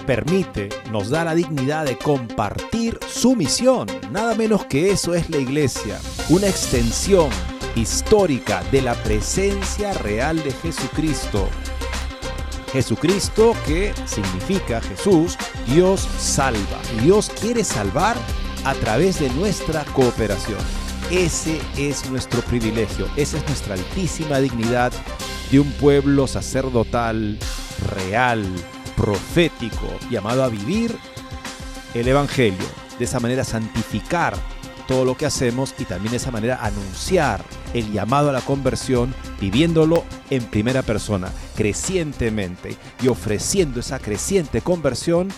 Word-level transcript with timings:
permite, 0.00 0.68
nos 0.90 1.10
da 1.10 1.24
la 1.24 1.34
dignidad 1.34 1.84
de 1.84 1.96
compartir 1.96 2.98
su 3.08 3.36
misión. 3.36 3.86
Nada 4.10 4.34
menos 4.34 4.64
que 4.66 4.90
eso 4.90 5.14
es 5.14 5.30
la 5.30 5.38
iglesia, 5.38 5.98
una 6.28 6.48
extensión 6.48 7.30
histórica 7.76 8.62
de 8.70 8.82
la 8.82 8.94
presencia 8.94 9.92
real 9.94 10.42
de 10.42 10.52
Jesucristo. 10.52 11.48
Jesucristo 12.72 13.54
que 13.66 13.92
significa 14.06 14.80
Jesús, 14.80 15.36
Dios 15.66 16.08
salva. 16.18 16.80
Dios 17.02 17.30
quiere 17.40 17.64
salvar 17.64 18.16
a 18.64 18.74
través 18.74 19.20
de 19.20 19.28
nuestra 19.30 19.84
cooperación. 19.86 20.58
Ese 21.10 21.60
es 21.76 22.08
nuestro 22.08 22.40
privilegio, 22.42 23.08
esa 23.16 23.38
es 23.38 23.46
nuestra 23.46 23.74
altísima 23.74 24.38
dignidad 24.38 24.92
de 25.50 25.58
un 25.58 25.70
pueblo 25.72 26.28
sacerdotal, 26.28 27.36
real, 27.96 28.46
profético, 29.00 29.86
llamado 30.10 30.44
a 30.44 30.48
vivir 30.48 30.94
el 31.94 32.06
Evangelio. 32.06 32.66
De 32.98 33.06
esa 33.06 33.18
manera 33.18 33.44
santificar 33.44 34.34
todo 34.86 35.06
lo 35.06 35.16
que 35.16 35.24
hacemos 35.24 35.74
y 35.78 35.86
también 35.86 36.10
de 36.10 36.18
esa 36.18 36.30
manera 36.30 36.58
anunciar 36.62 37.42
el 37.72 37.90
llamado 37.92 38.28
a 38.28 38.32
la 38.32 38.42
conversión 38.42 39.14
viviéndolo 39.40 40.04
en 40.28 40.44
primera 40.44 40.82
persona, 40.82 41.30
crecientemente 41.56 42.76
y 43.02 43.08
ofreciendo 43.08 43.80
esa 43.80 44.00
creciente 44.00 44.60
conversión 44.60 45.28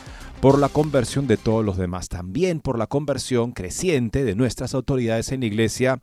por 0.40 0.58
la 0.58 0.68
conversión 0.68 1.28
de 1.28 1.36
todos 1.36 1.64
los 1.64 1.76
demás, 1.76 2.08
también 2.08 2.58
por 2.58 2.78
la 2.78 2.88
conversión 2.88 3.52
creciente 3.52 4.24
de 4.24 4.34
nuestras 4.34 4.74
autoridades 4.74 5.30
en 5.30 5.40
la 5.40 5.46
iglesia 5.46 6.00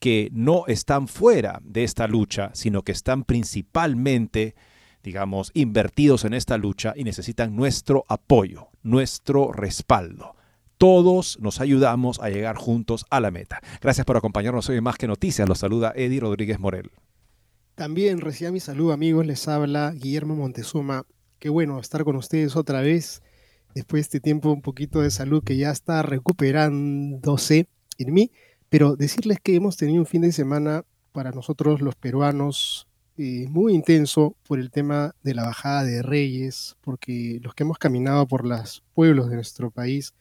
que 0.00 0.28
no 0.32 0.64
están 0.66 1.06
fuera 1.06 1.60
de 1.62 1.84
esta 1.84 2.08
lucha, 2.08 2.50
sino 2.52 2.82
que 2.82 2.90
están 2.90 3.22
principalmente, 3.22 4.56
digamos, 5.06 5.52
invertidos 5.54 6.24
en 6.24 6.34
esta 6.34 6.58
lucha 6.58 6.92
y 6.96 7.04
necesitan 7.04 7.54
nuestro 7.54 8.04
apoyo, 8.08 8.70
nuestro 8.82 9.52
respaldo. 9.52 10.34
Todos 10.78 11.38
nos 11.40 11.60
ayudamos 11.60 12.18
a 12.20 12.28
llegar 12.28 12.56
juntos 12.56 13.06
a 13.08 13.20
la 13.20 13.30
meta. 13.30 13.60
Gracias 13.80 14.04
por 14.04 14.16
acompañarnos 14.16 14.68
hoy 14.68 14.78
en 14.78 14.82
Más 14.84 14.96
que 14.96 15.06
Noticias. 15.06 15.48
Los 15.48 15.60
saluda 15.60 15.92
Eddie 15.94 16.18
Rodríguez 16.18 16.58
Morel. 16.58 16.90
También 17.76 18.20
reciba 18.20 18.50
mi 18.50 18.58
saludo 18.58 18.92
amigos, 18.92 19.24
les 19.24 19.46
habla 19.46 19.92
Guillermo 19.92 20.34
Montezuma. 20.34 21.06
Qué 21.38 21.50
bueno 21.50 21.78
estar 21.78 22.02
con 22.02 22.16
ustedes 22.16 22.56
otra 22.56 22.80
vez 22.80 23.22
después 23.76 24.00
de 24.00 24.02
este 24.02 24.20
tiempo 24.20 24.50
un 24.50 24.60
poquito 24.60 25.02
de 25.02 25.12
salud 25.12 25.44
que 25.44 25.56
ya 25.56 25.70
está 25.70 26.02
recuperándose 26.02 27.68
en 27.98 28.12
mí, 28.12 28.32
pero 28.68 28.96
decirles 28.96 29.38
que 29.40 29.54
hemos 29.54 29.76
tenido 29.76 30.00
un 30.00 30.06
fin 30.06 30.22
de 30.22 30.32
semana 30.32 30.84
para 31.12 31.30
nosotros 31.30 31.80
los 31.80 31.94
peruanos 31.94 32.85
eh, 33.18 33.46
muy 33.48 33.74
intenso 33.74 34.36
por 34.46 34.58
el 34.58 34.70
tema 34.70 35.14
de 35.22 35.34
la 35.34 35.44
bajada 35.44 35.84
de 35.84 36.02
reyes, 36.02 36.76
porque 36.82 37.40
los 37.42 37.54
que 37.54 37.62
hemos 37.62 37.78
caminado 37.78 38.26
por 38.26 38.46
los 38.46 38.82
pueblos 38.94 39.30
de 39.30 39.36
nuestro 39.36 39.70
país, 39.70 40.14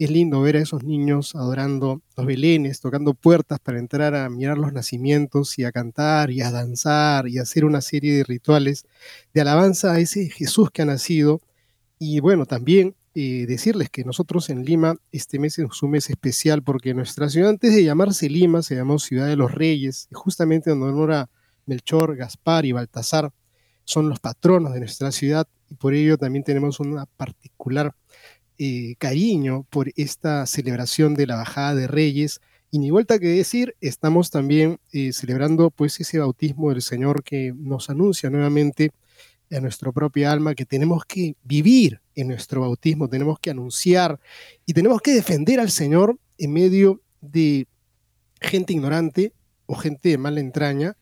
es 0.00 0.10
lindo 0.10 0.40
ver 0.40 0.56
a 0.56 0.60
esos 0.60 0.82
niños 0.82 1.34
adorando 1.34 2.00
los 2.16 2.24
belenes, 2.26 2.80
tocando 2.80 3.12
puertas 3.12 3.60
para 3.60 3.78
entrar 3.78 4.14
a 4.14 4.30
mirar 4.30 4.56
los 4.56 4.72
nacimientos 4.72 5.58
y 5.58 5.64
a 5.64 5.72
cantar 5.72 6.30
y 6.30 6.40
a 6.40 6.50
danzar 6.50 7.28
y 7.28 7.38
hacer 7.38 7.66
una 7.66 7.82
serie 7.82 8.14
de 8.14 8.24
rituales 8.24 8.86
de 9.34 9.42
alabanza 9.42 9.92
a 9.92 10.00
ese 10.00 10.30
Jesús 10.30 10.70
que 10.70 10.80
ha 10.80 10.86
nacido. 10.86 11.42
Y 11.98 12.20
bueno, 12.20 12.46
también 12.46 12.96
eh, 13.14 13.44
decirles 13.46 13.90
que 13.90 14.04
nosotros 14.04 14.48
en 14.48 14.64
Lima 14.64 14.96
este 15.12 15.38
mes 15.38 15.58
es 15.58 15.82
un 15.82 15.90
mes 15.90 16.08
especial 16.08 16.62
porque 16.62 16.94
nuestra 16.94 17.28
ciudad 17.28 17.50
antes 17.50 17.74
de 17.74 17.84
llamarse 17.84 18.30
Lima 18.30 18.62
se 18.62 18.76
llamó 18.76 18.98
Ciudad 18.98 19.26
de 19.26 19.36
los 19.36 19.52
Reyes, 19.52 20.08
justamente 20.12 20.70
en 20.70 20.82
honor 20.82 21.12
a 21.12 21.30
Melchor, 21.70 22.16
Gaspar 22.16 22.66
y 22.66 22.72
Baltasar 22.72 23.32
son 23.84 24.08
los 24.08 24.20
patronos 24.20 24.74
de 24.74 24.80
nuestra 24.80 25.12
ciudad 25.12 25.46
y 25.70 25.74
por 25.74 25.94
ello 25.94 26.18
también 26.18 26.44
tenemos 26.44 26.80
una 26.80 27.06
particular 27.06 27.94
eh, 28.58 28.96
cariño 28.98 29.66
por 29.70 29.90
esta 29.96 30.44
celebración 30.44 31.14
de 31.14 31.26
la 31.26 31.36
bajada 31.36 31.74
de 31.74 31.86
Reyes. 31.86 32.40
Y 32.70 32.78
ni 32.78 32.90
vuelta 32.90 33.18
que 33.18 33.28
decir, 33.28 33.74
estamos 33.80 34.30
también 34.30 34.78
eh, 34.92 35.12
celebrando 35.12 35.70
pues 35.70 35.98
ese 35.98 36.18
bautismo 36.18 36.70
del 36.70 36.82
Señor 36.82 37.22
que 37.22 37.54
nos 37.56 37.88
anuncia 37.88 38.28
nuevamente 38.28 38.90
a 39.50 39.60
nuestra 39.60 39.90
propia 39.92 40.30
alma 40.30 40.54
que 40.54 40.66
tenemos 40.66 41.04
que 41.04 41.36
vivir 41.42 42.00
en 42.14 42.28
nuestro 42.28 42.60
bautismo, 42.60 43.08
tenemos 43.08 43.40
que 43.40 43.50
anunciar 43.50 44.20
y 44.66 44.74
tenemos 44.74 45.00
que 45.00 45.14
defender 45.14 45.58
al 45.58 45.70
Señor 45.70 46.18
en 46.38 46.52
medio 46.52 47.00
de 47.20 47.66
gente 48.40 48.72
ignorante 48.72 49.32
o 49.66 49.74
gente 49.74 50.10
de 50.10 50.18
mala 50.18 50.40
entraña, 50.40 50.96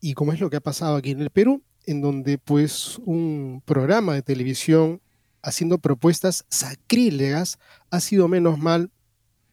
y 0.00 0.14
como 0.14 0.32
es 0.32 0.40
lo 0.40 0.50
que 0.50 0.56
ha 0.56 0.60
pasado 0.60 0.96
aquí 0.96 1.10
en 1.10 1.20
el 1.20 1.30
Perú, 1.30 1.62
en 1.86 2.00
donde 2.00 2.38
pues 2.38 2.98
un 3.04 3.62
programa 3.64 4.14
de 4.14 4.22
televisión 4.22 5.00
haciendo 5.42 5.78
propuestas 5.78 6.44
sacrílegas, 6.48 7.58
ha 7.90 8.00
sido 8.00 8.28
menos 8.28 8.58
mal 8.58 8.90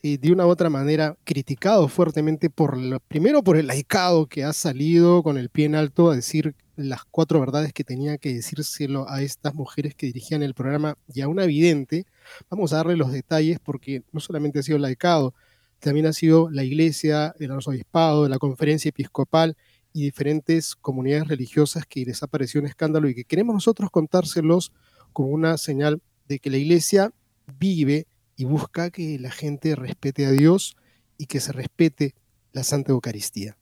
y 0.01 0.17
de 0.17 0.31
una 0.31 0.45
u 0.45 0.49
otra 0.49 0.69
manera 0.69 1.17
criticado 1.23 1.87
fuertemente 1.87 2.49
por 2.49 2.77
primero 3.07 3.43
por 3.43 3.57
el 3.57 3.67
laicado 3.67 4.27
que 4.27 4.43
ha 4.43 4.53
salido 4.53 5.23
con 5.23 5.37
el 5.37 5.49
pie 5.49 5.65
en 5.65 5.75
alto 5.75 6.11
a 6.11 6.15
decir 6.15 6.55
las 6.75 7.03
cuatro 7.05 7.39
verdades 7.39 7.73
que 7.73 7.83
tenía 7.83 8.17
que 8.17 8.33
decírselo 8.33 9.09
a 9.09 9.21
estas 9.23 9.55
mujeres 9.55 9.95
que 9.95 10.05
dirigían 10.05 10.43
el 10.43 10.53
programa 10.53 10.95
y 11.11 11.21
a 11.21 11.27
una 11.27 11.43
evidente. 11.43 12.05
Vamos 12.49 12.71
a 12.71 12.77
darle 12.77 12.95
los 12.95 13.11
detalles 13.11 13.59
porque 13.59 14.03
no 14.11 14.19
solamente 14.19 14.59
ha 14.59 14.63
sido 14.63 14.77
laicado, 14.77 15.33
también 15.79 16.05
ha 16.05 16.13
sido 16.13 16.49
la 16.51 16.63
iglesia, 16.63 17.33
el 17.39 17.51
arzobispado, 17.51 18.27
la 18.29 18.37
conferencia 18.37 18.89
episcopal 18.89 19.57
y 19.93 20.03
diferentes 20.03 20.75
comunidades 20.75 21.27
religiosas 21.27 21.85
que 21.85 22.05
les 22.05 22.21
ha 22.23 22.27
parecido 22.27 22.61
un 22.61 22.67
escándalo 22.67 23.09
y 23.09 23.15
que 23.15 23.25
queremos 23.25 23.53
nosotros 23.53 23.89
contárselos 23.89 24.71
como 25.13 25.29
una 25.29 25.57
señal 25.57 26.01
de 26.27 26.39
que 26.39 26.49
la 26.49 26.57
iglesia 26.57 27.11
vive 27.59 28.07
y 28.35 28.45
busca 28.45 28.91
que 28.91 29.17
la 29.19 29.31
gente 29.31 29.75
respete 29.75 30.25
a 30.25 30.31
Dios 30.31 30.75
y 31.17 31.25
que 31.25 31.39
se 31.39 31.51
respete 31.51 32.13
la 32.53 32.63
Santa 32.63 32.91
Eucaristía. 32.91 33.57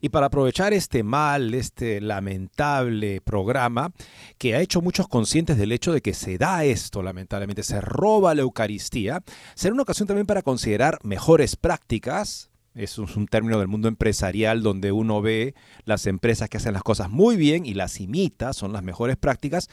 Y 0.00 0.10
para 0.10 0.26
aprovechar 0.26 0.72
este 0.72 1.02
mal, 1.02 1.54
este 1.54 2.00
lamentable 2.00 3.20
programa, 3.22 3.92
que 4.38 4.54
ha 4.54 4.60
hecho 4.60 4.82
muchos 4.82 5.08
conscientes 5.08 5.56
del 5.56 5.72
hecho 5.72 5.92
de 5.92 6.02
que 6.02 6.14
se 6.14 6.38
da 6.38 6.64
esto, 6.64 7.02
lamentablemente, 7.02 7.62
se 7.62 7.80
roba 7.80 8.34
la 8.34 8.42
Eucaristía, 8.42 9.22
será 9.54 9.72
una 9.72 9.82
ocasión 9.82 10.06
también 10.06 10.26
para 10.26 10.42
considerar 10.42 10.98
mejores 11.02 11.56
prácticas. 11.56 12.50
Es 12.76 12.98
un 12.98 13.26
término 13.26 13.58
del 13.58 13.68
mundo 13.68 13.88
empresarial 13.88 14.62
donde 14.62 14.92
uno 14.92 15.22
ve 15.22 15.54
las 15.86 16.06
empresas 16.06 16.50
que 16.50 16.58
hacen 16.58 16.74
las 16.74 16.82
cosas 16.82 17.08
muy 17.08 17.36
bien 17.36 17.64
y 17.64 17.72
las 17.72 18.00
imita, 18.00 18.52
son 18.52 18.74
las 18.74 18.82
mejores 18.82 19.16
prácticas, 19.16 19.70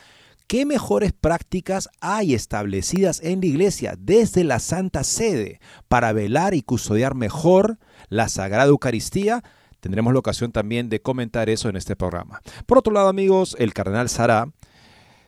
¿Qué 0.48 0.66
mejores 0.66 1.14
prácticas 1.14 1.90
hay 2.02 2.34
establecidas 2.34 3.22
en 3.24 3.40
la 3.40 3.48
iglesia 3.48 3.96
desde 3.98 4.44
la 4.44 4.60
Santa 4.60 5.04
Sede 5.04 5.60
para 5.88 6.12
velar 6.12 6.54
y 6.54 6.62
custodiar 6.62 7.16
mejor 7.16 7.80
la 8.10 8.28
Sagrada 8.28 8.70
Eucaristía? 8.70 9.42
Tendremos 9.80 10.14
la 10.14 10.20
ocasión 10.20 10.52
también 10.52 10.90
de 10.90 11.02
comentar 11.02 11.50
eso 11.50 11.70
en 11.70 11.78
este 11.78 11.96
programa. 11.96 12.42
Por 12.66 12.78
otro 12.78 12.94
lado, 12.94 13.08
amigos, 13.08 13.56
el 13.58 13.74
cardenal 13.74 14.10
Sará 14.10 14.52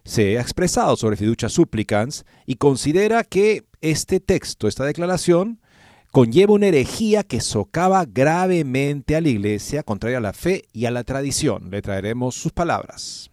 se 0.03 0.37
ha 0.37 0.41
expresado 0.41 0.95
sobre 0.97 1.15
fiducia 1.15 1.49
supplicans 1.49 2.25
y 2.45 2.55
considera 2.55 3.23
que 3.23 3.65
este 3.81 4.19
texto, 4.19 4.67
esta 4.67 4.85
declaración, 4.85 5.59
conlleva 6.15 6.53
una 6.53 6.67
herejía 6.67 7.23
que 7.23 7.41
socava 7.41 8.05
gravemente 8.05 9.17
a 9.17 9.21
la 9.21 9.27
iglesia, 9.27 9.83
contraria 9.83 10.19
a 10.19 10.21
la 10.21 10.31
fe 10.31 10.63
y 10.71 10.85
a 10.85 10.91
la 10.91 11.03
tradición. 11.03 11.69
Le 11.69 11.81
traeremos 11.81 12.35
sus 12.35 12.53
palabras. 12.53 13.29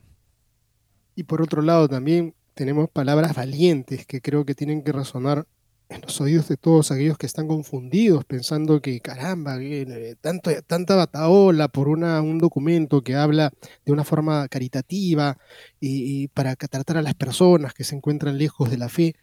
Y 1.14 1.22
por 1.22 1.42
otro 1.42 1.62
lado 1.62 1.86
también 1.86 2.34
tenemos 2.54 2.90
palabras 2.90 3.36
valientes 3.36 4.04
que 4.04 4.20
creo 4.20 4.44
que 4.44 4.56
tienen 4.56 4.82
que 4.82 4.90
resonar 4.90 5.46
en 5.90 6.00
los 6.00 6.20
oídos 6.20 6.48
de 6.48 6.56
todos 6.56 6.90
aquellos 6.90 7.16
que 7.18 7.26
están 7.26 7.46
confundidos 7.46 8.24
pensando 8.24 8.82
que 8.82 8.98
caramba, 8.98 9.62
eh, 9.62 10.16
tanto, 10.20 10.50
tanta 10.66 10.96
bataola 10.96 11.68
por 11.68 11.86
una, 11.86 12.20
un 12.20 12.38
documento 12.38 13.02
que 13.02 13.14
habla 13.14 13.52
de 13.84 13.92
una 13.92 14.02
forma 14.02 14.48
caritativa 14.48 15.38
y, 15.78 16.26
para 16.34 16.56
tratar 16.56 16.96
a 16.96 17.02
las 17.02 17.14
personas 17.14 17.74
que 17.74 17.84
se 17.84 17.94
encuentran 17.94 18.38
lejos 18.38 18.72
de 18.72 18.78
la 18.78 18.88
fe, 18.88 19.14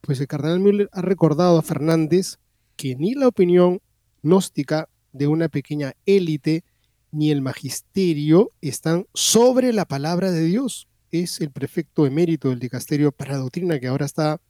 pues 0.00 0.20
el 0.20 0.28
cardenal 0.28 0.60
Müller 0.60 0.88
ha 0.92 1.02
recordado 1.02 1.58
a 1.58 1.62
Fernández 1.62 2.38
que 2.76 2.96
ni 2.96 3.14
la 3.14 3.28
opinión 3.28 3.80
gnóstica 4.22 4.88
de 5.12 5.26
una 5.26 5.48
pequeña 5.48 5.94
élite 6.06 6.64
ni 7.12 7.30
el 7.30 7.40
magisterio 7.40 8.50
están 8.60 9.06
sobre 9.14 9.72
la 9.72 9.84
palabra 9.84 10.32
de 10.32 10.42
Dios. 10.44 10.88
Es 11.12 11.40
el 11.40 11.50
prefecto 11.50 12.06
emérito 12.06 12.48
del 12.48 12.58
dicasterio 12.58 13.12
para 13.12 13.36
doctrina 13.36 13.78
que 13.78 13.86
ahora 13.86 14.06
está 14.06 14.40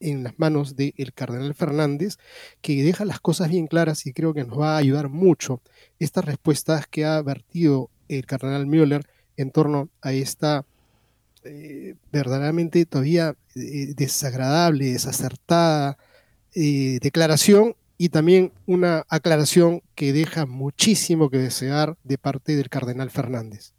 en 0.00 0.22
las 0.22 0.38
manos 0.38 0.76
del 0.76 1.12
cardenal 1.12 1.54
Fernández, 1.54 2.18
que 2.60 2.84
deja 2.84 3.04
las 3.04 3.18
cosas 3.18 3.48
bien 3.48 3.66
claras 3.66 4.06
y 4.06 4.12
creo 4.12 4.32
que 4.32 4.44
nos 4.44 4.58
va 4.58 4.74
a 4.74 4.78
ayudar 4.78 5.08
mucho 5.08 5.60
estas 5.98 6.24
respuestas 6.24 6.86
que 6.86 7.04
ha 7.04 7.20
vertido 7.20 7.90
el 8.08 8.24
cardenal 8.26 8.66
Müller 8.66 9.04
en 9.36 9.50
torno 9.50 9.88
a 10.00 10.12
esta 10.12 10.64
eh, 11.44 11.94
verdaderamente 12.12 12.84
todavía 12.86 13.34
eh, 13.56 13.94
desagradable, 13.96 14.92
desacertada 14.92 15.98
eh, 16.60 16.98
declaración 17.00 17.76
y 17.98 18.08
también 18.08 18.52
una 18.66 19.04
aclaración 19.08 19.80
que 19.94 20.12
deja 20.12 20.44
muchísimo 20.44 21.30
que 21.30 21.38
desear 21.38 21.96
de 22.02 22.18
parte 22.18 22.56
del 22.56 22.68
cardenal 22.68 23.10
Fernández. 23.10 23.74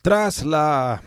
Tras 0.00 0.42
la 0.42 1.02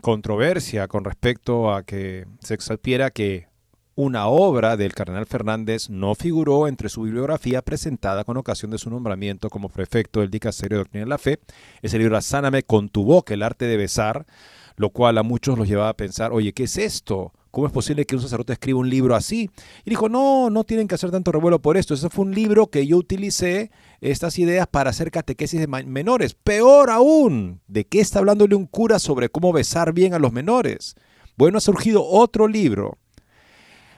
controversia 0.00 0.88
con 0.88 1.04
respecto 1.04 1.72
a 1.72 1.84
que 1.84 2.26
se 2.40 2.54
exalpiera 2.54 3.12
que 3.12 3.46
una 3.94 4.26
obra 4.26 4.76
del 4.76 4.92
cardenal 4.92 5.26
Fernández 5.26 5.88
no 5.88 6.16
figuró 6.16 6.66
entre 6.66 6.88
su 6.88 7.02
bibliografía 7.02 7.62
presentada 7.62 8.24
con 8.24 8.36
ocasión 8.36 8.72
de 8.72 8.78
su 8.78 8.90
nombramiento 8.90 9.50
como 9.50 9.68
prefecto 9.68 10.18
del 10.18 10.30
Dicasterio 10.30 10.78
de 10.78 10.82
Doctrina 10.82 11.04
de 11.04 11.10
la 11.10 11.18
Fe. 11.18 11.38
Ese 11.80 11.96
libro, 11.96 12.20
Sáname 12.20 12.64
con 12.64 12.88
tu 12.88 13.04
boca, 13.04 13.34
el 13.34 13.44
arte 13.44 13.66
de 13.66 13.76
besar, 13.76 14.26
lo 14.74 14.90
cual 14.90 15.16
a 15.18 15.22
muchos 15.22 15.56
los 15.56 15.68
llevaba 15.68 15.90
a 15.90 15.96
pensar, 15.96 16.32
oye, 16.32 16.52
¿qué 16.52 16.64
es 16.64 16.76
esto? 16.76 17.32
¿Cómo 17.54 17.68
es 17.68 17.72
posible 17.72 18.04
que 18.04 18.16
un 18.16 18.20
sacerdote 18.20 18.54
escriba 18.54 18.80
un 18.80 18.90
libro 18.90 19.14
así? 19.14 19.48
Y 19.84 19.90
dijo, 19.90 20.08
no, 20.08 20.50
no 20.50 20.64
tienen 20.64 20.88
que 20.88 20.96
hacer 20.96 21.12
tanto 21.12 21.30
revuelo 21.30 21.62
por 21.62 21.76
esto. 21.76 21.94
Ese 21.94 22.10
fue 22.10 22.24
un 22.24 22.34
libro 22.34 22.66
que 22.66 22.84
yo 22.84 22.96
utilicé 22.96 23.70
estas 24.00 24.40
ideas 24.40 24.66
para 24.66 24.90
hacer 24.90 25.12
catequesis 25.12 25.60
de 25.60 25.68
menores. 25.68 26.34
Peor 26.34 26.90
aún, 26.90 27.60
¿de 27.68 27.86
qué 27.86 28.00
está 28.00 28.18
hablándole 28.18 28.56
un 28.56 28.66
cura 28.66 28.98
sobre 28.98 29.28
cómo 29.28 29.52
besar 29.52 29.92
bien 29.92 30.14
a 30.14 30.18
los 30.18 30.32
menores? 30.32 30.96
Bueno, 31.36 31.58
ha 31.58 31.60
surgido 31.60 32.04
otro 32.04 32.48
libro 32.48 32.98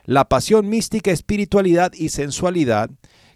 la 0.04 0.28
pasión 0.28 0.68
mística, 0.68 1.10
espiritualidad 1.10 1.92
y 1.94 2.10
sensualidad 2.10 2.90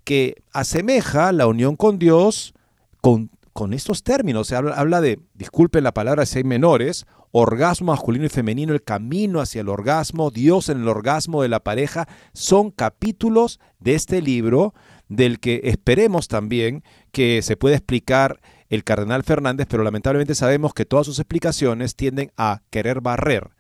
que 0.05 0.43
asemeja 0.52 1.32
la 1.32 1.46
unión 1.46 1.76
con 1.76 1.99
Dios 1.99 2.52
con, 3.00 3.31
con 3.52 3.72
estos 3.72 4.02
términos. 4.02 4.49
Se 4.49 4.56
habla, 4.56 5.00
de, 5.00 5.19
disculpen 5.34 5.82
la 5.82 5.93
palabra 5.93 6.26
si 6.26 6.44
menores, 6.44 7.06
orgasmo 7.32 7.93
masculino 7.93 8.27
y 8.27 8.29
femenino, 8.29 8.73
el 8.73 8.82
camino 8.82 9.41
hacia 9.41 9.61
el 9.61 9.69
orgasmo, 9.69 10.31
Dios 10.31 10.69
en 10.69 10.81
el 10.81 10.88
orgasmo 10.88 11.43
de 11.43 11.49
la 11.49 11.61
pareja, 11.61 12.09
son 12.32 12.71
capítulos 12.71 13.61
de 13.79 13.94
este 13.94 14.21
libro 14.21 14.75
del 15.09 15.41
que 15.41 15.61
esperemos 15.65 16.29
también 16.29 16.82
que 17.12 17.43
se 17.43 17.56
pueda 17.56 17.77
explicar 17.77 18.41
el 18.69 18.85
cardenal 18.85 19.25
Fernández, 19.25 19.67
pero 19.69 19.82
lamentablemente 19.82 20.35
sabemos 20.35 20.75
que 20.75 20.85
todas 20.85 21.06
sus 21.06 21.19
explicaciones 21.19 21.97
tienden 21.97 22.32
a 22.37 22.62
querer 22.71 23.00
barrer 23.00 23.50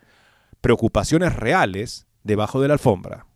preocupaciones 0.60 1.34
reales 1.34 2.06
debajo 2.22 2.60
de 2.60 2.68
la 2.68 2.74
alfombra. 2.74 3.26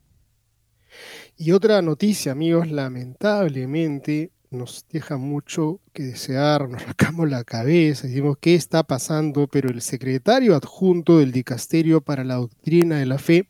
Y 1.36 1.50
otra 1.50 1.82
noticia, 1.82 2.32
amigos, 2.32 2.70
lamentablemente 2.70 4.30
nos 4.50 4.86
deja 4.90 5.16
mucho 5.16 5.80
que 5.92 6.04
desear, 6.04 6.68
nos 6.68 6.82
sacamos 6.82 7.28
la 7.28 7.44
cabeza, 7.44 8.06
decimos 8.06 8.36
qué 8.40 8.54
está 8.54 8.82
pasando, 8.82 9.46
pero 9.46 9.70
el 9.70 9.82
secretario 9.82 10.54
adjunto 10.54 11.18
del 11.18 11.32
Dicasterio 11.32 12.00
para 12.00 12.24
la 12.24 12.36
Doctrina 12.36 12.98
de 12.98 13.06
la 13.06 13.18
Fe, 13.18 13.48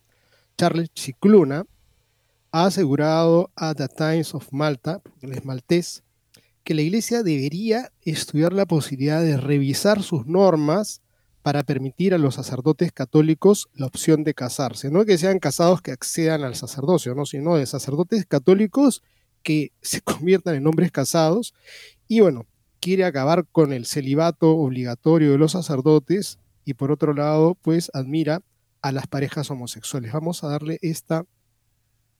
Charles 0.56 0.90
Cicluna, 0.94 1.66
ha 2.52 2.66
asegurado 2.66 3.50
a 3.56 3.74
The 3.74 3.88
Times 3.88 4.34
of 4.34 4.48
Malta, 4.52 5.00
porque 5.00 5.26
es 5.36 5.44
maltés, 5.44 6.04
que 6.62 6.74
la 6.74 6.82
Iglesia 6.82 7.22
debería 7.22 7.92
estudiar 8.02 8.52
la 8.52 8.64
posibilidad 8.64 9.20
de 9.20 9.36
revisar 9.36 10.02
sus 10.02 10.26
normas 10.26 11.02
para 11.42 11.62
permitir 11.62 12.14
a 12.14 12.18
los 12.18 12.36
sacerdotes 12.36 12.90
católicos 12.90 13.68
la 13.74 13.84
opción 13.84 14.24
de 14.24 14.32
casarse. 14.32 14.90
No 14.90 15.04
que 15.04 15.18
sean 15.18 15.40
casados 15.40 15.82
que 15.82 15.90
accedan 15.90 16.42
al 16.42 16.54
sacerdocio, 16.54 17.14
¿no? 17.14 17.26
sino 17.26 17.56
de 17.56 17.66
sacerdotes 17.66 18.24
católicos 18.24 19.02
que 19.44 19.70
se 19.80 20.00
conviertan 20.00 20.56
en 20.56 20.66
hombres 20.66 20.90
casados. 20.90 21.54
Y 22.08 22.18
bueno, 22.18 22.46
quiere 22.80 23.04
acabar 23.04 23.46
con 23.52 23.72
el 23.72 23.86
celibato 23.86 24.56
obligatorio 24.56 25.30
de 25.30 25.38
los 25.38 25.52
sacerdotes 25.52 26.40
y 26.64 26.74
por 26.74 26.90
otro 26.90 27.14
lado, 27.14 27.54
pues 27.54 27.90
admira 27.94 28.42
a 28.82 28.90
las 28.90 29.06
parejas 29.06 29.50
homosexuales. 29.50 30.12
Vamos 30.12 30.42
a 30.42 30.48
darle 30.48 30.78
esta 30.82 31.24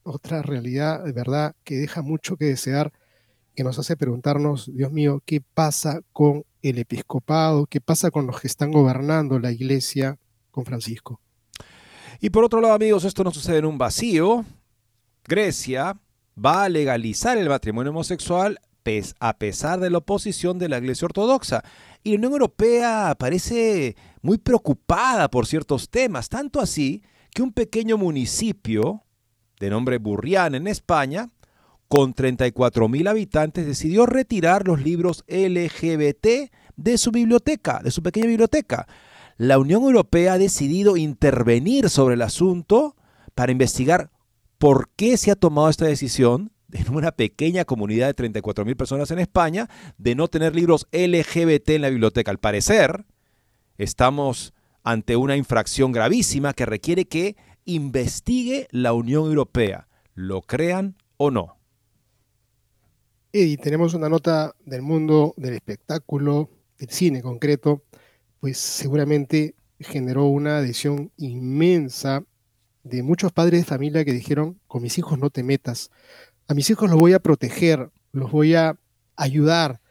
otra 0.03 0.41
realidad 0.43 1.03
de 1.03 1.11
verdad 1.11 1.55
que 1.63 1.75
deja 1.75 2.01
mucho 2.01 2.37
que 2.37 2.45
desear, 2.45 2.93
que 3.55 3.63
nos 3.63 3.79
hace 3.79 3.97
preguntarnos, 3.97 4.71
Dios 4.73 4.91
mío, 4.91 5.21
¿qué 5.25 5.41
pasa 5.41 6.01
con 6.13 6.45
el 6.61 6.77
episcopado? 6.77 7.65
¿Qué 7.65 7.81
pasa 7.81 8.11
con 8.11 8.27
los 8.27 8.39
que 8.39 8.47
están 8.47 8.71
gobernando 8.71 9.39
la 9.39 9.51
iglesia 9.51 10.17
con 10.51 10.65
Francisco? 10.65 11.19
Y 12.19 12.29
por 12.29 12.43
otro 12.43 12.61
lado, 12.61 12.75
amigos, 12.75 13.03
esto 13.03 13.23
no 13.23 13.31
sucede 13.31 13.57
en 13.57 13.65
un 13.65 13.77
vacío. 13.77 14.45
Grecia 15.23 15.99
va 16.43 16.65
a 16.65 16.69
legalizar 16.69 17.37
el 17.37 17.49
matrimonio 17.49 17.91
homosexual 17.91 18.59
a 19.19 19.37
pesar 19.37 19.79
de 19.79 19.89
la 19.89 19.97
oposición 19.97 20.59
de 20.59 20.69
la 20.69 20.77
Iglesia 20.77 21.05
Ortodoxa. 21.05 21.63
Y 22.03 22.11
la 22.11 22.17
Unión 22.17 22.33
Europea 22.33 23.15
parece 23.17 23.95
muy 24.21 24.37
preocupada 24.37 25.29
por 25.29 25.47
ciertos 25.47 25.89
temas, 25.89 26.29
tanto 26.29 26.61
así 26.61 27.03
que 27.33 27.41
un 27.41 27.51
pequeño 27.51 27.97
municipio 27.97 29.03
de 29.59 29.69
nombre 29.69 29.97
Burrián 29.97 30.53
en 30.53 30.67
España 30.67 31.29
con 31.87 32.13
34 32.13 32.89
mil 32.89 33.07
habitantes, 33.07 33.65
decidió 33.65 34.05
retirar 34.05 34.67
los 34.67 34.81
libros 34.81 35.23
LGBT 35.27 36.51
de 36.75 36.97
su 36.97 37.11
biblioteca, 37.11 37.79
de 37.83 37.91
su 37.91 38.01
pequeña 38.01 38.27
biblioteca. 38.27 38.87
La 39.37 39.59
Unión 39.59 39.83
Europea 39.83 40.33
ha 40.33 40.37
decidido 40.37 40.97
intervenir 40.97 41.89
sobre 41.89 42.15
el 42.15 42.21
asunto 42.21 42.95
para 43.35 43.51
investigar 43.51 44.09
por 44.57 44.89
qué 44.95 45.17
se 45.17 45.31
ha 45.31 45.35
tomado 45.35 45.69
esta 45.69 45.85
decisión 45.85 46.51
en 46.71 46.93
una 46.93 47.11
pequeña 47.11 47.65
comunidad 47.65 48.07
de 48.07 48.13
34 48.13 48.65
mil 48.65 48.75
personas 48.75 49.11
en 49.11 49.19
España 49.19 49.69
de 49.97 50.15
no 50.15 50.27
tener 50.27 50.55
libros 50.55 50.87
LGBT 50.91 51.69
en 51.71 51.81
la 51.81 51.89
biblioteca. 51.89 52.31
Al 52.31 52.39
parecer, 52.39 53.05
estamos 53.77 54.53
ante 54.83 55.15
una 55.15 55.35
infracción 55.35 55.91
gravísima 55.91 56.53
que 56.53 56.65
requiere 56.65 57.05
que 57.05 57.35
investigue 57.65 58.67
la 58.71 58.93
Unión 58.93 59.25
Europea, 59.25 59.87
lo 60.13 60.41
crean 60.41 60.95
o 61.17 61.31
no. 61.31 61.57
Y 63.31 63.57
tenemos 63.57 63.93
una 63.93 64.07
nota 64.07 64.55
del 64.63 64.81
mundo 64.81 65.33
del 65.37 65.55
espectáculo, 65.55 66.49
del 66.77 66.89
cine 66.89 67.21
concreto, 67.21 67.83
pues 68.39 68.57
seguramente 68.57 69.55
generó 69.79 70.25
una 70.25 70.59
adhesión 70.59 71.11
inmensa 71.17 72.23
de 72.85 73.03
muchos 73.03 73.33
padres 73.33 73.61
de 73.61 73.65
familia 73.65 74.05
que 74.05 74.13
dijeron, 74.13 74.61
con 74.67 74.81
mis 74.81 74.97
hijos 74.97 75.19
no 75.19 75.29
te 75.29 75.43
metas, 75.43 75.91
a 76.47 76.53
mis 76.53 76.69
hijos 76.69 76.89
los 76.89 76.99
voy 76.99 77.13
a 77.13 77.19
proteger, 77.19 77.89
los 78.13 78.31
voy 78.31 78.55
a 78.55 78.77
ayudar. 79.17 79.81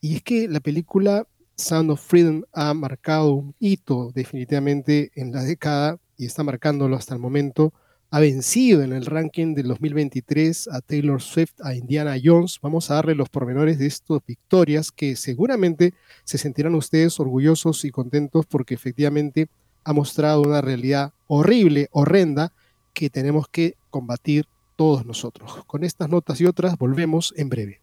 Y 0.00 0.16
es 0.16 0.22
que 0.22 0.46
la 0.46 0.60
película 0.60 1.26
Sound 1.56 1.90
of 1.90 2.00
Freedom 2.00 2.42
ha 2.52 2.72
marcado 2.74 3.32
un 3.32 3.54
hito 3.58 4.12
definitivamente 4.14 5.10
en 5.14 5.32
la 5.32 5.42
década 5.42 5.98
y 6.16 6.26
está 6.26 6.44
marcándolo 6.44 6.94
hasta 6.94 7.14
el 7.14 7.20
momento 7.20 7.72
ha 8.14 8.20
vencido 8.20 8.84
en 8.84 8.92
el 8.92 9.06
ranking 9.06 9.54
del 9.54 9.66
2023 9.66 10.68
a 10.68 10.80
Taylor 10.82 11.20
Swift, 11.20 11.54
a 11.64 11.74
Indiana 11.74 12.14
Jones. 12.22 12.60
Vamos 12.62 12.88
a 12.88 12.94
darle 12.94 13.16
los 13.16 13.28
pormenores 13.28 13.76
de 13.80 13.86
estas 13.86 14.20
victorias 14.24 14.92
que 14.92 15.16
seguramente 15.16 15.94
se 16.22 16.38
sentirán 16.38 16.76
ustedes 16.76 17.18
orgullosos 17.18 17.84
y 17.84 17.90
contentos 17.90 18.46
porque 18.46 18.74
efectivamente 18.74 19.48
ha 19.84 19.92
mostrado 19.92 20.42
una 20.42 20.60
realidad 20.60 21.12
horrible, 21.26 21.88
horrenda, 21.92 22.52
que 22.92 23.10
tenemos 23.10 23.48
que 23.48 23.76
combatir 23.90 24.46
todos 24.76 25.04
nosotros. 25.04 25.64
Con 25.66 25.84
estas 25.84 26.08
notas 26.08 26.40
y 26.40 26.46
otras 26.46 26.78
volvemos 26.78 27.32
en 27.36 27.48
breve. 27.48 27.80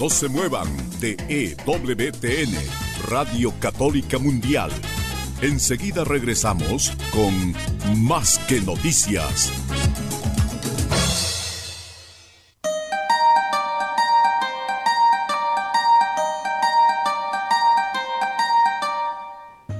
No 0.00 0.10
se 0.10 0.28
muevan 0.28 0.68
de 1.00 1.16
EWTN, 1.28 2.52
Radio 3.08 3.52
Católica 3.60 4.18
Mundial 4.18 4.70
Enseguida 5.44 6.04
regresamos 6.04 6.92
con 7.12 7.54
Más 8.02 8.38
que 8.48 8.62
Noticias. 8.62 9.52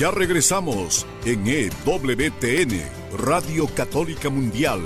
Ya 0.00 0.10
regresamos 0.10 1.06
en 1.26 1.46
EWTN, 1.46 2.80
Radio 3.18 3.66
Católica 3.66 4.30
Mundial, 4.30 4.80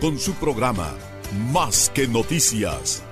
con 0.00 0.20
su 0.20 0.34
programa 0.34 0.94
Más 1.50 1.90
que 1.92 2.06
Noticias. 2.06 3.02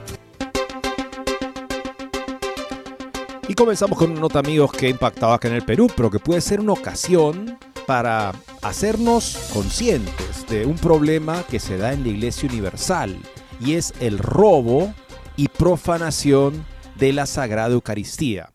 Y 3.48 3.54
comenzamos 3.54 3.98
con 3.98 4.12
una 4.12 4.20
nota, 4.20 4.38
amigos, 4.38 4.70
que 4.70 4.86
ha 4.86 4.90
impactado 4.90 5.32
acá 5.32 5.48
en 5.48 5.54
el 5.54 5.64
Perú, 5.64 5.88
pero 5.96 6.08
que 6.08 6.20
puede 6.20 6.40
ser 6.40 6.60
una 6.60 6.74
ocasión 6.74 7.58
para 7.84 8.32
hacernos 8.62 9.50
conscientes 9.52 10.46
de 10.48 10.66
un 10.66 10.76
problema 10.76 11.42
que 11.50 11.58
se 11.58 11.78
da 11.78 11.92
en 11.92 12.04
la 12.04 12.10
Iglesia 12.10 12.48
Universal, 12.48 13.18
y 13.58 13.74
es 13.74 13.92
el 13.98 14.20
robo 14.20 14.94
y 15.34 15.48
profanación 15.48 16.64
de 16.94 17.12
la 17.12 17.26
Sagrada 17.26 17.72
Eucaristía, 17.72 18.52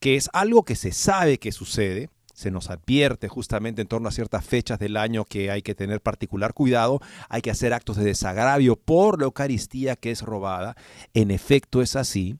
que 0.00 0.16
es 0.16 0.28
algo 0.32 0.64
que 0.64 0.74
se 0.74 0.90
sabe 0.90 1.38
que 1.38 1.52
sucede, 1.52 2.10
se 2.34 2.50
nos 2.50 2.68
advierte 2.68 3.28
justamente 3.28 3.80
en 3.80 3.88
torno 3.88 4.08
a 4.08 4.12
ciertas 4.12 4.44
fechas 4.44 4.78
del 4.80 4.96
año 4.96 5.24
que 5.24 5.50
hay 5.50 5.62
que 5.62 5.74
tener 5.74 6.00
particular 6.00 6.52
cuidado, 6.52 7.00
hay 7.28 7.40
que 7.40 7.50
hacer 7.52 7.72
actos 7.72 7.96
de 7.96 8.04
desagravio 8.04 8.76
por 8.76 9.18
la 9.18 9.24
Eucaristía 9.24 9.96
que 9.96 10.10
es 10.10 10.20
robada. 10.20 10.76
En 11.14 11.30
efecto 11.30 11.80
es 11.80 11.94
así, 11.96 12.36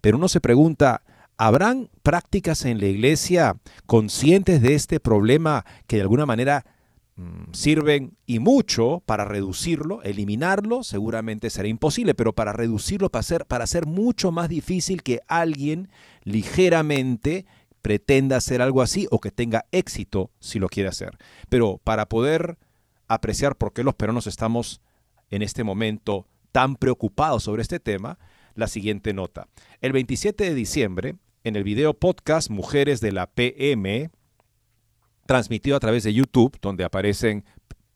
pero 0.00 0.18
uno 0.18 0.28
se 0.28 0.40
pregunta, 0.40 1.02
¿habrán 1.38 1.90
prácticas 2.02 2.64
en 2.64 2.80
la 2.80 2.86
iglesia 2.86 3.56
conscientes 3.86 4.60
de 4.60 4.74
este 4.74 4.98
problema 4.98 5.64
que 5.86 5.96
de 5.96 6.02
alguna 6.02 6.26
manera 6.26 6.66
mm, 7.14 7.52
sirven 7.52 8.16
y 8.26 8.40
mucho 8.40 9.00
para 9.06 9.24
reducirlo, 9.24 10.02
eliminarlo, 10.02 10.82
seguramente 10.82 11.50
será 11.50 11.68
imposible, 11.68 12.14
pero 12.14 12.32
para 12.32 12.52
reducirlo, 12.52 13.10
para 13.10 13.20
hacer, 13.20 13.46
para 13.46 13.62
hacer 13.62 13.86
mucho 13.86 14.32
más 14.32 14.48
difícil 14.48 15.04
que 15.04 15.20
alguien 15.28 15.88
ligeramente 16.24 17.46
pretenda 17.86 18.36
hacer 18.36 18.62
algo 18.62 18.82
así 18.82 19.06
o 19.12 19.20
que 19.20 19.30
tenga 19.30 19.64
éxito 19.70 20.32
si 20.40 20.58
lo 20.58 20.68
quiere 20.68 20.88
hacer. 20.88 21.16
Pero 21.48 21.78
para 21.84 22.08
poder 22.08 22.58
apreciar 23.06 23.54
por 23.54 23.72
qué 23.72 23.84
los 23.84 23.94
peruanos 23.94 24.26
estamos 24.26 24.80
en 25.30 25.40
este 25.40 25.62
momento 25.62 26.26
tan 26.50 26.74
preocupados 26.74 27.44
sobre 27.44 27.62
este 27.62 27.78
tema, 27.78 28.18
la 28.56 28.66
siguiente 28.66 29.14
nota. 29.14 29.46
El 29.80 29.92
27 29.92 30.42
de 30.42 30.54
diciembre, 30.54 31.14
en 31.44 31.54
el 31.54 31.62
video 31.62 31.94
podcast 31.94 32.50
Mujeres 32.50 33.00
de 33.00 33.12
la 33.12 33.28
PM, 33.28 34.10
transmitido 35.26 35.76
a 35.76 35.80
través 35.80 36.02
de 36.02 36.12
YouTube, 36.12 36.58
donde 36.60 36.82
aparecen 36.82 37.44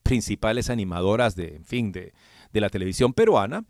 principales 0.03 0.69
animadoras 0.69 1.35
de, 1.35 1.57
en 1.57 1.65
fin, 1.65 1.91
de, 1.91 2.13
de 2.53 2.61
la 2.61 2.69
televisión 2.69 3.11
peruana, 3.11 3.65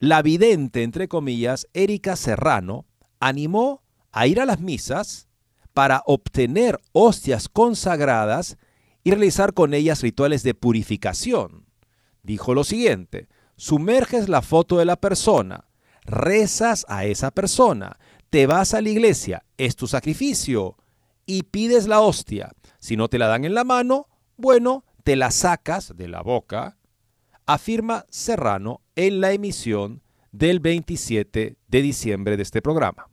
la 0.00 0.20
vidente, 0.20 0.82
entre 0.82 1.08
comillas, 1.08 1.66
Erika 1.72 2.14
Serrano, 2.14 2.84
animó 3.20 3.82
a 4.12 4.26
ir 4.26 4.38
a 4.38 4.44
las 4.44 4.60
misas 4.60 5.25
para 5.76 6.02
obtener 6.06 6.80
hostias 6.92 7.50
consagradas 7.50 8.56
y 9.04 9.10
realizar 9.10 9.52
con 9.52 9.74
ellas 9.74 10.00
rituales 10.00 10.42
de 10.42 10.54
purificación. 10.54 11.66
Dijo 12.22 12.54
lo 12.54 12.64
siguiente, 12.64 13.28
sumerges 13.56 14.30
la 14.30 14.40
foto 14.40 14.78
de 14.78 14.86
la 14.86 14.96
persona, 14.96 15.68
rezas 16.00 16.86
a 16.88 17.04
esa 17.04 17.30
persona, 17.30 17.98
te 18.30 18.46
vas 18.46 18.72
a 18.72 18.80
la 18.80 18.88
iglesia, 18.88 19.44
es 19.58 19.76
tu 19.76 19.86
sacrificio, 19.86 20.78
y 21.26 21.42
pides 21.42 21.86
la 21.86 22.00
hostia. 22.00 22.52
Si 22.78 22.96
no 22.96 23.08
te 23.08 23.18
la 23.18 23.26
dan 23.26 23.44
en 23.44 23.52
la 23.52 23.64
mano, 23.64 24.06
bueno, 24.38 24.86
te 25.04 25.14
la 25.14 25.30
sacas 25.30 25.92
de 25.94 26.08
la 26.08 26.22
boca, 26.22 26.78
afirma 27.44 28.06
Serrano 28.08 28.80
en 28.94 29.20
la 29.20 29.32
emisión 29.32 30.02
del 30.32 30.58
27 30.58 31.58
de 31.68 31.82
diciembre 31.82 32.38
de 32.38 32.44
este 32.44 32.62
programa. 32.62 33.10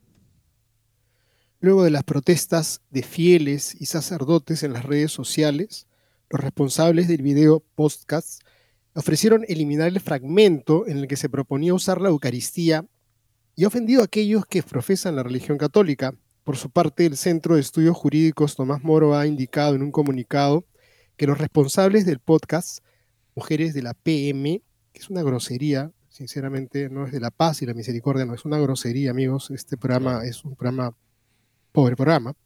Luego 1.64 1.82
de 1.82 1.90
las 1.90 2.04
protestas 2.04 2.82
de 2.90 3.02
fieles 3.02 3.74
y 3.80 3.86
sacerdotes 3.86 4.62
en 4.64 4.74
las 4.74 4.84
redes 4.84 5.12
sociales, 5.12 5.86
los 6.28 6.42
responsables 6.42 7.08
del 7.08 7.22
video 7.22 7.64
podcast 7.74 8.42
ofrecieron 8.92 9.46
eliminar 9.48 9.88
el 9.88 9.98
fragmento 9.98 10.86
en 10.86 10.98
el 10.98 11.08
que 11.08 11.16
se 11.16 11.30
proponía 11.30 11.72
usar 11.72 12.02
la 12.02 12.10
Eucaristía 12.10 12.84
y 13.56 13.64
ha 13.64 13.68
ofendido 13.68 14.02
a 14.02 14.04
aquellos 14.04 14.44
que 14.44 14.62
profesan 14.62 15.16
la 15.16 15.22
religión 15.22 15.56
católica. 15.56 16.14
Por 16.42 16.58
su 16.58 16.68
parte, 16.68 17.06
el 17.06 17.16
Centro 17.16 17.54
de 17.54 17.62
Estudios 17.62 17.96
Jurídicos 17.96 18.56
Tomás 18.56 18.84
Moro 18.84 19.16
ha 19.16 19.26
indicado 19.26 19.74
en 19.74 19.82
un 19.82 19.90
comunicado 19.90 20.66
que 21.16 21.26
los 21.26 21.38
responsables 21.38 22.04
del 22.04 22.18
podcast, 22.18 22.84
Mujeres 23.34 23.72
de 23.72 23.80
la 23.80 23.94
PM, 23.94 24.60
que 24.92 25.00
es 25.00 25.08
una 25.08 25.22
grosería, 25.22 25.92
sinceramente 26.10 26.90
no 26.90 27.06
es 27.06 27.12
de 27.12 27.20
la 27.20 27.30
paz 27.30 27.62
y 27.62 27.66
la 27.66 27.72
misericordia, 27.72 28.26
no 28.26 28.34
es 28.34 28.44
una 28.44 28.58
grosería, 28.58 29.12
amigos, 29.12 29.50
este 29.50 29.78
programa 29.78 30.26
es 30.26 30.44
un 30.44 30.56
programa 30.56 30.94
pobre 31.74 31.96
programa, 31.96 32.36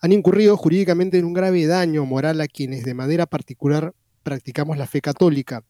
han 0.00 0.12
incurrido 0.12 0.56
jurídicamente 0.56 1.18
en 1.18 1.24
un 1.24 1.34
grave 1.34 1.66
daño 1.66 2.06
moral 2.06 2.40
a 2.40 2.46
quienes 2.46 2.84
de 2.84 2.94
manera 2.94 3.26
particular 3.26 3.92
practicamos 4.22 4.78
la 4.78 4.86
fe 4.86 5.00
católica. 5.00 5.64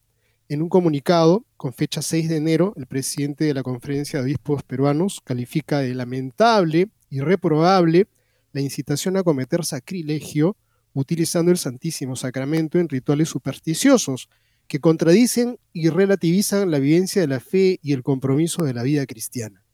En 0.49 0.61
un 0.61 0.69
comunicado 0.69 1.43
con 1.57 1.73
fecha 1.73 2.03
6 2.03 2.29
de 2.29 2.37
enero, 2.37 2.73
el 2.77 2.85
presidente 2.85 3.45
de 3.45 3.55
la 3.55 3.63
Conferencia 3.63 4.19
de 4.19 4.25
Obispos 4.25 4.61
Peruanos 4.61 5.19
califica 5.23 5.79
de 5.79 5.95
lamentable 5.95 6.89
y 7.09 7.21
reprobable 7.21 8.07
la 8.53 8.61
incitación 8.61 9.17
a 9.17 9.23
cometer 9.23 9.65
sacrilegio 9.65 10.55
utilizando 10.93 11.51
el 11.51 11.57
Santísimo 11.57 12.15
Sacramento 12.15 12.77
en 12.77 12.87
rituales 12.87 13.29
supersticiosos 13.29 14.29
que 14.67 14.79
contradicen 14.79 15.57
y 15.73 15.89
relativizan 15.89 16.69
la 16.69 16.77
vivencia 16.77 17.21
de 17.21 17.27
la 17.27 17.39
fe 17.39 17.79
y 17.81 17.93
el 17.93 18.03
compromiso 18.03 18.63
de 18.63 18.75
la 18.75 18.83
vida 18.83 19.07
cristiana. 19.07 19.66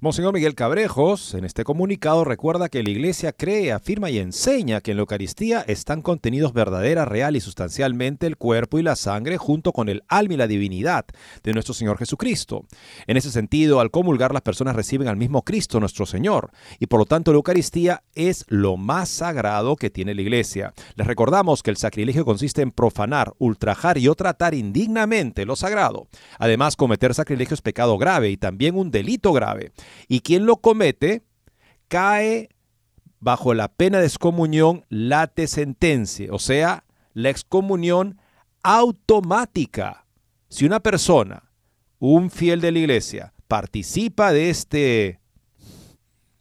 Monseñor 0.00 0.34
Miguel 0.34 0.56
Cabrejos, 0.56 1.34
en 1.34 1.44
este 1.44 1.62
comunicado, 1.62 2.24
recuerda 2.24 2.68
que 2.68 2.82
la 2.82 2.90
Iglesia 2.90 3.32
cree, 3.32 3.70
afirma 3.70 4.10
y 4.10 4.18
enseña 4.18 4.80
que 4.80 4.90
en 4.90 4.96
la 4.96 5.02
Eucaristía 5.02 5.64
están 5.68 6.02
contenidos 6.02 6.52
verdadera, 6.52 7.04
real 7.04 7.36
y 7.36 7.40
sustancialmente 7.40 8.26
el 8.26 8.36
cuerpo 8.36 8.80
y 8.80 8.82
la 8.82 8.96
sangre 8.96 9.38
junto 9.38 9.72
con 9.72 9.88
el 9.88 10.02
alma 10.08 10.34
y 10.34 10.36
la 10.36 10.48
divinidad 10.48 11.04
de 11.44 11.52
nuestro 11.52 11.74
Señor 11.74 11.96
Jesucristo. 11.96 12.66
En 13.06 13.16
ese 13.16 13.30
sentido, 13.30 13.78
al 13.78 13.92
comulgar 13.92 14.32
las 14.32 14.42
personas 14.42 14.74
reciben 14.74 15.06
al 15.06 15.16
mismo 15.16 15.42
Cristo 15.42 15.78
nuestro 15.78 16.06
Señor 16.06 16.50
y 16.80 16.86
por 16.86 16.98
lo 16.98 17.06
tanto 17.06 17.30
la 17.30 17.36
Eucaristía 17.36 18.02
es 18.14 18.44
lo 18.48 18.76
más 18.76 19.08
sagrado 19.08 19.76
que 19.76 19.90
tiene 19.90 20.14
la 20.14 20.22
Iglesia. 20.22 20.74
Les 20.96 21.06
recordamos 21.06 21.62
que 21.62 21.70
el 21.70 21.76
sacrilegio 21.76 22.24
consiste 22.24 22.62
en 22.62 22.72
profanar, 22.72 23.32
ultrajar 23.38 23.96
y 23.98 24.08
o 24.08 24.16
tratar 24.16 24.54
indignamente 24.54 25.46
lo 25.46 25.54
sagrado. 25.54 26.08
Además, 26.38 26.74
cometer 26.74 27.14
sacrilegio 27.14 27.54
es 27.54 27.62
pecado 27.62 27.96
grave 27.96 28.30
y 28.30 28.36
también 28.36 28.76
un 28.76 28.90
delito 28.90 29.32
grave 29.32 29.72
y 30.08 30.20
quien 30.20 30.46
lo 30.46 30.56
comete 30.56 31.22
cae 31.88 32.50
bajo 33.20 33.54
la 33.54 33.68
pena 33.68 34.00
de 34.00 34.06
excomunión 34.06 34.84
late 34.88 35.46
sentencia, 35.46 36.28
o 36.30 36.38
sea, 36.38 36.84
la 37.14 37.30
excomunión 37.30 38.20
automática. 38.62 40.06
Si 40.48 40.66
una 40.66 40.80
persona, 40.80 41.50
un 41.98 42.30
fiel 42.30 42.60
de 42.60 42.72
la 42.72 42.78
iglesia, 42.78 43.32
participa 43.48 44.32
de 44.32 44.50
este 44.50 45.20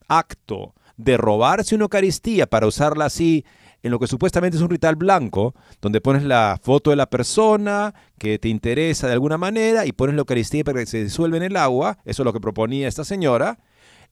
acto 0.07 0.73
de 0.97 1.17
robarse 1.17 1.75
una 1.75 1.83
Eucaristía 1.83 2.47
para 2.47 2.67
usarla 2.67 3.05
así 3.05 3.45
en 3.83 3.91
lo 3.91 3.99
que 3.99 4.07
supuestamente 4.07 4.57
es 4.57 4.63
un 4.63 4.69
ritual 4.69 4.95
blanco, 4.95 5.53
donde 5.81 6.01
pones 6.01 6.23
la 6.23 6.59
foto 6.61 6.89
de 6.89 6.95
la 6.95 7.09
persona 7.09 7.93
que 8.17 8.39
te 8.39 8.47
interesa 8.47 9.07
de 9.07 9.13
alguna 9.13 9.37
manera 9.37 9.85
y 9.85 9.91
pones 9.91 10.15
la 10.15 10.21
Eucaristía 10.21 10.63
para 10.63 10.79
que 10.79 10.85
se 10.85 11.03
disuelva 11.03 11.37
en 11.37 11.43
el 11.43 11.57
agua, 11.57 11.99
eso 12.05 12.23
es 12.23 12.25
lo 12.25 12.33
que 12.33 12.39
proponía 12.39 12.87
esta 12.87 13.03
señora, 13.03 13.59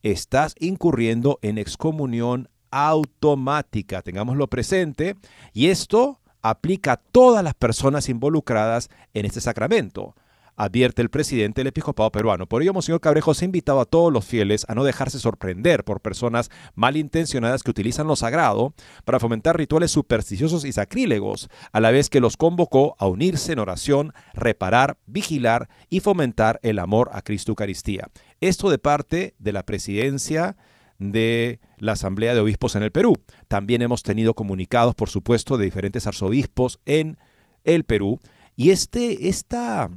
estás 0.04 0.56
incurriendo 0.60 1.40
en 1.42 1.58
excomunión 1.58 2.50
automática. 2.70 4.02
Tengámoslo 4.02 4.48
presente. 4.48 5.16
Y 5.54 5.68
esto 5.68 6.20
aplica 6.42 6.94
a 6.94 6.98
todas 6.98 7.44
las 7.44 7.54
personas 7.54 8.10
involucradas 8.10 8.90
en 9.14 9.26
este 9.26 9.42
sacramento 9.42 10.16
advierte 10.56 11.02
el 11.02 11.10
presidente 11.10 11.62
del 11.62 11.68
episcopado 11.68 12.12
peruano. 12.12 12.48
Por 12.48 12.62
ello, 12.62 12.74
Monseñor 12.74 13.02
Cabrejo 13.02 13.34
se 13.34 13.46
ha 13.46 13.48
invitado 13.48 13.80
a 13.80 13.86
todos 13.86 14.12
los 14.12 14.26
fieles 14.26 14.66
a 14.68 14.76
no 14.76 14.84
dejarse 14.84 15.20
sorprender 15.20 15.84
por 15.84 16.02
personas 16.02 16.50
malintencionadas 16.76 17.64
que 17.64 17.72
utilizan 17.72 18.08
lo 18.08 18.16
sagrado 18.16 18.74
para 19.06 19.20
fomentar 19.20 19.58
rituales 19.58 19.92
supersticiosos 19.92 20.66
y 20.66 20.72
sacrílegos, 20.72 21.50
a 21.72 21.80
la 21.80 21.92
vez 21.92 22.10
que 22.10 22.20
los 22.20 22.38
convocó 22.38 22.96
a 23.00 23.08
unirse 23.08 23.54
en 23.54 23.60
oración, 23.60 24.14
reparar, 24.34 24.98
vigilar 25.06 25.70
y 25.90 26.00
fomentar 26.00 26.60
el 26.64 26.80
amor 26.80 27.10
a 27.14 27.22
Cristo 27.22 27.52
Eucaristía. 27.52 28.10
Esto 28.40 28.70
de 28.70 28.80
parte 28.80 29.36
de 29.40 29.54
la 29.54 29.64
presidencia 29.64 30.56
de 31.02 31.60
la 31.78 31.94
Asamblea 31.94 32.36
de 32.36 32.40
Obispos 32.40 32.76
en 32.76 32.84
el 32.84 32.92
Perú. 32.92 33.16
También 33.48 33.82
hemos 33.82 34.04
tenido 34.04 34.36
comunicados, 34.36 34.94
por 34.94 35.10
supuesto, 35.10 35.58
de 35.58 35.66
diferentes 35.66 36.06
arzobispos 36.06 36.80
en 36.86 37.18
el 37.64 37.84
Perú. 37.86 38.20
Y 38.56 38.70
este, 38.70 39.28
esta, 39.28 39.90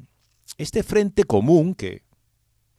este 0.59 0.83
frente 0.83 1.25
común, 1.25 1.75
que, 1.75 2.03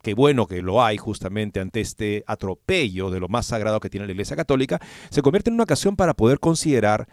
que 0.01 0.13
bueno 0.13 0.47
que 0.47 0.61
lo 0.61 0.83
hay 0.83 0.97
justamente 0.97 1.59
ante 1.59 1.81
este 1.81 2.23
atropello 2.27 3.09
de 3.09 3.19
lo 3.19 3.27
más 3.27 3.47
sagrado 3.47 3.79
que 3.79 3.89
tiene 3.89 4.05
la 4.05 4.11
Iglesia 4.11 4.35
Católica, 4.35 4.79
se 5.09 5.21
convierte 5.21 5.49
en 5.49 5.55
una 5.55 5.63
ocasión 5.63 5.95
para 5.95 6.13
poder 6.13 6.39
considerar 6.39 7.07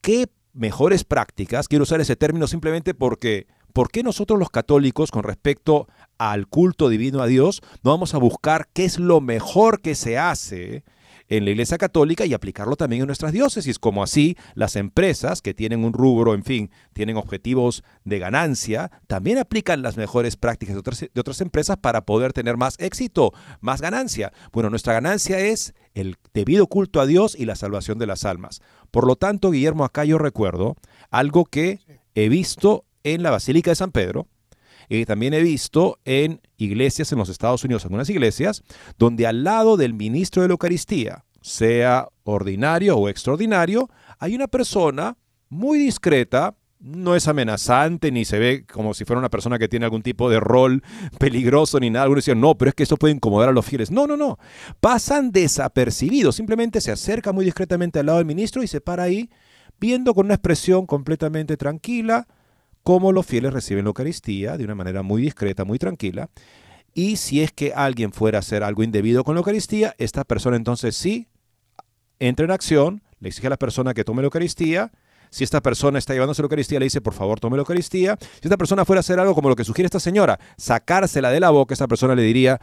qué 0.00 0.28
mejores 0.52 1.04
prácticas, 1.04 1.68
quiero 1.68 1.84
usar 1.84 2.00
ese 2.00 2.16
término 2.16 2.46
simplemente 2.46 2.94
porque, 2.94 3.46
¿por 3.72 3.90
qué 3.90 4.02
nosotros 4.02 4.38
los 4.38 4.50
católicos 4.50 5.10
con 5.10 5.22
respecto 5.22 5.88
al 6.18 6.48
culto 6.48 6.88
divino 6.88 7.22
a 7.22 7.26
Dios 7.26 7.62
no 7.82 7.92
vamos 7.92 8.14
a 8.14 8.18
buscar 8.18 8.68
qué 8.72 8.84
es 8.84 8.98
lo 8.98 9.20
mejor 9.20 9.80
que 9.80 9.94
se 9.94 10.18
hace? 10.18 10.84
En 11.28 11.44
la 11.44 11.50
Iglesia 11.50 11.78
Católica 11.78 12.26
y 12.26 12.34
aplicarlo 12.34 12.76
también 12.76 13.02
en 13.02 13.06
nuestras 13.06 13.32
diócesis, 13.32 13.78
como 13.78 14.02
así 14.02 14.36
las 14.54 14.76
empresas 14.76 15.42
que 15.42 15.54
tienen 15.54 15.84
un 15.84 15.92
rubro, 15.92 16.34
en 16.34 16.44
fin, 16.44 16.70
tienen 16.92 17.16
objetivos 17.16 17.82
de 18.04 18.18
ganancia, 18.18 18.90
también 19.06 19.38
aplican 19.38 19.82
las 19.82 19.96
mejores 19.96 20.36
prácticas 20.36 20.74
de 20.74 20.80
otras, 20.80 21.00
de 21.00 21.20
otras 21.20 21.40
empresas 21.40 21.76
para 21.76 22.04
poder 22.04 22.32
tener 22.32 22.56
más 22.56 22.76
éxito, 22.78 23.32
más 23.60 23.80
ganancia. 23.80 24.32
Bueno, 24.52 24.70
nuestra 24.70 24.94
ganancia 24.94 25.38
es 25.38 25.74
el 25.94 26.16
debido 26.32 26.66
culto 26.66 27.00
a 27.00 27.06
Dios 27.06 27.36
y 27.38 27.44
la 27.44 27.56
salvación 27.56 27.98
de 27.98 28.06
las 28.06 28.24
almas. 28.24 28.60
Por 28.90 29.06
lo 29.06 29.16
tanto, 29.16 29.50
Guillermo, 29.50 29.84
acá 29.84 30.04
yo 30.04 30.18
recuerdo 30.18 30.76
algo 31.10 31.44
que 31.44 31.80
he 32.14 32.28
visto 32.28 32.84
en 33.04 33.22
la 33.22 33.30
Basílica 33.30 33.70
de 33.70 33.76
San 33.76 33.92
Pedro, 33.92 34.28
y 34.88 35.04
también 35.04 35.34
he 35.34 35.42
visto 35.42 35.98
en 36.04 36.40
iglesias 36.56 37.12
en 37.12 37.18
los 37.18 37.28
Estados 37.28 37.64
Unidos, 37.64 37.84
algunas 37.84 38.08
iglesias, 38.08 38.62
donde 38.98 39.26
al 39.26 39.44
lado 39.44 39.76
del 39.76 39.94
ministro 39.94 40.42
de 40.42 40.48
la 40.48 40.52
Eucaristía, 40.52 41.24
sea 41.40 42.08
ordinario 42.24 42.96
o 42.96 43.08
extraordinario, 43.08 43.88
hay 44.18 44.34
una 44.34 44.48
persona 44.48 45.16
muy 45.48 45.78
discreta, 45.78 46.54
no 46.80 47.16
es 47.16 47.26
amenazante 47.26 48.12
ni 48.12 48.24
se 48.24 48.38
ve 48.38 48.64
como 48.66 48.94
si 48.94 49.04
fuera 49.04 49.18
una 49.18 49.30
persona 49.30 49.58
que 49.58 49.68
tiene 49.68 49.84
algún 49.84 50.02
tipo 50.02 50.30
de 50.30 50.40
rol 50.40 50.82
peligroso 51.18 51.80
ni 51.80 51.90
nada. 51.90 52.04
Algunos 52.04 52.24
decían, 52.24 52.40
no, 52.40 52.56
pero 52.56 52.68
es 52.68 52.74
que 52.74 52.82
esto 52.84 52.96
puede 52.96 53.14
incomodar 53.14 53.48
a 53.48 53.52
los 53.52 53.66
fieles. 53.66 53.90
No, 53.90 54.06
no, 54.06 54.16
no. 54.16 54.38
Pasan 54.80 55.32
desapercibidos. 55.32 56.36
Simplemente 56.36 56.80
se 56.80 56.92
acerca 56.92 57.32
muy 57.32 57.44
discretamente 57.44 57.98
al 57.98 58.06
lado 58.06 58.18
del 58.18 58.26
ministro 58.26 58.62
y 58.62 58.68
se 58.68 58.80
para 58.80 59.04
ahí 59.04 59.28
viendo 59.80 60.14
con 60.14 60.26
una 60.26 60.34
expresión 60.34 60.86
completamente 60.86 61.56
tranquila 61.56 62.26
cómo 62.88 63.12
los 63.12 63.26
fieles 63.26 63.52
reciben 63.52 63.84
la 63.84 63.88
Eucaristía 63.88 64.56
de 64.56 64.64
una 64.64 64.74
manera 64.74 65.02
muy 65.02 65.20
discreta, 65.20 65.66
muy 65.66 65.78
tranquila. 65.78 66.30
Y 66.94 67.16
si 67.16 67.42
es 67.42 67.52
que 67.52 67.74
alguien 67.74 68.14
fuera 68.14 68.38
a 68.38 68.40
hacer 68.40 68.62
algo 68.62 68.82
indebido 68.82 69.24
con 69.24 69.34
la 69.34 69.40
Eucaristía, 69.40 69.94
esta 69.98 70.24
persona 70.24 70.56
entonces 70.56 70.96
sí 70.96 71.28
entra 72.18 72.46
en 72.46 72.50
acción, 72.50 73.02
le 73.20 73.28
exige 73.28 73.48
a 73.48 73.50
la 73.50 73.58
persona 73.58 73.92
que 73.92 74.04
tome 74.04 74.22
la 74.22 74.28
Eucaristía. 74.28 74.90
Si 75.28 75.44
esta 75.44 75.60
persona 75.60 75.98
está 75.98 76.14
llevándose 76.14 76.40
la 76.40 76.46
Eucaristía, 76.46 76.78
le 76.78 76.86
dice, 76.86 77.02
por 77.02 77.12
favor, 77.12 77.40
tome 77.40 77.58
la 77.58 77.60
Eucaristía. 77.60 78.16
Si 78.18 78.40
esta 78.44 78.56
persona 78.56 78.86
fuera 78.86 79.00
a 79.00 79.04
hacer 79.04 79.20
algo 79.20 79.34
como 79.34 79.50
lo 79.50 79.56
que 79.56 79.64
sugiere 79.64 79.84
esta 79.84 80.00
señora, 80.00 80.40
sacársela 80.56 81.30
de 81.30 81.40
la 81.40 81.50
boca, 81.50 81.74
esta 81.74 81.88
persona 81.88 82.14
le 82.14 82.22
diría, 82.22 82.58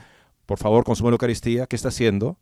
por 0.47 0.57
favor, 0.57 0.83
consume 0.85 1.11
la 1.11 1.15
Eucaristía. 1.17 1.67
¿Qué 1.67 1.75
está 1.75 1.89
haciendo? 1.89 2.39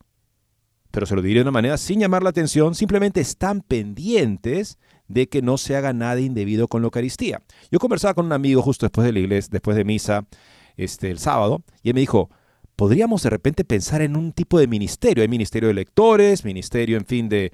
Pero 0.90 1.06
se 1.06 1.16
lo 1.16 1.22
diría 1.22 1.40
de 1.40 1.50
una 1.50 1.52
manera 1.52 1.76
sin 1.76 2.00
llamar 2.00 2.24
la 2.24 2.30
atención, 2.30 2.76
simplemente 2.76 3.20
están 3.20 3.60
pendientes 3.60 4.78
de 5.08 5.28
que 5.28 5.42
no 5.42 5.58
se 5.58 5.76
haga 5.76 5.94
nada 5.94 6.20
indebido 6.20 6.68
con 6.68 6.82
la 6.82 6.88
Eucaristía. 6.88 7.42
Yo 7.72 7.80
conversaba 7.80 8.14
con 8.14 8.26
un 8.26 8.34
amigo 8.34 8.62
justo 8.62 8.86
después 8.86 9.06
de 9.06 9.14
la 9.14 9.20
iglesia, 9.20 9.50
después 9.52 9.76
de 9.78 9.84
misa, 9.84 10.26
este, 10.78 11.12
el 11.12 11.20
sábado, 11.20 11.64
y 11.82 11.90
él 11.90 11.96
me 11.96 12.02
dijo, 12.02 12.30
podríamos 12.76 13.24
de 13.24 13.30
repente 13.30 13.64
pensar 13.64 14.02
en 14.02 14.16
un 14.16 14.32
tipo 14.32 14.60
de 14.60 14.68
ministerio. 14.68 15.22
Hay 15.22 15.28
ministerio 15.28 15.68
de 15.68 15.76
lectores, 15.76 16.46
ministerio, 16.46 16.98
en 16.98 17.06
fin, 17.06 17.30
de, 17.30 17.52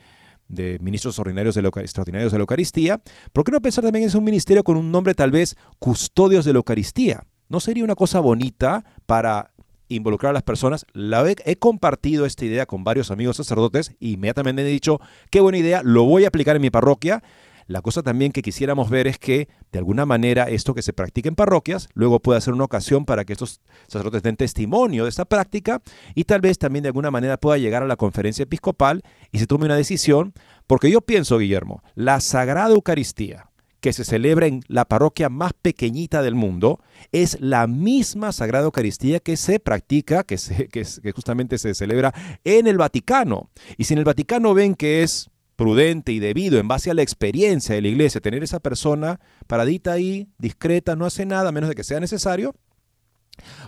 ministros 0.81 1.19
ordinarios 1.19 1.55
de 1.55 1.61
extraordinarios 1.61 2.31
de 2.31 2.37
la 2.37 2.41
Eucaristía. 2.41 3.01
¿Por 3.33 3.43
qué 3.43 3.51
no 3.51 3.61
pensar 3.61 3.83
también 3.83 4.09
en 4.09 4.17
un 4.17 4.23
ministerio 4.23 4.63
con 4.63 4.77
un 4.77 4.91
nombre 4.91 5.13
tal 5.13 5.31
vez 5.31 5.55
custodios 5.77 6.45
de 6.45 6.53
la 6.53 6.57
Eucaristía? 6.57 7.23
¿No 7.49 7.59
sería 7.59 7.83
una 7.83 7.95
cosa 7.95 8.19
bonita 8.19 8.83
para 9.05 9.51
involucrar 9.89 10.31
a 10.31 10.33
las 10.33 10.43
personas. 10.43 10.85
La 10.93 11.29
he, 11.29 11.35
he, 11.45 11.57
compartido 11.57 12.25
esta 12.25 12.45
idea 12.45 12.65
con 12.65 12.83
varios 12.83 13.11
amigos 13.11 13.37
sacerdotes 13.37 13.91
e 13.99 14.09
inmediatamente 14.09 14.61
he 14.61 14.65
dicho, 14.65 14.99
qué 15.29 15.41
buena 15.41 15.57
idea, 15.57 15.81
lo 15.83 16.03
voy 16.03 16.25
a 16.25 16.29
aplicar 16.29 16.55
en 16.55 16.61
mi 16.61 16.69
parroquia. 16.69 17.21
La 17.69 17.83
cosa 17.83 18.01
también 18.01 18.31
que 18.31 18.41
quisiéramos 18.41 18.89
ver 18.89 19.05
es 19.05 19.19
que, 19.19 19.47
de 19.71 19.77
alguna 19.77 20.07
manera, 20.07 20.45
esto 20.45 20.73
que 20.73 20.81
se 20.81 20.91
practica 20.91 21.29
en 21.29 21.35
parroquias, 21.35 21.87
luego 21.93 22.19
pueda 22.19 22.41
ser 22.41 22.55
una 22.55 22.63
ocasión 22.63 23.05
para 23.05 23.25
que 23.25 23.33
estos 23.33 23.61
sacerdotes 23.87 24.23
den 24.23 24.37
testimonio 24.37 25.03
de 25.03 25.09
esta 25.09 25.25
práctica 25.25 25.79
y 26.15 26.23
tal 26.23 26.41
vez 26.41 26.57
también 26.57 26.81
de 26.81 26.89
alguna 26.89 27.11
manera 27.11 27.37
pueda 27.37 27.59
llegar 27.59 27.83
a 27.83 27.87
la 27.87 27.95
conferencia 27.95 28.41
episcopal 28.41 29.03
y 29.31 29.37
se 29.37 29.45
tome 29.45 29.65
una 29.65 29.75
decisión, 29.75 30.33
porque 30.65 30.89
yo 30.89 31.01
pienso, 31.01 31.37
Guillermo, 31.37 31.83
la 31.93 32.21
Sagrada 32.21 32.73
Eucaristía, 32.73 33.48
que 33.79 33.93
se 33.93 34.03
celebra 34.03 34.47
en 34.47 34.61
la 34.67 34.85
parroquia 34.85 35.29
más 35.29 35.53
pequeñita 35.53 36.21
del 36.21 36.35
mundo, 36.35 36.79
es 37.11 37.39
la 37.39 37.67
misma 37.67 38.31
Sagrada 38.31 38.65
Eucaristía 38.65 39.19
que 39.19 39.37
se 39.37 39.59
practica, 39.59 40.23
que, 40.23 40.37
que, 40.71 41.11
justamente 41.11 41.57
se 41.57 41.73
celebra 41.73 42.13
en 42.43 42.67
el 42.67 42.77
Vaticano. 42.77 43.49
Y 43.77 43.85
si 43.85 43.93
en 43.93 43.99
el 43.99 44.05
Vaticano 44.05 44.53
ven 44.53 44.75
que 44.75 45.03
es 45.03 45.29
prudente 45.55 46.11
y 46.13 46.19
debido 46.19 46.57
en 46.57 46.67
base 46.67 46.89
a 46.89 46.93
la 46.93 47.01
experiencia 47.01 47.75
de 47.75 47.81
la 47.81 47.89
iglesia 47.89 48.21
tener 48.21 48.43
esa 48.43 48.61
persona 48.61 49.19
paradita 49.47 49.91
ahí, 49.91 50.29
discreta, 50.37 50.95
no 50.95 51.05
hace 51.05 51.25
nada, 51.25 51.49
a 51.49 51.51
menos 51.51 51.69
de 51.69 51.75
que 51.75 51.83
sea 51.83 51.99
necesario, 51.99 52.55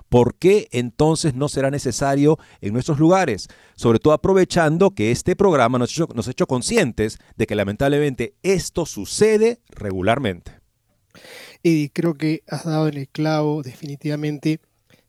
¿Por 0.09 0.35
qué 0.35 0.67
entonces 0.71 1.33
no 1.33 1.49
será 1.49 1.71
necesario 1.71 2.37
en 2.61 2.73
nuestros 2.73 2.99
lugares? 2.99 3.47
Sobre 3.75 3.99
todo 3.99 4.13
aprovechando 4.13 4.91
que 4.91 5.11
este 5.11 5.35
programa 5.35 5.77
nos 5.77 5.97
ha, 5.99 6.31
hecho, 6.31 6.47
conscientes 6.47 7.19
de 7.35 7.47
que 7.47 7.55
lamentablemente 7.55 8.35
esto 8.43 8.85
sucede 8.85 9.61
regularmente. 9.69 10.59
Y 11.63 11.89
creo 11.89 12.15
que 12.15 12.43
has 12.47 12.65
dado 12.65 12.87
en 12.87 12.97
el 12.97 13.07
clavo, 13.07 13.61
definitivamente 13.61 14.59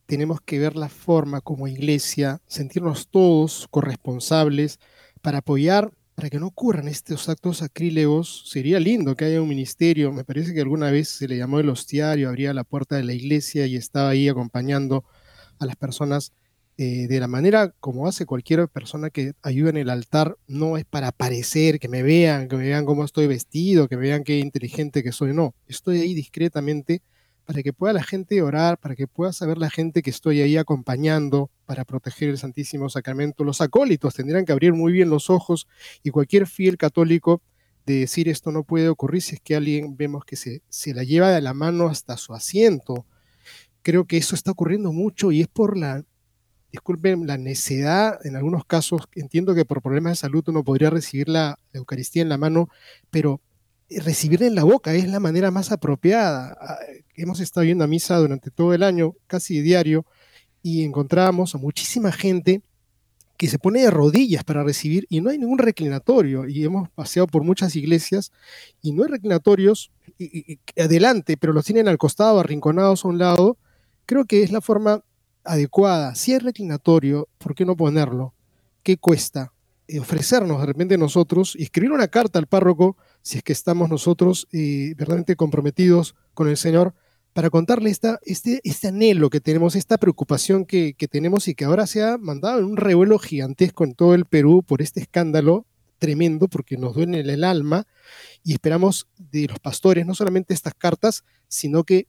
tenemos 0.07 0.40
que 0.40 0.59
ver 0.59 0.77
la 0.77 0.88
forma 0.88 1.40
como 1.40 1.68
iglesia, 1.68 2.40
sentirnos 2.46 3.09
todos 3.09 3.66
corresponsables 3.70 4.79
para 5.22 5.38
apoyar 5.38 5.92
para 6.14 6.29
que 6.31 6.38
no 6.38 6.46
ocurran 6.48 6.88
estos 6.88 7.29
actos 7.29 7.59
sacrílegos, 7.59 8.44
sería 8.46 8.79
lindo 8.79 9.16
que 9.16 9.25
haya 9.25 9.42
un 9.42 9.48
ministerio, 9.48 10.12
me 10.12 10.25
parece 10.25 10.53
que 10.53 10.61
alguna 10.61 10.90
vez 10.90 11.09
se 11.09 11.27
le 11.27 11.37
llamó 11.37 11.61
el 11.61 11.68
hostiario, 11.68 12.29
abría 12.29 12.53
la 12.53 12.64
puerta 12.64 12.96
de 12.96 13.05
la 13.05 13.14
iglesia 13.14 13.66
y 13.66 13.77
estaba 13.77 14.11
ahí 14.11 14.29
acompañando 14.29 15.05
a 15.59 15.66
las 15.66 15.77
personas 15.77 16.33
eh, 16.79 17.07
de 17.07 17.20
la 17.20 17.29
manera 17.29 17.75
como 17.81 18.07
hace 18.07 18.27
cualquier 18.27 18.66
persona 18.68 19.11
que 19.11 19.35
ayuda 19.42 19.70
en 19.70 19.77
el 19.77 19.90
altar, 19.90 20.37
no 20.46 20.77
es 20.77 20.85
para 20.85 21.09
aparecer, 21.09 21.79
que 21.79 21.88
me 21.88 22.03
vean, 22.03 22.48
que 22.48 22.57
me 22.57 22.64
vean 22.64 22.87
cómo 22.87 23.05
estoy 23.05 23.27
vestido, 23.27 23.88
que 23.88 23.96
me 23.96 24.05
vean 24.05 24.25
qué 24.25 24.38
inteligente 24.38 25.03
que 25.03 25.12
soy, 25.12 25.35
no, 25.35 25.55
estoy 25.66 26.01
ahí 26.01 26.14
discretamente 26.14 27.03
para 27.52 27.62
que 27.62 27.74
pueda 27.74 27.92
la 27.92 28.02
gente 28.02 28.40
orar, 28.40 28.78
para 28.78 28.96
que 28.96 29.06
pueda 29.06 29.30
saber 29.30 29.58
la 29.58 29.68
gente 29.68 30.00
que 30.00 30.08
estoy 30.08 30.40
ahí 30.40 30.56
acompañando 30.56 31.50
para 31.66 31.84
proteger 31.84 32.30
el 32.30 32.38
Santísimo 32.38 32.88
Sacramento. 32.88 33.44
Los 33.44 33.60
acólitos 33.60 34.14
tendrían 34.14 34.46
que 34.46 34.52
abrir 34.52 34.72
muy 34.72 34.90
bien 34.90 35.10
los 35.10 35.28
ojos 35.28 35.68
y 36.02 36.08
cualquier 36.08 36.46
fiel 36.46 36.78
católico 36.78 37.42
de 37.84 38.00
decir 38.00 38.30
esto 38.30 38.52
no 38.52 38.64
puede 38.64 38.88
ocurrir 38.88 39.20
si 39.20 39.34
es 39.34 39.42
que 39.42 39.54
alguien 39.54 39.98
vemos 39.98 40.24
que 40.24 40.36
se, 40.36 40.62
se 40.70 40.94
la 40.94 41.04
lleva 41.04 41.30
de 41.30 41.42
la 41.42 41.52
mano 41.52 41.88
hasta 41.88 42.16
su 42.16 42.32
asiento. 42.32 43.04
Creo 43.82 44.06
que 44.06 44.16
eso 44.16 44.34
está 44.34 44.50
ocurriendo 44.50 44.90
mucho 44.90 45.30
y 45.30 45.42
es 45.42 45.48
por 45.48 45.76
la, 45.76 46.06
disculpen, 46.70 47.26
la 47.26 47.36
necedad 47.36 48.18
en 48.24 48.34
algunos 48.34 48.64
casos. 48.64 49.02
Entiendo 49.14 49.54
que 49.54 49.66
por 49.66 49.82
problemas 49.82 50.12
de 50.12 50.16
salud 50.16 50.42
uno 50.46 50.64
podría 50.64 50.88
recibir 50.88 51.28
la 51.28 51.58
Eucaristía 51.74 52.22
en 52.22 52.30
la 52.30 52.38
mano, 52.38 52.70
pero 53.10 53.42
recibirla 54.00 54.46
en 54.46 54.54
la 54.54 54.64
boca 54.64 54.94
es 54.94 55.08
la 55.08 55.20
manera 55.20 55.50
más 55.50 55.72
apropiada. 55.72 56.56
Hemos 57.14 57.40
estado 57.40 57.64
yendo 57.64 57.85
a 57.85 57.87
misa 57.87 58.16
durante 58.16 58.51
todo 58.51 58.72
el 58.75 58.83
año, 58.83 59.14
casi 59.27 59.61
diario, 59.61 60.07
y 60.62 60.85
encontramos 60.85 61.55
a 61.55 61.59
muchísima 61.59 62.12
gente 62.12 62.62
que 63.37 63.48
se 63.48 63.59
pone 63.59 63.83
de 63.83 63.90
rodillas 63.90 64.44
para 64.44 64.62
recibir 64.62 65.07
y 65.09 65.20
no 65.20 65.31
hay 65.31 65.38
ningún 65.38 65.59
reclinatorio. 65.59 66.48
Y 66.48 66.64
hemos 66.64 66.88
paseado 66.90 67.27
por 67.27 67.42
muchas 67.42 67.75
iglesias 67.75 68.31
y 68.81 68.92
no 68.92 69.03
hay 69.03 69.11
reclinatorios 69.11 69.90
adelante, 70.77 71.37
pero 71.37 71.53
los 71.53 71.64
tienen 71.64 71.88
al 71.88 71.98
costado, 71.98 72.38
arrinconados 72.38 73.05
a 73.05 73.09
un 73.09 73.18
lado. 73.18 73.59
Creo 74.07 74.25
que 74.25 74.42
es 74.42 74.53
la 74.53 74.61
forma 74.61 75.03
adecuada, 75.44 76.14
si 76.14 76.33
es 76.33 76.42
reclinatorio, 76.42 77.29
¿por 77.38 77.55
qué 77.55 77.64
no 77.64 77.77
ponerlo? 77.77 78.33
¿Qué 78.83 78.96
cuesta? 78.96 79.53
Eh, 79.88 79.98
ofrecernos 79.98 80.61
de 80.61 80.66
repente 80.66 80.96
nosotros 80.96 81.57
y 81.59 81.64
escribir 81.64 81.90
una 81.90 82.09
carta 82.09 82.38
al 82.38 82.46
párroco 82.46 82.96
si 83.22 83.38
es 83.38 83.44
que 83.44 83.53
estamos 83.53 83.90
nosotros 83.90 84.46
eh, 84.53 84.94
verdaderamente 84.96 85.35
comprometidos 85.35 86.14
con 86.35 86.48
el 86.48 86.57
Señor 86.57 86.94
para 87.33 87.51
contarle 87.51 87.90
esta, 87.90 88.18
este, 88.23 88.61
este 88.64 88.88
anhelo 88.88 89.31
que 89.31 89.40
tenemos, 89.40 89.75
esta 89.75 89.99
preocupación 89.99 90.64
que, 90.64 90.95
que, 90.95 91.09
tenemos 91.09 91.49
y 91.49 91.55
que 91.55 91.64
ahora 91.64 91.87
se 91.87 92.03
ha 92.03 92.18
mandado 92.18 92.59
en 92.59 92.66
un 92.66 92.77
revuelo 92.77 93.18
gigantesco 93.18 93.85
en 93.85 93.95
todo 93.95 94.14
el 94.14 94.27
Perú 94.27 94.62
por 94.62 94.83
este 94.83 95.01
escándalo 95.01 95.66
tremendo, 95.99 96.49
porque 96.49 96.77
nos 96.77 96.95
duele 96.95 97.21
el 97.21 97.45
alma 97.45 97.87
y 98.42 98.53
esperamos 98.53 99.07
de 99.16 99.47
los 99.47 99.61
pastores 99.61 100.05
no 100.05 100.14
solamente 100.14 100.53
estas 100.53 100.75
cartas, 100.75 101.25
sino 101.49 101.85
que 101.85 102.09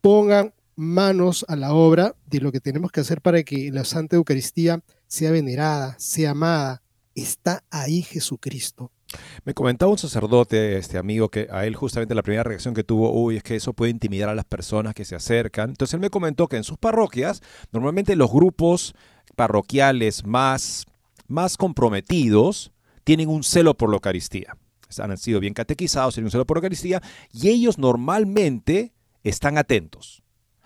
pongan 0.00 0.54
manos 0.76 1.44
a 1.48 1.56
la 1.56 1.74
obra 1.74 2.14
de 2.26 2.40
lo 2.40 2.52
que 2.52 2.60
tenemos 2.60 2.90
que 2.90 3.00
hacer 3.00 3.20
para 3.20 3.42
que 3.42 3.70
la 3.70 3.84
Santa 3.84 4.16
Eucaristía 4.16 4.82
sea 5.06 5.30
venerada, 5.30 5.96
sea 5.98 6.30
amada. 6.30 6.82
Está 7.14 7.64
ahí 7.70 8.02
Jesucristo. 8.02 8.92
Me 9.44 9.54
comentaba 9.54 9.90
un 9.90 9.98
sacerdote, 9.98 10.76
este 10.76 10.98
amigo, 10.98 11.30
que 11.30 11.48
a 11.50 11.66
él 11.66 11.74
justamente 11.74 12.14
la 12.14 12.22
primera 12.22 12.42
reacción 12.42 12.74
que 12.74 12.84
tuvo, 12.84 13.10
uy, 13.12 13.36
es 13.36 13.42
que 13.42 13.56
eso 13.56 13.72
puede 13.72 13.90
intimidar 13.90 14.28
a 14.28 14.34
las 14.34 14.44
personas 14.44 14.94
que 14.94 15.04
se 15.04 15.14
acercan. 15.14 15.70
Entonces 15.70 15.94
él 15.94 16.00
me 16.00 16.10
comentó 16.10 16.46
que 16.48 16.56
en 16.56 16.64
sus 16.64 16.76
parroquias, 16.76 17.42
normalmente 17.72 18.16
los 18.16 18.30
grupos 18.30 18.94
parroquiales 19.36 20.26
más, 20.26 20.84
más 21.26 21.56
comprometidos 21.56 22.72
tienen 23.04 23.28
un 23.28 23.42
celo 23.42 23.74
por 23.74 23.88
la 23.88 23.96
Eucaristía. 23.96 24.56
Han 24.98 25.16
sido 25.16 25.40
bien 25.40 25.54
catequizados, 25.54 26.14
tienen 26.14 26.26
un 26.26 26.30
celo 26.30 26.46
por 26.46 26.56
la 26.56 26.60
Eucaristía, 26.60 27.02
y 27.32 27.48
ellos 27.48 27.78
normalmente 27.78 28.92
están 29.22 29.58
atentos. 29.58 30.22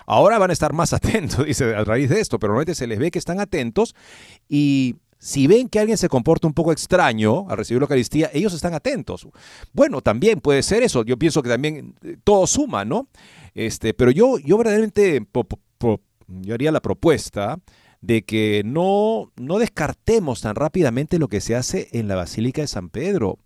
Ahora 0.07 0.39
van 0.39 0.51
a 0.51 0.53
estar 0.53 0.73
más 0.73 0.93
atentos, 0.93 1.47
dice, 1.47 1.75
a 1.75 1.85
raíz 1.85 2.09
de 2.11 2.21
esto, 2.21 2.39
pero 2.39 2.53
normalmente 2.53 2.75
se 2.75 2.87
les 2.87 2.99
ve 2.99 3.11
que 3.11 3.19
están 3.19 3.41
atentos 3.41 3.95
y 4.49 4.97
si 5.23 5.47
ven 5.47 5.69
que 5.69 5.79
alguien 5.79 5.97
se 5.97 6.09
comporta 6.09 6.49
un 6.49 6.53
poco 6.53 6.73
extraño 6.73 7.49
al 7.49 7.57
recibir 7.57 7.81
la 7.81 7.85
Eucaristía, 7.85 8.29
ellos 8.35 8.55
están 8.55 8.75
atentos. 8.75 9.29
Bueno, 9.73 10.01
también 10.01 10.41
puede 10.41 10.65
ser 10.65 10.83
eso. 10.83 11.05
Yo 11.05 11.17
pienso 11.17 11.45
que 11.45 11.49
también 11.49 11.95
eh, 12.03 12.17
todo 12.25 12.45
suma, 12.49 12.85
¿no? 12.85 13.07
Este, 13.55 13.95
pero 13.95 14.11
yo, 14.11 14.39
yo 14.39 14.59
verdaderamente 14.59 15.25
yo 16.27 16.55
haría 16.55 16.73
la 16.73 16.83
propuesta 16.83 17.61
de 18.01 18.25
que 18.25 18.63
no, 18.65 19.31
no 19.37 19.61
descartemos 19.61 20.41
tan 20.41 20.57
rápidamente 20.57 21.21
lo 21.21 21.29
que 21.29 21.41
se 21.41 21.55
hace 21.55 21.89
en 21.93 22.09
la 22.09 22.17
Basílica 22.17 22.63
de 22.63 22.67
San 22.67 22.89
Pedro. 22.89 23.39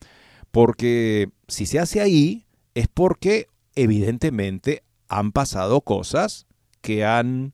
Porque 0.53 1.29
si 1.47 1.67
se 1.67 1.79
hace 1.79 2.01
ahí, 2.01 2.47
es 2.75 2.89
porque 2.89 3.49
evidentemente 3.75 4.83
han 5.09 5.31
pasado 5.31 5.83
cosas 5.83 6.47
que 6.81 7.05
han 7.05 7.53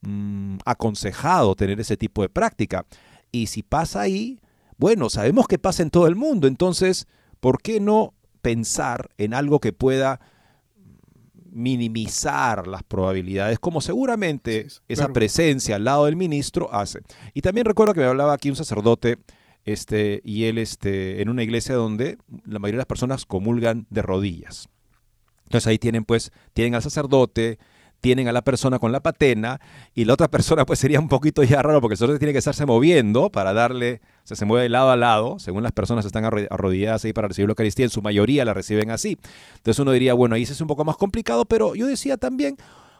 mm, 0.00 0.56
aconsejado 0.64 1.54
tener 1.54 1.78
ese 1.78 1.96
tipo 1.96 2.22
de 2.22 2.28
práctica. 2.28 2.86
Y 3.32 3.46
si 3.46 3.62
pasa 3.62 4.02
ahí, 4.02 4.38
bueno, 4.76 5.10
sabemos 5.10 5.48
que 5.48 5.58
pasa 5.58 5.82
en 5.82 5.90
todo 5.90 6.06
el 6.06 6.14
mundo, 6.14 6.46
entonces, 6.46 7.08
¿por 7.40 7.60
qué 7.60 7.80
no 7.80 8.14
pensar 8.42 9.10
en 9.16 9.34
algo 9.34 9.60
que 9.60 9.72
pueda 9.72 10.20
minimizar 11.52 12.66
las 12.66 12.82
probabilidades, 12.82 13.58
como 13.58 13.80
seguramente 13.80 14.66
esa 14.88 15.08
presencia 15.08 15.76
al 15.76 15.84
lado 15.84 16.06
del 16.06 16.16
ministro 16.16 16.72
hace. 16.72 17.00
Y 17.34 17.42
también 17.42 17.66
recuerdo 17.66 17.94
que 17.94 18.00
me 18.00 18.06
hablaba 18.06 18.32
aquí 18.32 18.48
un 18.48 18.56
sacerdote, 18.56 19.18
este, 19.64 20.20
y 20.24 20.44
él 20.44 20.58
este, 20.58 21.22
en 21.22 21.28
una 21.28 21.42
iglesia 21.42 21.74
donde 21.74 22.18
la 22.46 22.58
mayoría 22.58 22.78
de 22.78 22.82
las 22.82 22.86
personas 22.86 23.26
comulgan 23.26 23.86
de 23.90 24.02
rodillas. 24.02 24.68
Entonces 25.44 25.66
ahí 25.66 25.78
tienen 25.78 26.04
pues, 26.04 26.32
tienen 26.54 26.74
al 26.74 26.82
sacerdote, 26.82 27.58
tienen 28.02 28.26
a 28.28 28.32
la 28.32 28.42
persona 28.42 28.80
con 28.80 28.92
la 28.92 29.00
patena 29.00 29.60
y 29.94 30.04
la 30.04 30.14
otra 30.14 30.28
persona 30.28 30.66
pues 30.66 30.80
sería 30.80 30.98
un 30.98 31.08
poquito 31.08 31.42
ya 31.44 31.62
raro 31.62 31.80
porque 31.80 31.94
el 31.94 31.98
sacerdote 31.98 32.18
tiene 32.18 32.32
que 32.32 32.40
estarse 32.40 32.66
moviendo 32.66 33.30
para 33.30 33.54
darle, 33.54 34.02
se 34.24 34.44
mueve 34.44 34.64
de 34.64 34.68
lado 34.68 34.90
a 34.90 34.96
lado, 34.96 35.38
según 35.38 35.62
las 35.62 35.72
personas 35.72 36.04
están 36.04 36.24
arrodilladas 36.24 37.04
ahí 37.04 37.12
para 37.12 37.28
recibir 37.28 37.48
la 37.48 37.52
Eucaristía, 37.52 37.86
en 37.86 37.90
su 37.90 38.02
mayoría 38.02 38.44
la 38.44 38.54
reciben 38.54 38.90
así. 38.90 39.16
Entonces 39.56 39.78
uno 39.78 39.92
diría, 39.92 40.14
bueno, 40.14 40.34
ahí 40.34 40.42
es 40.42 40.60
un 40.60 40.66
poco 40.66 40.84
más 40.84 40.96
complicado, 40.96 41.44
pero 41.44 41.76
yo 41.76 41.86
decía 41.86 42.16
también, 42.16 42.56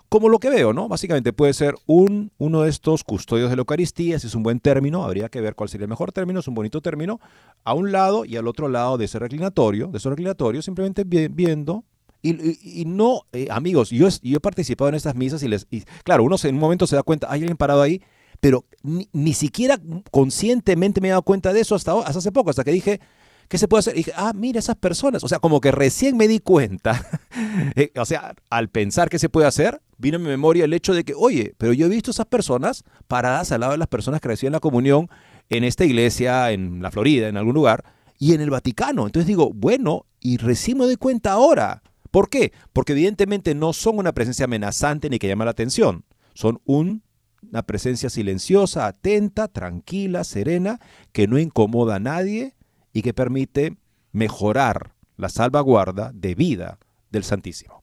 como 0.09 0.29
lo 0.29 0.39
que 0.39 0.51
veo, 0.51 0.73
¿no? 0.73 0.87
Básicamente 0.87 1.33
puede 1.33 1.53
ser 1.53 1.75
un, 1.87 2.31
uno 2.39 2.63
de 2.63 2.71
estos 2.71 3.03
custodios 3.03 3.51
de 3.51 3.57
la 3.57 3.61
Eucaristía, 3.61 4.21
si 4.21 4.29
es 4.29 4.35
un 4.37 4.45
buen 4.45 4.61
término, 4.61 5.03
habría 5.03 5.29
que 5.29 5.41
ver 5.41 5.57
cuál 5.57 5.69
sería 5.69 5.87
el 5.87 5.91
mejor 5.91 6.13
término, 6.13 6.39
es 6.39 6.47
un 6.47 6.55
bonito 6.55 6.81
término, 6.81 7.19
a 7.65 7.75
un 7.75 7.91
lado 7.91 8.25
y 8.25 8.37
al 8.37 8.47
otro 8.47 8.69
lado 8.69 8.99
de 8.99 9.07
ese 9.07 9.19
reclinatorio, 9.19 9.89
de 9.89 9.99
ese 9.99 10.09
reclinatorio, 10.11 10.63
simplemente 10.63 11.03
viendo 11.05 11.85
y, 12.23 12.85
no, 12.87 13.23
eh, 13.33 13.49
amigos, 13.51 13.91
yo, 13.91 14.09
yo 14.23 14.37
he 14.37 14.41
participado 14.41 14.89
en 14.89 14.95
estas 14.95 15.17
misas 15.17 15.43
y, 15.43 15.49
les, 15.49 15.67
claro, 16.05 16.23
uno 16.23 16.37
en 16.43 16.55
un 16.55 16.61
momento 16.61 16.87
se 16.87 16.95
da 16.95 17.03
cuenta, 17.03 17.27
hay 17.31 17.41
alguien 17.41 17.57
parado 17.57 17.83
ahí, 17.83 18.01
pero 18.41 18.65
ni, 18.83 19.35
siquiera 19.35 19.79
conscientemente 20.11 21.01
me 21.01 21.09
he 21.09 21.11
dado 21.11 21.23
cuenta 21.23 21.53
de 21.53 21.61
eso 21.61 21.75
hasta, 21.75 21.93
hasta 22.01 22.19
hace 22.19 22.33
poco, 22.33 22.51
hasta 22.51 22.65
que 22.65 22.73
dije, 22.73 23.01
¿qué 23.49 23.59
se 23.59 23.69
puede 23.69 23.81
hacer? 23.81 23.95
Y 23.95 23.99
dije, 23.99 24.13
ah, 24.17 24.33
mira 24.35 24.59
esas 24.59 24.77
personas. 24.77 25.23
O 25.25 25.29
sea, 25.29 25.39
como 25.39 25.61
que 25.61 25.71
recién 25.73 26.17
me 26.17 26.27
di 26.27 26.39
cuenta, 26.39 27.07
eh, 27.77 27.93
o 27.97 28.05
sea, 28.05 28.35
al 28.51 28.69
pensar 28.69 29.11
qué 29.11 29.19
se 29.19 29.29
puede 29.29 29.47
hacer, 29.47 29.81
vino 29.99 30.17
a 30.17 30.21
mi 30.21 30.27
memoria 30.27 30.65
el 30.65 30.73
hecho 30.75 30.95
de 30.95 31.05
que, 31.05 31.15
oye, 31.15 31.55
pero 31.59 31.73
yo 31.73 31.87
he 31.87 31.89
visto 31.89 32.11
esas 32.11 32.27
personas 32.27 32.85
paradas 33.09 33.53
al 33.53 33.61
lado 33.61 33.73
de 33.73 33.79
las 33.79 33.89
personas 33.89 34.21
que 34.21 34.29
reciben 34.29 34.53
la 34.53 34.61
comunión 34.61 35.09
en 35.51 35.65
esta 35.65 35.85
iglesia, 35.85 36.51
en 36.51 36.83
la 36.83 36.91
Florida, 36.91 37.29
en 37.29 37.37
algún 37.37 37.55
lugar, 37.55 37.85
y 38.19 38.35
en 38.35 38.41
el 38.41 38.51
Vaticano. 38.51 39.07
Entonces 39.07 39.27
digo, 39.27 39.51
bueno, 39.53 40.07
y 40.21 40.37
recién 40.37 40.79
me 40.79 40.85
doy 40.85 40.97
cuenta 40.97 41.33
ahora. 41.33 41.83
¿Por 42.13 42.29
qué? 42.29 42.53
Porque 42.75 42.93
evidentemente 42.93 43.55
no 43.55 43.73
son 43.73 43.99
una 43.99 44.13
presencia 44.13 44.45
amenazante 44.45 45.09
ni 45.09 45.19
que 45.19 45.29
llama 45.29 45.47
la 45.47 45.53
atención. 45.53 46.05
Son 46.35 46.61
una 46.67 47.63
presencia 47.67 48.11
silenciosa, 48.11 48.87
atenta, 48.87 49.49
tranquila, 49.49 50.23
serena, 50.23 50.79
que 51.13 51.27
no 51.27 51.39
incomoda 51.39 51.97
a 51.97 52.01
nadie 52.01 52.55
y 52.93 53.01
que 53.01 53.15
permite 53.15 53.79
mejorar 54.13 54.95
la 55.17 55.31
salvaguarda 55.31 56.13
de 56.15 56.35
vida 56.35 56.79
del 57.11 57.25
Santísimo. 57.25 57.83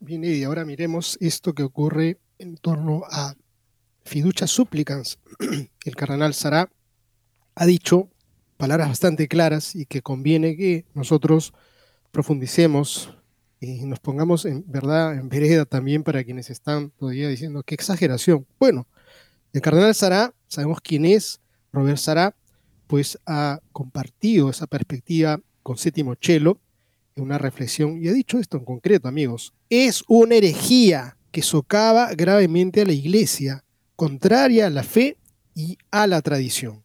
Bien, 0.00 0.24
y 0.24 0.42
ahora 0.42 0.64
miremos 0.64 1.16
esto 1.20 1.54
que 1.54 1.62
ocurre 1.62 2.18
en 2.38 2.56
torno 2.56 3.02
a 3.08 3.34
fiducia 4.04 4.48
supplicans. 4.48 5.20
El 5.84 5.94
cardenal 5.94 6.34
Sará 6.34 6.68
ha 7.54 7.66
dicho 7.66 8.10
palabras 8.56 8.88
bastante 8.88 9.28
claras 9.28 9.76
y 9.76 9.86
que 9.86 10.02
conviene 10.02 10.56
que 10.56 10.86
nosotros 10.94 11.52
profundicemos 12.10 13.17
y 13.60 13.84
nos 13.84 13.98
pongamos 14.00 14.44
en 14.44 14.64
verdad 14.66 15.14
en 15.14 15.28
vereda 15.28 15.64
también 15.64 16.02
para 16.04 16.22
quienes 16.22 16.50
están 16.50 16.90
todavía 16.90 17.28
diciendo 17.28 17.62
qué 17.62 17.74
exageración. 17.74 18.46
Bueno, 18.58 18.86
el 19.52 19.60
cardenal 19.60 19.94
Sará, 19.94 20.34
sabemos 20.46 20.78
quién 20.80 21.04
es, 21.04 21.40
Robert 21.72 21.98
Sará, 21.98 22.36
pues 22.86 23.18
ha 23.26 23.60
compartido 23.72 24.50
esa 24.50 24.66
perspectiva 24.66 25.40
con 25.62 25.76
Séptimo 25.76 26.14
Chelo 26.14 26.60
en 27.16 27.24
una 27.24 27.38
reflexión 27.38 28.02
y 28.02 28.08
ha 28.08 28.12
dicho 28.12 28.38
esto 28.38 28.56
en 28.56 28.64
concreto, 28.64 29.08
amigos. 29.08 29.52
Es 29.68 30.04
una 30.08 30.36
herejía 30.36 31.16
que 31.32 31.42
socava 31.42 32.14
gravemente 32.14 32.82
a 32.82 32.86
la 32.86 32.92
iglesia, 32.92 33.64
contraria 33.96 34.66
a 34.66 34.70
la 34.70 34.82
fe 34.82 35.18
y 35.54 35.76
a 35.90 36.06
la 36.06 36.22
tradición. 36.22 36.84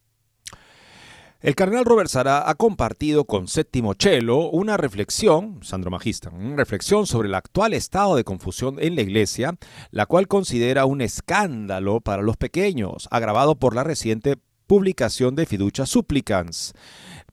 El 1.44 1.56
cardenal 1.56 1.84
Robert 1.84 2.10
Sara 2.10 2.50
ha 2.50 2.56
compartido 2.56 3.26
con 3.26 3.50
Séptimo 3.50 3.96
Chelo 3.96 4.50
una 4.50 4.78
reflexión, 4.78 5.60
Sandro 5.62 5.92
Magista, 5.92 6.30
una 6.30 6.56
reflexión 6.56 7.06
sobre 7.06 7.28
el 7.28 7.36
actual 7.36 7.74
estado 7.74 8.16
de 8.16 8.24
confusión 8.24 8.78
en 8.80 8.96
la 8.96 9.02
iglesia, 9.02 9.54
la 9.92 10.06
cual 10.06 10.30
considera 10.30 10.86
un 10.86 11.02
escándalo 11.02 12.00
para 12.00 12.22
los 12.22 12.38
pequeños, 12.38 13.10
agravado 13.12 13.56
por 13.56 13.76
la 13.76 13.84
reciente 13.84 14.38
publicación 14.68 15.36
de 15.36 15.46
Fiducia 15.46 15.86
Supplicans 15.86 16.76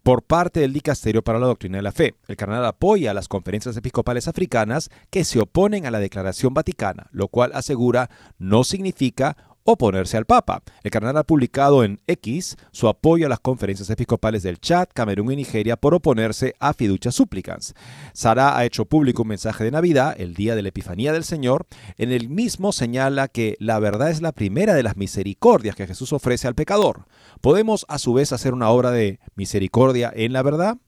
por 0.02 0.24
parte 0.24 0.58
del 0.58 0.72
Dicasterio 0.72 1.22
para 1.22 1.38
la 1.38 1.46
Doctrina 1.46 1.78
de 1.78 1.82
la 1.82 1.92
Fe. 1.92 2.16
El 2.26 2.36
cardenal 2.36 2.64
apoya 2.64 3.12
a 3.12 3.14
las 3.14 3.28
conferencias 3.28 3.76
episcopales 3.76 4.26
africanas 4.26 4.90
que 5.10 5.22
se 5.22 5.38
oponen 5.38 5.86
a 5.86 5.92
la 5.92 6.00
Declaración 6.00 6.52
Vaticana, 6.52 7.06
lo 7.12 7.28
cual 7.28 7.52
asegura 7.54 8.10
no 8.38 8.64
significa 8.64 9.36
oponerse 9.72 10.16
al 10.16 10.26
Papa. 10.26 10.62
El 10.82 10.90
cardenal 10.90 11.16
ha 11.18 11.24
publicado 11.24 11.84
en 11.84 12.00
X 12.06 12.56
su 12.72 12.88
apoyo 12.88 13.26
a 13.26 13.28
las 13.28 13.40
conferencias 13.40 13.90
episcopales 13.90 14.42
del 14.42 14.60
Chad, 14.60 14.88
Camerún 14.92 15.32
y 15.32 15.36
Nigeria 15.36 15.76
por 15.76 15.94
oponerse 15.94 16.54
a 16.60 16.74
fiducia 16.74 17.12
súplicas. 17.12 17.74
Sara 18.12 18.56
ha 18.56 18.64
hecho 18.64 18.84
público 18.84 19.22
un 19.22 19.28
mensaje 19.28 19.64
de 19.64 19.70
Navidad, 19.70 20.14
el 20.18 20.34
día 20.34 20.54
de 20.54 20.62
la 20.62 20.68
Epifanía 20.68 21.12
del 21.12 21.24
Señor. 21.24 21.66
En 21.96 22.12
el 22.12 22.28
mismo 22.28 22.72
señala 22.72 23.28
que 23.28 23.56
la 23.58 23.78
verdad 23.78 24.10
es 24.10 24.22
la 24.22 24.32
primera 24.32 24.74
de 24.74 24.82
las 24.82 24.96
misericordias 24.96 25.76
que 25.76 25.86
Jesús 25.86 26.12
ofrece 26.12 26.48
al 26.48 26.54
pecador. 26.54 27.06
¿Podemos 27.40 27.86
a 27.88 27.98
su 27.98 28.12
vez 28.12 28.32
hacer 28.32 28.54
una 28.54 28.70
obra 28.70 28.90
de 28.90 29.20
misericordia 29.34 30.12
en 30.14 30.32
la 30.32 30.42
verdad? 30.42 30.78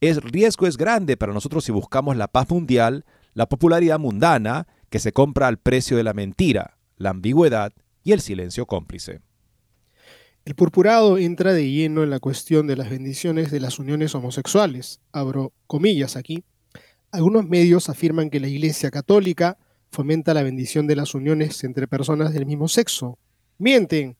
El 0.00 0.22
riesgo 0.22 0.66
es 0.66 0.76
grande 0.76 1.16
para 1.16 1.32
nosotros 1.32 1.64
si 1.64 1.72
buscamos 1.72 2.16
la 2.16 2.28
paz 2.28 2.48
mundial, 2.50 3.04
la 3.34 3.48
popularidad 3.48 3.98
mundana, 3.98 4.68
que 4.90 5.00
se 5.00 5.12
compra 5.12 5.48
al 5.48 5.58
precio 5.58 5.96
de 5.96 6.04
la 6.04 6.14
mentira, 6.14 6.78
la 6.96 7.10
ambigüedad 7.10 7.72
el 8.12 8.20
silencio 8.20 8.66
cómplice. 8.66 9.20
El 10.44 10.54
purpurado 10.54 11.18
entra 11.18 11.52
de 11.52 11.70
lleno 11.70 12.02
en 12.02 12.10
la 12.10 12.20
cuestión 12.20 12.66
de 12.66 12.76
las 12.76 12.88
bendiciones 12.88 13.50
de 13.50 13.60
las 13.60 13.78
uniones 13.78 14.14
homosexuales. 14.14 15.00
Abro 15.12 15.52
comillas 15.66 16.16
aquí. 16.16 16.42
Algunos 17.10 17.46
medios 17.46 17.90
afirman 17.90 18.30
que 18.30 18.40
la 18.40 18.48
Iglesia 18.48 18.90
Católica 18.90 19.58
fomenta 19.90 20.32
la 20.32 20.42
bendición 20.42 20.86
de 20.86 20.96
las 20.96 21.14
uniones 21.14 21.64
entre 21.64 21.86
personas 21.86 22.32
del 22.32 22.46
mismo 22.46 22.68
sexo. 22.68 23.18
Mienten, 23.58 24.16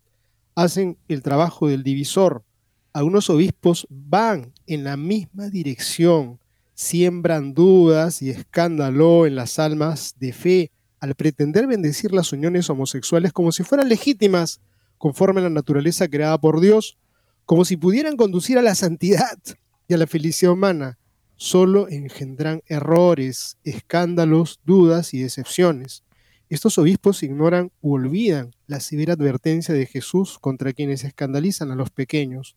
hacen 0.54 0.98
el 1.08 1.22
trabajo 1.22 1.68
del 1.68 1.82
divisor. 1.82 2.44
Algunos 2.92 3.30
obispos 3.30 3.86
van 3.88 4.52
en 4.66 4.84
la 4.84 4.96
misma 4.96 5.48
dirección, 5.48 6.40
siembran 6.74 7.54
dudas 7.54 8.22
y 8.22 8.30
escándalo 8.30 9.26
en 9.26 9.34
las 9.34 9.58
almas 9.58 10.14
de 10.18 10.32
fe 10.32 10.72
al 11.00 11.14
pretender 11.14 11.66
bendecir 11.66 12.12
las 12.12 12.32
uniones 12.32 12.68
homosexuales 12.70 13.32
como 13.32 13.52
si 13.52 13.62
fueran 13.62 13.88
legítimas, 13.88 14.60
conforme 14.98 15.40
a 15.40 15.44
la 15.44 15.50
naturaleza 15.50 16.08
creada 16.08 16.38
por 16.38 16.60
Dios, 16.60 16.98
como 17.44 17.64
si 17.64 17.76
pudieran 17.76 18.16
conducir 18.16 18.58
a 18.58 18.62
la 18.62 18.74
santidad 18.74 19.38
y 19.86 19.94
a 19.94 19.96
la 19.96 20.06
felicidad 20.06 20.52
humana, 20.52 20.98
solo 21.36 21.88
engendran 21.88 22.62
errores, 22.66 23.58
escándalos, 23.64 24.60
dudas 24.64 25.14
y 25.14 25.20
decepciones. 25.20 26.02
Estos 26.50 26.78
obispos 26.78 27.22
ignoran 27.22 27.70
u 27.80 27.94
olvidan 27.94 28.50
la 28.66 28.80
severa 28.80 29.12
advertencia 29.12 29.74
de 29.74 29.86
Jesús 29.86 30.38
contra 30.38 30.72
quienes 30.72 31.04
escandalizan 31.04 31.70
a 31.70 31.76
los 31.76 31.90
pequeños. 31.90 32.56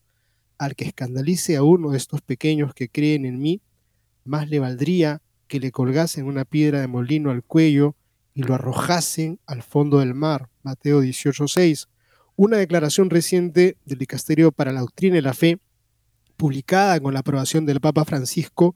Al 0.58 0.76
que 0.76 0.86
escandalice 0.86 1.58
a 1.58 1.64
uno 1.64 1.92
de 1.92 1.98
estos 1.98 2.22
pequeños 2.22 2.74
que 2.74 2.90
creen 2.90 3.26
en 3.26 3.40
mí, 3.40 3.62
más 4.24 4.50
le 4.50 4.60
valdría 4.60 5.22
que 5.48 5.60
le 5.60 5.72
colgasen 5.72 6.26
una 6.26 6.46
piedra 6.46 6.80
de 6.80 6.88
molino 6.88 7.32
al 7.32 7.44
cuello 7.44 7.96
y 8.34 8.44
lo 8.44 8.56
arrojasen 8.56 9.40
al 9.46 9.64
fondo 9.64 10.00
del 10.00 10.14
mar. 10.14 10.50
Mateo 10.64 11.02
18:6. 11.02 11.88
Una 12.36 12.58
declaración 12.58 13.10
reciente 13.10 13.78
del 13.86 13.98
Dicasterio 13.98 14.52
para 14.52 14.72
la 14.72 14.82
Doctrina 14.82 15.18
y 15.18 15.22
la 15.22 15.34
Fe, 15.34 15.60
publicada 16.38 17.00
con 17.00 17.14
la 17.14 17.20
aprobación 17.20 17.66
del 17.66 17.82
Papa 17.82 18.06
Francisco, 18.06 18.76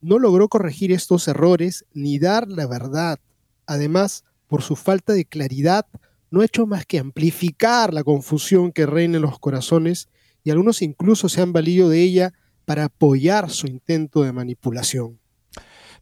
no 0.00 0.18
logró 0.18 0.48
corregir 0.48 0.92
estos 0.92 1.26
errores 1.28 1.86
ni 1.94 2.18
dar 2.18 2.48
la 2.48 2.66
verdad. 2.66 3.18
Además, 3.66 4.24
por 4.46 4.62
su 4.62 4.76
falta 4.76 5.12
de 5.12 5.24
claridad, 5.24 5.86
no 6.30 6.40
ha 6.40 6.44
hecho 6.44 6.66
más 6.66 6.84
que 6.84 6.98
amplificar 6.98 7.94
la 7.94 8.04
confusión 8.04 8.72
que 8.72 8.86
reina 8.86 9.16
en 9.16 9.22
los 9.22 9.38
corazones 9.38 10.08
y 10.44 10.50
algunos 10.50 10.82
incluso 10.82 11.28
se 11.28 11.40
han 11.40 11.52
valido 11.52 11.88
de 11.88 12.02
ella 12.02 12.34
para 12.64 12.84
apoyar 12.84 13.50
su 13.50 13.66
intento 13.66 14.22
de 14.22 14.32
manipulación. 14.32 15.18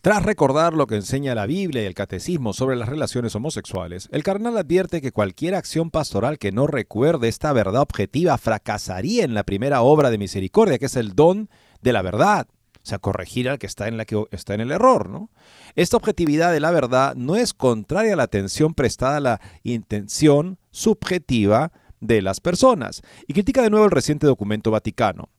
Tras 0.05 0.23
recordar 0.23 0.75
lo 0.75 0.87
que 0.87 0.97
enseña 0.97 1.35
la 1.35 1.47
Biblia 1.47 1.83
y 1.83 1.87
el 1.87 1.95
catecismo 1.95 2.53
sobre 2.53 2.77
las 2.77 2.91
relaciones 2.91 3.35
homosexuales, 3.37 4.11
el 4.13 4.23
carnal 4.23 4.59
advierte 4.59 5.01
que 5.01 5.13
cualquier 5.13 5.55
acción 5.55 5.91
pastoral 5.91 6.39
que 6.39 6.53
no 6.53 6.67
recuerde 6.67 7.29
esta 7.29 7.55
verdad 7.55 7.81
objetiva 7.81 8.37
fracasaría 8.37 9.25
en 9.25 9.33
la 9.33 9.45
primera 9.45 9.81
obra 9.81 10.11
de 10.11 10.19
misericordia, 10.19 10.79
que 10.79 10.85
es 10.85 10.97
el 10.97 11.15
don 11.15 11.49
de 11.81 11.95
la 11.95 12.03
verdad. 12.03 12.49
O 12.75 12.87
sea, 12.87 12.99
corregir 12.99 13.49
al 13.49 13.59
que 13.59 13.67
está 13.67 13.89
en, 13.89 13.97
la 13.97 14.05
el 14.05 14.71
error. 14.73 15.31
Esta 15.75 15.97
objetividad 15.97 16.53
de 16.53 16.61
la 16.61 16.71
verdad 16.71 17.15
no 17.15 17.37
es 17.37 17.55
contraria 17.55 18.13
a 18.13 18.17
la 18.17 18.25
atención 18.25 18.75
prestada 18.75 19.17
a 19.17 19.21
la 19.21 19.41
intención 19.63 20.59
subjetiva 20.71 21.73
de 22.01 22.21
las 22.21 22.41
personas. 22.41 23.01
Y 23.27 23.33
critica 23.33 23.63
de 23.63 23.71
nuevo 23.71 23.87
el 23.87 23.91
reciente 23.91 24.27
documento 24.27 24.71
vaticano. 24.71 25.31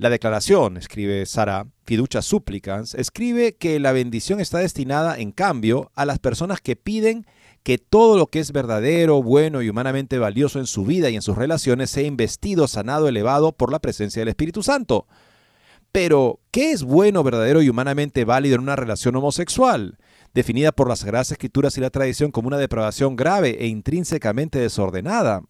La 0.00 0.08
declaración, 0.08 0.78
escribe 0.78 1.26
Sara 1.26 1.66
Fiducia 1.84 2.22
Supplicans, 2.22 2.94
escribe 2.94 3.56
que 3.56 3.78
la 3.78 3.92
bendición 3.92 4.40
está 4.40 4.56
destinada, 4.56 5.18
en 5.18 5.30
cambio, 5.30 5.92
a 5.94 6.06
las 6.06 6.18
personas 6.18 6.62
que 6.62 6.74
piden 6.74 7.26
que 7.62 7.76
todo 7.76 8.16
lo 8.16 8.28
que 8.28 8.40
es 8.40 8.52
verdadero, 8.52 9.22
bueno 9.22 9.60
y 9.60 9.68
humanamente 9.68 10.18
valioso 10.18 10.58
en 10.58 10.64
su 10.64 10.86
vida 10.86 11.10
y 11.10 11.16
en 11.16 11.20
sus 11.20 11.36
relaciones 11.36 11.90
sea 11.90 12.04
investido, 12.04 12.66
sanado, 12.66 13.08
elevado 13.08 13.52
por 13.52 13.70
la 13.70 13.78
presencia 13.78 14.20
del 14.20 14.30
Espíritu 14.30 14.62
Santo. 14.62 15.06
Pero, 15.92 16.40
¿qué 16.50 16.72
es 16.72 16.82
bueno, 16.82 17.22
verdadero 17.22 17.60
y 17.60 17.68
humanamente 17.68 18.24
válido 18.24 18.54
en 18.54 18.62
una 18.62 18.76
relación 18.76 19.16
homosexual? 19.16 19.98
Definida 20.32 20.72
por 20.72 20.88
las 20.88 21.00
Sagradas 21.00 21.30
Escrituras 21.30 21.76
y 21.76 21.82
la 21.82 21.90
tradición 21.90 22.30
como 22.30 22.48
una 22.48 22.56
depravación 22.56 23.16
grave 23.16 23.58
e 23.60 23.66
intrínsecamente 23.66 24.60
desordenada. 24.60 25.42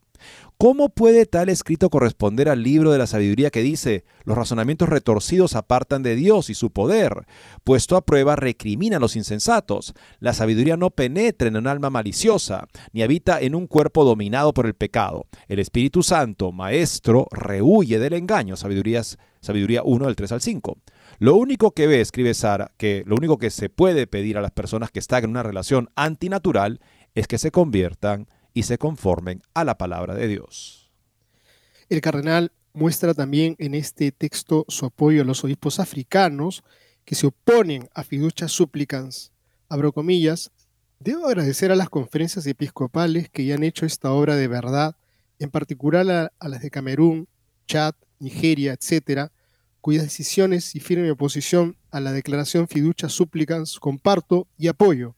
¿Cómo 0.58 0.90
puede 0.90 1.24
tal 1.24 1.48
escrito 1.48 1.88
corresponder 1.88 2.48
al 2.50 2.62
libro 2.62 2.92
de 2.92 2.98
la 2.98 3.06
sabiduría 3.06 3.50
que 3.50 3.62
dice, 3.62 4.04
los 4.24 4.36
razonamientos 4.36 4.90
retorcidos 4.90 5.56
apartan 5.56 6.02
de 6.02 6.16
Dios 6.16 6.50
y 6.50 6.54
su 6.54 6.70
poder, 6.70 7.26
puesto 7.64 7.96
a 7.96 8.04
prueba 8.04 8.36
recrimina 8.36 8.98
a 8.98 9.00
los 9.00 9.16
insensatos? 9.16 9.94
La 10.18 10.34
sabiduría 10.34 10.76
no 10.76 10.90
penetra 10.90 11.48
en 11.48 11.56
un 11.56 11.66
alma 11.66 11.88
maliciosa, 11.88 12.68
ni 12.92 13.02
habita 13.02 13.40
en 13.40 13.54
un 13.54 13.66
cuerpo 13.66 14.04
dominado 14.04 14.52
por 14.52 14.66
el 14.66 14.74
pecado. 14.74 15.26
El 15.48 15.60
Espíritu 15.60 16.02
Santo, 16.02 16.52
Maestro, 16.52 17.26
rehuye 17.30 17.98
del 17.98 18.12
engaño. 18.12 18.56
Sabidurías, 18.56 19.16
sabiduría 19.40 19.82
1 19.82 20.06
del 20.06 20.16
3 20.16 20.32
al 20.32 20.42
5. 20.42 20.78
Lo 21.20 21.36
único 21.36 21.72
que 21.72 21.86
ve, 21.86 22.00
escribe 22.00 22.34
Sara, 22.34 22.72
que 22.76 23.02
lo 23.06 23.16
único 23.16 23.38
que 23.38 23.50
se 23.50 23.68
puede 23.68 24.06
pedir 24.06 24.36
a 24.36 24.42
las 24.42 24.50
personas 24.50 24.90
que 24.90 24.98
están 24.98 25.24
en 25.24 25.30
una 25.30 25.42
relación 25.42 25.90
antinatural 25.96 26.80
es 27.14 27.26
que 27.26 27.38
se 27.38 27.50
conviertan 27.50 28.28
y 28.54 28.64
se 28.64 28.78
conformen 28.78 29.42
a 29.54 29.64
la 29.64 29.76
palabra 29.78 30.14
de 30.14 30.28
Dios. 30.28 30.90
El 31.88 32.00
cardenal 32.00 32.52
muestra 32.72 33.14
también 33.14 33.56
en 33.58 33.74
este 33.74 34.12
texto 34.12 34.64
su 34.68 34.86
apoyo 34.86 35.22
a 35.22 35.24
los 35.24 35.44
obispos 35.44 35.80
africanos 35.80 36.62
que 37.04 37.14
se 37.14 37.26
oponen 37.26 37.88
a 37.94 38.04
fiducias 38.04 38.52
súplicas. 38.52 39.32
Abro 39.68 39.92
debo 41.00 41.26
agradecer 41.26 41.72
a 41.72 41.76
las 41.76 41.88
conferencias 41.88 42.46
episcopales 42.46 43.28
que 43.30 43.44
ya 43.44 43.54
han 43.54 43.64
hecho 43.64 43.86
esta 43.86 44.12
obra 44.12 44.36
de 44.36 44.48
verdad, 44.48 44.96
en 45.38 45.50
particular 45.50 46.30
a, 46.38 46.48
las 46.48 46.60
de 46.60 46.70
Camerún, 46.70 47.26
Chad, 47.66 47.94
Nigeria, 48.18 48.74
etc., 48.74 49.30
cuyas 49.80 50.04
decisiones 50.04 50.76
y 50.76 50.80
firme 50.80 51.10
oposición 51.10 51.76
a 51.90 52.00
la 52.00 52.12
declaración 52.12 52.68
fiducia 52.68 53.08
súplicas 53.08 53.78
comparto 53.80 54.46
y 54.58 54.68
apoyo. 54.68 55.16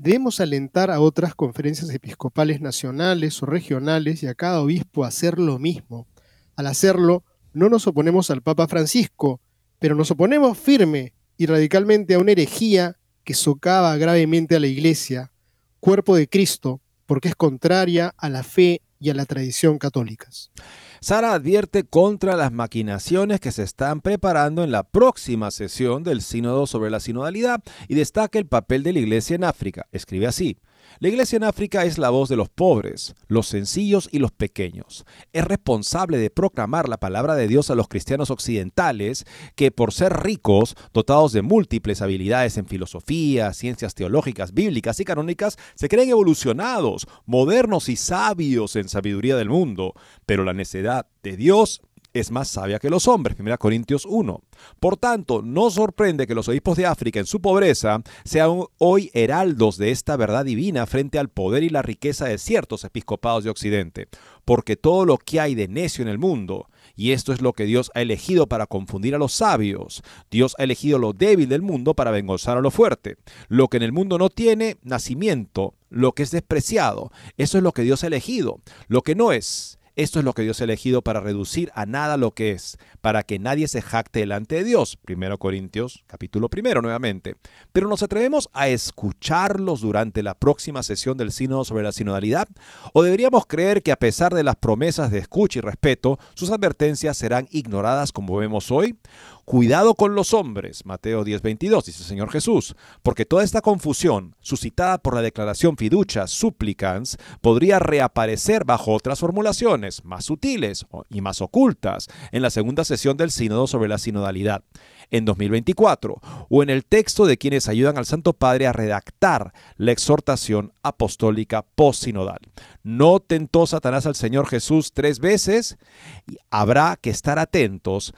Debemos 0.00 0.38
alentar 0.38 0.92
a 0.92 1.00
otras 1.00 1.34
conferencias 1.34 1.90
episcopales 1.90 2.60
nacionales 2.60 3.42
o 3.42 3.46
regionales 3.46 4.22
y 4.22 4.28
a 4.28 4.34
cada 4.34 4.60
obispo 4.60 5.04
a 5.04 5.08
hacer 5.08 5.40
lo 5.40 5.58
mismo. 5.58 6.06
Al 6.54 6.68
hacerlo, 6.68 7.24
no 7.52 7.68
nos 7.68 7.88
oponemos 7.88 8.30
al 8.30 8.40
Papa 8.40 8.68
Francisco, 8.68 9.40
pero 9.80 9.96
nos 9.96 10.12
oponemos 10.12 10.56
firme 10.56 11.14
y 11.36 11.46
radicalmente 11.46 12.14
a 12.14 12.20
una 12.20 12.30
herejía 12.30 12.96
que 13.24 13.34
socava 13.34 13.96
gravemente 13.96 14.54
a 14.54 14.60
la 14.60 14.68
Iglesia, 14.68 15.32
cuerpo 15.80 16.14
de 16.14 16.28
Cristo, 16.28 16.80
porque 17.04 17.28
es 17.28 17.34
contraria 17.34 18.14
a 18.16 18.28
la 18.28 18.44
fe 18.44 18.82
y 19.00 19.10
a 19.10 19.14
la 19.14 19.26
tradición 19.26 19.78
católicas. 19.78 20.52
Sara 21.00 21.32
advierte 21.32 21.84
contra 21.84 22.36
las 22.36 22.52
maquinaciones 22.52 23.40
que 23.40 23.52
se 23.52 23.62
están 23.62 24.00
preparando 24.00 24.64
en 24.64 24.72
la 24.72 24.82
próxima 24.82 25.50
sesión 25.50 26.02
del 26.02 26.22
Sínodo 26.22 26.66
sobre 26.66 26.90
la 26.90 27.00
sinodalidad 27.00 27.62
y 27.86 27.94
destaca 27.94 28.38
el 28.38 28.46
papel 28.46 28.82
de 28.82 28.92
la 28.92 28.98
Iglesia 28.98 29.36
en 29.36 29.44
África. 29.44 29.86
Escribe 29.92 30.26
así. 30.26 30.58
La 31.00 31.08
iglesia 31.08 31.36
en 31.36 31.44
África 31.44 31.84
es 31.84 31.98
la 31.98 32.10
voz 32.10 32.28
de 32.28 32.36
los 32.36 32.48
pobres, 32.48 33.14
los 33.28 33.46
sencillos 33.46 34.08
y 34.10 34.18
los 34.18 34.32
pequeños. 34.32 35.04
Es 35.32 35.44
responsable 35.44 36.18
de 36.18 36.30
proclamar 36.30 36.88
la 36.88 36.98
palabra 36.98 37.34
de 37.34 37.46
Dios 37.46 37.70
a 37.70 37.74
los 37.74 37.88
cristianos 37.88 38.30
occidentales 38.30 39.24
que 39.54 39.70
por 39.70 39.92
ser 39.92 40.12
ricos, 40.22 40.74
dotados 40.92 41.32
de 41.32 41.42
múltiples 41.42 42.02
habilidades 42.02 42.58
en 42.58 42.66
filosofía, 42.66 43.52
ciencias 43.52 43.94
teológicas, 43.94 44.52
bíblicas 44.52 44.98
y 45.00 45.04
canónicas, 45.04 45.56
se 45.74 45.88
creen 45.88 46.10
evolucionados, 46.10 47.06
modernos 47.26 47.88
y 47.88 47.96
sabios 47.96 48.74
en 48.76 48.88
sabiduría 48.88 49.36
del 49.36 49.48
mundo. 49.50 49.94
Pero 50.26 50.44
la 50.44 50.52
necedad 50.52 51.06
de 51.22 51.36
Dios 51.36 51.80
es 52.12 52.30
más 52.30 52.48
sabia 52.48 52.78
que 52.78 52.90
los 52.90 53.06
hombres, 53.08 53.36
1 53.38 53.58
Corintios 53.58 54.06
1. 54.06 54.40
Por 54.80 54.96
tanto, 54.96 55.42
no 55.42 55.70
sorprende 55.70 56.26
que 56.26 56.34
los 56.34 56.48
obispos 56.48 56.76
de 56.76 56.86
África 56.86 57.20
en 57.20 57.26
su 57.26 57.40
pobreza 57.40 58.02
sean 58.24 58.64
hoy 58.78 59.10
heraldos 59.12 59.76
de 59.78 59.90
esta 59.90 60.16
verdad 60.16 60.44
divina 60.44 60.86
frente 60.86 61.18
al 61.18 61.28
poder 61.28 61.62
y 61.62 61.68
la 61.68 61.82
riqueza 61.82 62.26
de 62.26 62.38
ciertos 62.38 62.84
episcopados 62.84 63.44
de 63.44 63.50
Occidente, 63.50 64.08
porque 64.44 64.76
todo 64.76 65.04
lo 65.04 65.18
que 65.18 65.40
hay 65.40 65.54
de 65.54 65.68
necio 65.68 66.02
en 66.02 66.08
el 66.08 66.18
mundo, 66.18 66.68
y 66.96 67.12
esto 67.12 67.32
es 67.32 67.40
lo 67.40 67.52
que 67.52 67.64
Dios 67.64 67.90
ha 67.94 68.00
elegido 68.00 68.46
para 68.46 68.66
confundir 68.66 69.14
a 69.14 69.18
los 69.18 69.32
sabios, 69.32 70.02
Dios 70.30 70.54
ha 70.58 70.64
elegido 70.64 70.98
lo 70.98 71.12
débil 71.12 71.48
del 71.48 71.62
mundo 71.62 71.94
para 71.94 72.10
vengozar 72.10 72.56
a 72.56 72.60
lo 72.60 72.70
fuerte, 72.70 73.16
lo 73.48 73.68
que 73.68 73.76
en 73.76 73.82
el 73.82 73.92
mundo 73.92 74.18
no 74.18 74.30
tiene 74.30 74.76
nacimiento, 74.82 75.74
lo 75.90 76.12
que 76.12 76.22
es 76.22 76.30
despreciado, 76.30 77.12
eso 77.36 77.58
es 77.58 77.64
lo 77.64 77.72
que 77.72 77.82
Dios 77.82 78.04
ha 78.04 78.08
elegido, 78.08 78.60
lo 78.88 79.02
que 79.02 79.14
no 79.14 79.32
es 79.32 79.77
esto 79.98 80.20
es 80.20 80.24
lo 80.24 80.32
que 80.32 80.42
Dios 80.42 80.60
ha 80.60 80.64
elegido 80.64 81.02
para 81.02 81.18
reducir 81.18 81.72
a 81.74 81.84
nada 81.84 82.16
lo 82.16 82.30
que 82.30 82.52
es, 82.52 82.78
para 83.00 83.24
que 83.24 83.40
nadie 83.40 83.66
se 83.66 83.82
jacte 83.82 84.20
delante 84.20 84.54
de 84.54 84.62
Dios. 84.62 84.96
Primero 84.96 85.38
Corintios, 85.38 86.04
capítulo 86.06 86.48
primero, 86.48 86.80
nuevamente. 86.80 87.34
Pero 87.72 87.88
nos 87.88 88.04
atrevemos 88.04 88.48
a 88.52 88.68
escucharlos 88.68 89.80
durante 89.80 90.22
la 90.22 90.34
próxima 90.36 90.84
sesión 90.84 91.18
del 91.18 91.32
sínodo 91.32 91.64
sobre 91.64 91.82
la 91.82 91.90
sinodalidad, 91.90 92.46
o 92.92 93.02
deberíamos 93.02 93.46
creer 93.46 93.82
que 93.82 93.90
a 93.90 93.96
pesar 93.96 94.34
de 94.34 94.44
las 94.44 94.54
promesas 94.54 95.10
de 95.10 95.18
escucha 95.18 95.58
y 95.58 95.62
respeto, 95.62 96.20
sus 96.34 96.52
advertencias 96.52 97.16
serán 97.16 97.48
ignoradas 97.50 98.12
como 98.12 98.36
vemos 98.36 98.70
hoy. 98.70 98.96
Cuidado 99.44 99.94
con 99.94 100.14
los 100.14 100.34
hombres, 100.34 100.84
Mateo 100.84 101.24
10:22, 101.24 101.86
dice 101.86 102.02
el 102.02 102.08
Señor 102.08 102.30
Jesús, 102.30 102.76
porque 103.02 103.24
toda 103.24 103.42
esta 103.42 103.62
confusión, 103.62 104.36
suscitada 104.40 104.98
por 104.98 105.14
la 105.14 105.22
declaración 105.22 105.78
fiducia 105.78 106.26
supplicans, 106.26 107.16
podría 107.40 107.78
reaparecer 107.78 108.66
bajo 108.66 108.92
otras 108.92 109.20
formulaciones 109.20 109.87
más 110.04 110.26
sutiles 110.26 110.86
y 111.10 111.20
más 111.20 111.40
ocultas 111.40 112.08
en 112.32 112.42
la 112.42 112.50
segunda 112.50 112.84
sesión 112.84 113.16
del 113.16 113.30
sínodo 113.30 113.66
sobre 113.66 113.88
la 113.88 113.98
sinodalidad. 113.98 114.62
En 115.10 115.24
2024 115.24 116.20
o 116.50 116.62
en 116.62 116.68
el 116.68 116.84
texto 116.84 117.24
de 117.24 117.38
quienes 117.38 117.68
ayudan 117.68 117.96
al 117.96 118.04
Santo 118.04 118.34
Padre 118.34 118.66
a 118.66 118.72
redactar 118.72 119.54
la 119.76 119.92
exhortación 119.92 120.72
apostólica 120.82 121.64
post-sinodal. 121.74 122.40
No 122.82 123.20
tentó 123.20 123.66
Satanás 123.66 124.04
al 124.04 124.16
Señor 124.16 124.46
Jesús 124.46 124.92
tres 124.92 125.18
veces 125.18 125.78
y 126.26 126.36
habrá 126.50 126.98
que 127.00 127.10
estar 127.10 127.38
atentos 127.38 128.12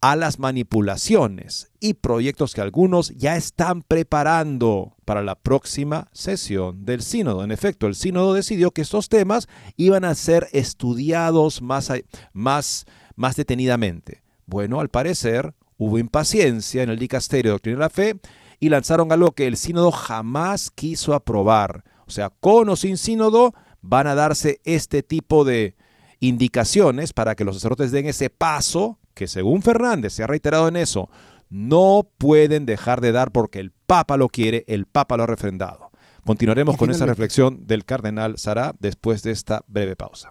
a 0.00 0.16
las 0.16 0.38
manipulaciones 0.38 1.70
y 1.78 1.94
proyectos 1.94 2.54
que 2.54 2.62
algunos 2.62 3.10
ya 3.10 3.36
están 3.36 3.82
preparando 3.82 4.96
para 5.10 5.24
la 5.24 5.34
próxima 5.34 6.06
sesión 6.12 6.84
del 6.84 7.02
sínodo. 7.02 7.42
En 7.42 7.50
efecto, 7.50 7.88
el 7.88 7.96
sínodo 7.96 8.32
decidió 8.32 8.70
que 8.70 8.82
estos 8.82 9.08
temas 9.08 9.48
iban 9.76 10.04
a 10.04 10.14
ser 10.14 10.46
estudiados 10.52 11.62
más, 11.62 11.90
más, 12.32 12.86
más 13.16 13.34
detenidamente. 13.34 14.22
Bueno, 14.46 14.78
al 14.78 14.88
parecer 14.88 15.52
hubo 15.78 15.98
impaciencia 15.98 16.84
en 16.84 16.90
el 16.90 16.98
dicasterio 17.00 17.50
de 17.50 17.54
doctrina 17.54 17.78
de 17.78 17.80
la 17.80 17.90
fe 17.90 18.20
y 18.60 18.68
lanzaron 18.68 19.10
algo 19.10 19.32
que 19.32 19.48
el 19.48 19.56
sínodo 19.56 19.90
jamás 19.90 20.70
quiso 20.70 21.12
aprobar. 21.12 21.82
O 22.06 22.12
sea, 22.12 22.30
con 22.30 22.68
o 22.68 22.76
sin 22.76 22.96
sínodo 22.96 23.52
van 23.82 24.06
a 24.06 24.14
darse 24.14 24.60
este 24.62 25.02
tipo 25.02 25.44
de 25.44 25.74
indicaciones 26.20 27.12
para 27.12 27.34
que 27.34 27.44
los 27.44 27.56
sacerdotes 27.56 27.90
den 27.90 28.06
ese 28.06 28.30
paso 28.30 29.00
que 29.14 29.26
según 29.26 29.62
Fernández 29.62 30.12
se 30.12 30.22
ha 30.22 30.28
reiterado 30.28 30.68
en 30.68 30.76
eso, 30.76 31.10
no 31.50 32.08
pueden 32.16 32.64
dejar 32.64 33.00
de 33.00 33.12
dar 33.12 33.32
porque 33.32 33.60
el 33.60 33.72
Papa 33.86 34.16
lo 34.16 34.28
quiere, 34.28 34.64
el 34.68 34.86
Papa 34.86 35.16
lo 35.16 35.24
ha 35.24 35.26
refrendado. 35.26 35.90
Continuaremos 36.24 36.76
con 36.76 36.90
esa 36.90 37.06
reflexión 37.06 37.66
del 37.66 37.84
cardenal 37.84 38.38
Sará 38.38 38.74
después 38.78 39.22
de 39.22 39.32
esta 39.32 39.64
breve 39.66 39.96
pausa. 39.96 40.28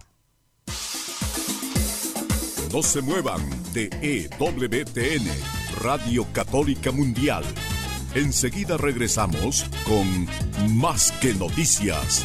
No 2.72 2.82
se 2.82 3.02
muevan 3.02 3.42
de 3.72 3.90
EWTN, 4.00 5.26
Radio 5.82 6.24
Católica 6.32 6.92
Mundial. 6.92 7.42
Enseguida 8.14 8.76
regresamos 8.76 9.66
con 9.84 10.28
Más 10.76 11.12
que 11.20 11.34
Noticias. 11.34 12.24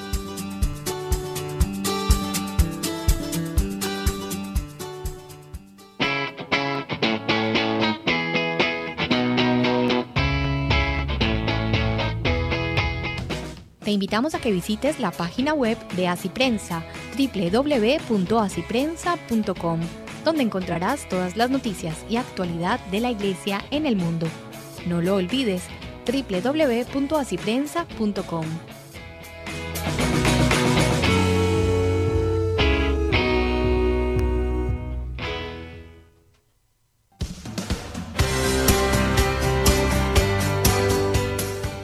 te 13.91 13.95
invitamos 13.95 14.33
a 14.35 14.39
que 14.39 14.53
visites 14.53 15.01
la 15.01 15.11
página 15.11 15.53
web 15.53 15.77
de 15.97 16.07
Asiprensa, 16.07 16.81
www.asiprensa.com, 17.17 19.79
donde 20.23 20.43
encontrarás 20.43 21.09
todas 21.09 21.35
las 21.35 21.49
noticias 21.49 22.05
y 22.09 22.15
actualidad 22.15 22.79
de 22.85 23.01
la 23.01 23.11
Iglesia 23.11 23.61
en 23.69 23.85
el 23.85 23.97
mundo. 23.97 24.27
No 24.87 25.01
lo 25.01 25.15
olvides, 25.15 25.63
www.asiprensa.com. 26.07 28.45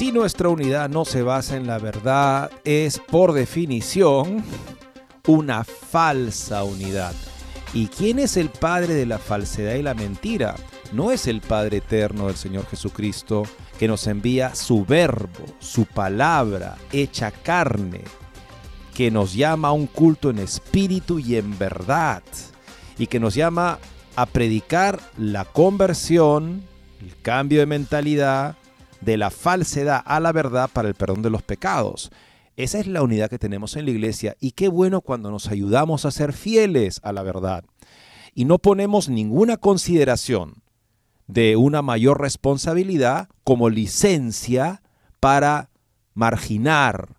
Si 0.00 0.12
nuestra 0.12 0.48
unidad 0.48 0.88
no 0.88 1.04
se 1.04 1.20
basa 1.20 1.58
en 1.58 1.66
la 1.66 1.76
verdad, 1.76 2.50
es 2.64 2.98
por 2.98 3.34
definición 3.34 4.42
una 5.26 5.62
falsa 5.62 6.64
unidad. 6.64 7.12
¿Y 7.74 7.88
quién 7.88 8.18
es 8.18 8.38
el 8.38 8.48
padre 8.48 8.94
de 8.94 9.04
la 9.04 9.18
falsedad 9.18 9.74
y 9.74 9.82
la 9.82 9.92
mentira? 9.92 10.54
No 10.94 11.12
es 11.12 11.26
el 11.26 11.42
Padre 11.42 11.76
eterno 11.76 12.28
del 12.28 12.36
Señor 12.36 12.64
Jesucristo 12.70 13.42
que 13.78 13.88
nos 13.88 14.06
envía 14.06 14.54
su 14.54 14.86
verbo, 14.86 15.44
su 15.58 15.84
palabra 15.84 16.78
hecha 16.92 17.30
carne, 17.30 18.00
que 18.94 19.10
nos 19.10 19.34
llama 19.34 19.68
a 19.68 19.72
un 19.72 19.86
culto 19.86 20.30
en 20.30 20.38
espíritu 20.38 21.18
y 21.18 21.36
en 21.36 21.58
verdad, 21.58 22.22
y 22.96 23.06
que 23.06 23.20
nos 23.20 23.34
llama 23.34 23.78
a 24.16 24.24
predicar 24.24 24.98
la 25.18 25.44
conversión, 25.44 26.62
el 27.02 27.20
cambio 27.20 27.60
de 27.60 27.66
mentalidad, 27.66 28.56
de 29.00 29.16
la 29.16 29.30
falsedad 29.30 30.02
a 30.04 30.20
la 30.20 30.32
verdad 30.32 30.70
para 30.72 30.88
el 30.88 30.94
perdón 30.94 31.22
de 31.22 31.30
los 31.30 31.42
pecados. 31.42 32.10
Esa 32.56 32.78
es 32.78 32.86
la 32.86 33.02
unidad 33.02 33.30
que 33.30 33.38
tenemos 33.38 33.76
en 33.76 33.86
la 33.86 33.90
iglesia 33.92 34.36
y 34.40 34.52
qué 34.52 34.68
bueno 34.68 35.00
cuando 35.00 35.30
nos 35.30 35.48
ayudamos 35.48 36.04
a 36.04 36.10
ser 36.10 36.32
fieles 36.32 37.00
a 37.02 37.12
la 37.12 37.22
verdad 37.22 37.64
y 38.34 38.44
no 38.44 38.58
ponemos 38.58 39.08
ninguna 39.08 39.56
consideración 39.56 40.62
de 41.26 41.56
una 41.56 41.80
mayor 41.80 42.20
responsabilidad 42.20 43.28
como 43.44 43.70
licencia 43.70 44.82
para 45.20 45.70
marginar 46.14 47.16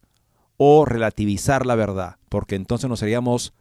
o 0.58 0.86
relativizar 0.86 1.66
la 1.66 1.76
verdad, 1.76 2.18
porque 2.30 2.56
entonces 2.56 2.90
nos 2.90 3.00
seríamos 3.00 3.54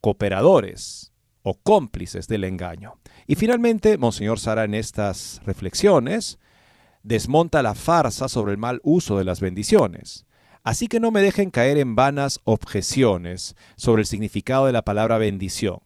cooperadores 0.00 1.12
o 1.42 1.54
cómplices 1.54 2.26
del 2.26 2.44
engaño. 2.44 2.94
Y 3.26 3.36
finalmente, 3.36 3.98
Monseñor 3.98 4.40
Sara 4.40 4.64
en 4.64 4.74
estas 4.74 5.40
reflexiones 5.44 6.38
desmonta 7.06 7.62
la 7.62 7.76
farsa 7.76 8.28
sobre 8.28 8.50
el 8.52 8.58
mal 8.58 8.80
uso 8.82 9.16
de 9.16 9.24
las 9.24 9.40
bendiciones. 9.40 10.26
Así 10.64 10.88
que 10.88 10.98
no 10.98 11.12
me 11.12 11.22
dejen 11.22 11.52
caer 11.52 11.78
en 11.78 11.94
vanas 11.94 12.40
objeciones 12.42 13.54
sobre 13.76 14.02
el 14.02 14.06
significado 14.06 14.66
de 14.66 14.72
la 14.72 14.82
palabra 14.82 15.16
bendición. 15.16 15.78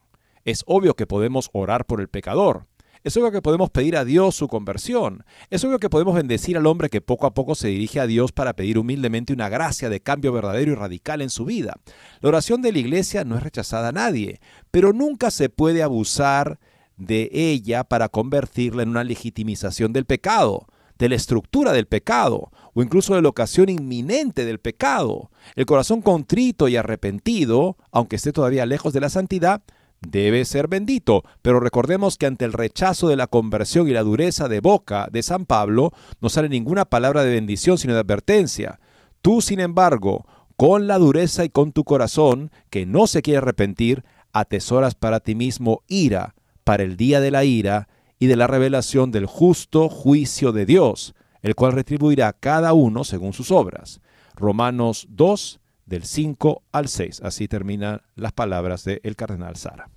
Es 0.47 0.63
obvio 0.67 0.95
que 0.95 1.07
podemos 1.07 1.51
orar 1.53 1.85
por 1.85 2.01
el 2.01 2.09
pecador. 2.09 2.67
Es 3.05 3.19
obvio 3.19 3.33
que 3.33 3.43
podemos 3.43 3.69
pedir 3.69 3.99
a 3.99 4.07
Dios 4.07 4.35
su 4.35 4.49
conversión. 4.49 5.25
Es 5.51 5.63
obvio 5.63 5.79
que 5.79 5.91
podemos 5.91 6.15
bendecir 6.15 6.57
al 6.57 6.67
hombre 6.67 6.89
que 6.89 7.03
poco 7.03 7.27
a 7.27 7.35
poco 7.35 7.55
se 7.55 7.69
dirige 7.69 8.01
a 8.01 8.07
Dios 8.07 8.33
para 8.33 8.55
pedir 8.55 8.79
humildemente 8.79 9.35
una 9.35 9.51
gracia 9.51 9.91
de 9.91 10.01
cambio 10.01 10.33
verdadero 10.33 10.73
y 10.73 10.75
radical 10.75 11.21
en 11.21 11.29
su 11.29 11.45
vida. 11.45 11.75
La 12.21 12.31
oración 12.31 12.63
de 12.63 12.73
la 12.73 12.79
iglesia 12.79 13.25
no 13.25 13.37
es 13.37 13.43
rechazada 13.43 13.89
a 13.89 13.93
nadie, 13.93 14.41
pero 14.71 14.95
nunca 14.95 15.31
se 15.31 15.51
puede 15.51 15.83
abusar 15.83 16.59
de 16.97 17.29
ella 17.33 17.85
para 17.85 18.09
convertirla 18.09 18.83
en 18.83 18.89
una 18.89 19.05
legitimización 19.05 19.93
del 19.93 20.07
pecado 20.07 20.66
de 21.01 21.09
la 21.09 21.16
estructura 21.16 21.72
del 21.72 21.86
pecado 21.86 22.53
o 22.74 22.82
incluso 22.82 23.14
de 23.14 23.22
la 23.22 23.30
ocasión 23.30 23.70
inminente 23.70 24.44
del 24.44 24.61
pecado. 24.61 25.30
El 25.57 25.64
corazón 25.64 26.03
contrito 26.03 26.68
y 26.68 26.76
arrepentido, 26.76 27.78
aunque 27.90 28.16
esté 28.16 28.32
todavía 28.32 28.66
lejos 28.66 28.92
de 28.92 29.01
la 29.01 29.09
santidad, 29.09 29.62
debe 30.07 30.44
ser 30.44 30.68
bendito. 30.68 31.24
Pero 31.40 31.59
recordemos 31.59 32.18
que 32.18 32.26
ante 32.26 32.44
el 32.44 32.53
rechazo 32.53 33.09
de 33.09 33.16
la 33.16 33.26
conversión 33.26 33.88
y 33.88 33.92
la 33.92 34.03
dureza 34.03 34.46
de 34.46 34.61
boca 34.61 35.09
de 35.11 35.22
San 35.22 35.46
Pablo, 35.46 35.92
no 36.20 36.28
sale 36.28 36.51
ninguna 36.51 36.84
palabra 36.84 37.24
de 37.24 37.32
bendición 37.32 37.78
sino 37.78 37.94
de 37.94 38.01
advertencia. 38.01 38.78
Tú, 39.22 39.40
sin 39.40 39.59
embargo, 39.59 40.26
con 40.57 40.86
la 40.86 40.98
dureza 40.98 41.46
y 41.46 41.48
con 41.48 41.72
tu 41.72 41.84
corazón, 41.84 42.51
que 42.68 42.84
no 42.84 43.07
se 43.07 43.22
quiere 43.22 43.38
arrepentir, 43.38 44.05
atesoras 44.34 44.94
para 44.94 45.20
ti 45.20 45.34
mismo 45.34 45.82
ira, 45.88 46.34
para 46.62 46.82
el 46.82 46.98
día 46.98 47.20
de 47.20 47.30
la 47.30 47.44
ira, 47.44 47.88
y 48.21 48.27
de 48.27 48.37
la 48.37 48.47
revelación 48.47 49.11
del 49.11 49.27
justo 49.27 49.89
juicio 49.89 50.53
de 50.53 50.66
Dios, 50.66 51.14
el 51.43 51.55
cual 51.57 51.73
retribuirá 51.73 52.29
a 52.29 52.33
cada 52.35 52.75
uno 52.75 53.03
según 53.03 53.33
sus 53.33 53.51
obras. 53.51 54.01
Romanos 54.37 55.07
2, 55.11 55.59
del 55.87 56.05
5 56.05 56.62
al 56.71 56.89
6. 56.89 57.23
Así 57.23 57.49
terminan 57.49 58.03
las 58.14 58.33
palabras 58.33 58.85
del 58.85 59.16
cardenal 59.16 59.57
Sara. 59.57 59.91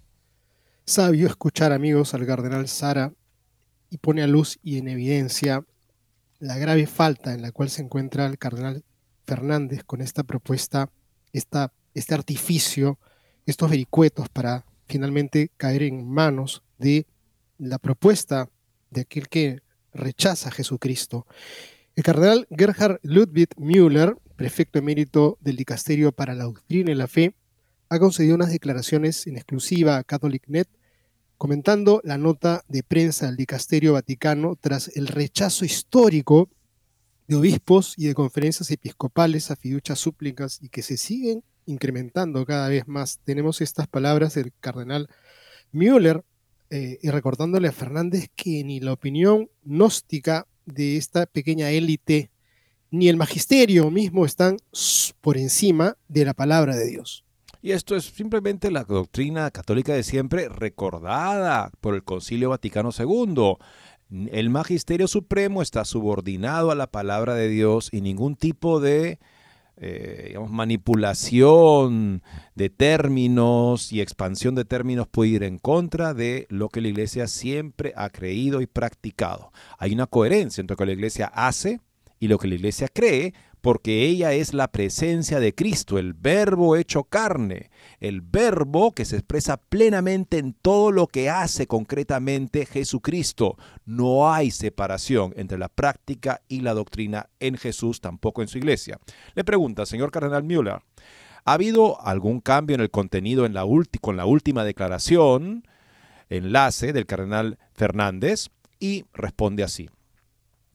sabio 0.85 1.27
escuchar, 1.27 1.73
amigos, 1.73 2.13
al 2.13 2.25
cardenal 2.25 2.67
Sara 2.69 3.13
y 3.89 3.97
pone 3.97 4.23
a 4.23 4.27
luz 4.27 4.57
y 4.63 4.77
en 4.77 4.87
evidencia 4.87 5.65
la 6.39 6.57
grave 6.57 6.87
falta 6.87 7.33
en 7.33 7.41
la 7.41 7.51
cual 7.51 7.69
se 7.69 7.81
encuentra 7.81 8.25
el 8.25 8.37
cardenal 8.37 8.83
Fernández 9.25 9.83
con 9.83 10.01
esta 10.01 10.23
propuesta, 10.23 10.89
esta, 11.33 11.73
este 11.93 12.13
artificio, 12.13 12.99
estos 13.45 13.69
vericuetos 13.69 14.29
para 14.29 14.65
finalmente 14.87 15.51
caer 15.57 15.83
en 15.83 16.09
manos 16.09 16.63
de 16.77 17.05
la 17.69 17.79
propuesta 17.79 18.49
de 18.89 19.01
aquel 19.01 19.27
que 19.27 19.61
rechaza 19.93 20.49
a 20.49 20.51
Jesucristo. 20.51 21.25
El 21.95 22.03
cardenal 22.03 22.47
Gerhard 22.49 22.99
Ludwig 23.03 23.49
Müller, 23.57 24.15
prefecto 24.35 24.79
emérito 24.79 25.37
del 25.41 25.55
Dicasterio 25.55 26.11
para 26.11 26.33
la 26.33 26.45
Doctrina 26.45 26.91
y 26.91 26.95
la 26.95 27.07
Fe, 27.07 27.35
ha 27.89 27.99
concedido 27.99 28.35
unas 28.35 28.51
declaraciones 28.51 29.27
en 29.27 29.35
exclusiva 29.35 29.97
a 29.97 30.03
CatholicNet 30.03 30.67
comentando 31.37 32.01
la 32.03 32.17
nota 32.17 32.63
de 32.67 32.83
prensa 32.83 33.25
del 33.25 33.35
Dicasterio 33.35 33.93
Vaticano 33.93 34.55
tras 34.59 34.87
el 34.95 35.07
rechazo 35.07 35.65
histórico 35.65 36.49
de 37.27 37.35
obispos 37.35 37.95
y 37.97 38.07
de 38.07 38.13
conferencias 38.13 38.71
episcopales 38.71 39.51
a 39.51 39.55
fiduchas 39.55 39.99
súplicas 39.99 40.59
y 40.61 40.69
que 40.69 40.81
se 40.81 40.97
siguen 40.97 41.43
incrementando 41.65 42.45
cada 42.45 42.69
vez 42.69 42.87
más. 42.87 43.19
Tenemos 43.23 43.61
estas 43.61 43.87
palabras 43.87 44.35
del 44.35 44.53
cardenal 44.59 45.09
Müller 45.71 46.23
eh, 46.75 46.97
y 47.03 47.11
recordándole 47.11 47.67
a 47.67 47.71
Fernández 47.71 48.31
que 48.35 48.63
ni 48.63 48.79
la 48.79 48.93
opinión 48.93 49.47
gnóstica 49.61 50.47
de 50.65 50.97
esta 50.97 51.27
pequeña 51.27 51.69
élite 51.69 52.31
ni 52.89 53.09
el 53.09 53.15
magisterio 53.15 53.91
mismo 53.91 54.25
están 54.25 54.57
por 55.21 55.37
encima 55.37 55.97
de 56.07 56.25
la 56.25 56.33
palabra 56.33 56.75
de 56.75 56.87
Dios. 56.87 57.25
Y 57.61 57.73
esto 57.73 57.95
es 57.95 58.05
simplemente 58.05 58.71
la 58.71 58.85
doctrina 58.85 59.51
católica 59.51 59.93
de 59.93 60.01
siempre 60.01 60.49
recordada 60.49 61.69
por 61.79 61.93
el 61.93 62.03
Concilio 62.03 62.49
Vaticano 62.49 62.89
II. 62.97 63.57
El 64.31 64.49
magisterio 64.49 65.07
supremo 65.07 65.61
está 65.61 65.85
subordinado 65.85 66.71
a 66.71 66.75
la 66.75 66.87
palabra 66.87 67.35
de 67.35 67.49
Dios 67.49 67.89
y 67.91 68.01
ningún 68.01 68.35
tipo 68.35 68.79
de 68.79 69.19
eh, 69.77 70.37
manipulación 70.49 72.21
de 72.55 72.69
términos 72.69 73.91
y 73.91 74.01
expansión 74.01 74.53
de 74.55 74.65
términos 74.65 75.07
puede 75.07 75.31
ir 75.31 75.43
en 75.43 75.57
contra 75.57 76.13
de 76.13 76.45
lo 76.49 76.69
que 76.69 76.81
la 76.81 76.89
iglesia 76.89 77.27
siempre 77.27 77.93
ha 77.95 78.09
creído 78.09 78.61
y 78.61 78.67
practicado. 78.67 79.51
Hay 79.79 79.93
una 79.93 80.05
coherencia 80.07 80.61
entre 80.61 80.73
lo 80.73 80.77
que 80.77 80.85
la 80.85 80.91
iglesia 80.93 81.25
hace 81.25 81.81
y 82.19 82.27
lo 82.27 82.37
que 82.37 82.47
la 82.47 82.55
iglesia 82.55 82.87
cree, 82.87 83.33
porque 83.63 84.03
ella 84.03 84.33
es 84.33 84.53
la 84.53 84.67
presencia 84.67 85.39
de 85.39 85.55
Cristo, 85.55 85.97
el 85.97 86.11
verbo 86.13 86.75
hecho 86.75 87.05
carne, 87.05 87.71
el 88.01 88.19
verbo 88.19 88.91
que 88.91 89.05
se 89.05 89.15
expresa 89.15 89.55
plenamente 89.55 90.37
en 90.37 90.51
todo 90.51 90.91
lo 90.91 91.07
que 91.07 91.29
hace 91.29 91.65
concretamente 91.65 92.65
Jesucristo. 92.65 93.55
No 93.85 94.33
hay 94.33 94.51
separación 94.51 95.31
entre 95.37 95.57
la 95.57 95.69
práctica 95.69 96.41
y 96.49 96.59
la 96.59 96.73
doctrina 96.73 97.29
en 97.39 97.55
Jesús, 97.55 98.01
tampoco 98.01 98.41
en 98.41 98.49
su 98.49 98.57
iglesia. 98.57 98.99
Le 99.33 99.45
pregunta, 99.45 99.85
señor 99.85 100.11
Cardenal 100.11 100.43
Müller, 100.43 100.81
¿ha 101.45 101.53
habido 101.53 102.01
algún 102.05 102.41
cambio 102.41 102.73
en 102.73 102.81
el 102.81 102.91
contenido 102.91 103.45
en 103.45 103.55
con 104.01 104.17
la 104.17 104.25
última 104.25 104.65
declaración, 104.65 105.65
enlace 106.27 106.91
del 106.91 107.05
Cardenal 107.05 107.57
Fernández? 107.71 108.49
Y 108.77 109.05
responde 109.13 109.63
así. 109.63 109.89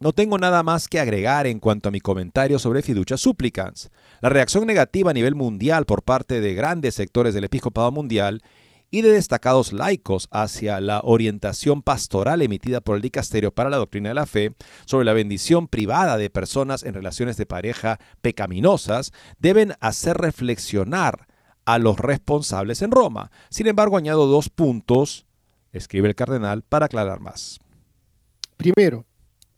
No 0.01 0.13
tengo 0.13 0.39
nada 0.39 0.63
más 0.63 0.87
que 0.87 1.01
agregar 1.01 1.49
en 1.49 1.59
cuanto 1.59 1.89
a 1.89 1.93
mi 1.93 2.01
comentario 2.01 2.61
sobre 2.61 2.83
fiducia 2.83 3.17
supplicans. 3.17 3.91
La 4.21 4.29
reacción 4.29 4.65
negativa 4.65 5.11
a 5.11 5.15
nivel 5.15 5.35
mundial 5.35 5.87
por 5.87 6.05
parte 6.05 6.41
de 6.41 6.55
grandes 6.55 6.95
sectores 6.95 7.35
del 7.35 7.45
episcopado 7.45 7.91
mundial 7.91 8.43
y 8.93 9.03
de 9.03 9.11
destacados 9.11 9.73
laicos 9.73 10.29
hacia 10.31 10.81
la 10.81 11.01
orientación 11.03 11.83
pastoral 11.83 12.43
emitida 12.43 12.81
por 12.81 12.95
el 12.95 13.03
Dicasterio 13.03 13.53
para 13.53 13.71
la 13.71 13.77
Doctrina 13.77 14.11
de 14.11 14.15
la 14.15 14.27
Fe 14.27 14.55
sobre 14.87 15.05
la 15.05 15.15
bendición 15.15 15.67
privada 15.67 16.17
de 16.17 16.31
personas 16.31 16.85
en 16.85 16.95
relaciones 16.95 17.37
de 17.37 17.47
pareja 17.47 17.99
pecaminosas 18.23 19.13
deben 19.41 19.75
hacer 19.81 20.17
reflexionar 20.17 21.27
a 21.65 21.79
los 21.79 21.99
responsables 21.99 22.83
en 22.83 22.93
Roma. 22.93 23.33
Sin 23.51 23.67
embargo, 23.67 23.97
añado 23.97 24.29
dos 24.29 24.49
puntos, 24.49 25.27
escribe 25.73 26.09
el 26.09 26.15
cardenal, 26.15 26.63
para 26.63 26.87
aclarar 26.87 27.19
más. 27.19 27.59
Primero, 28.57 29.05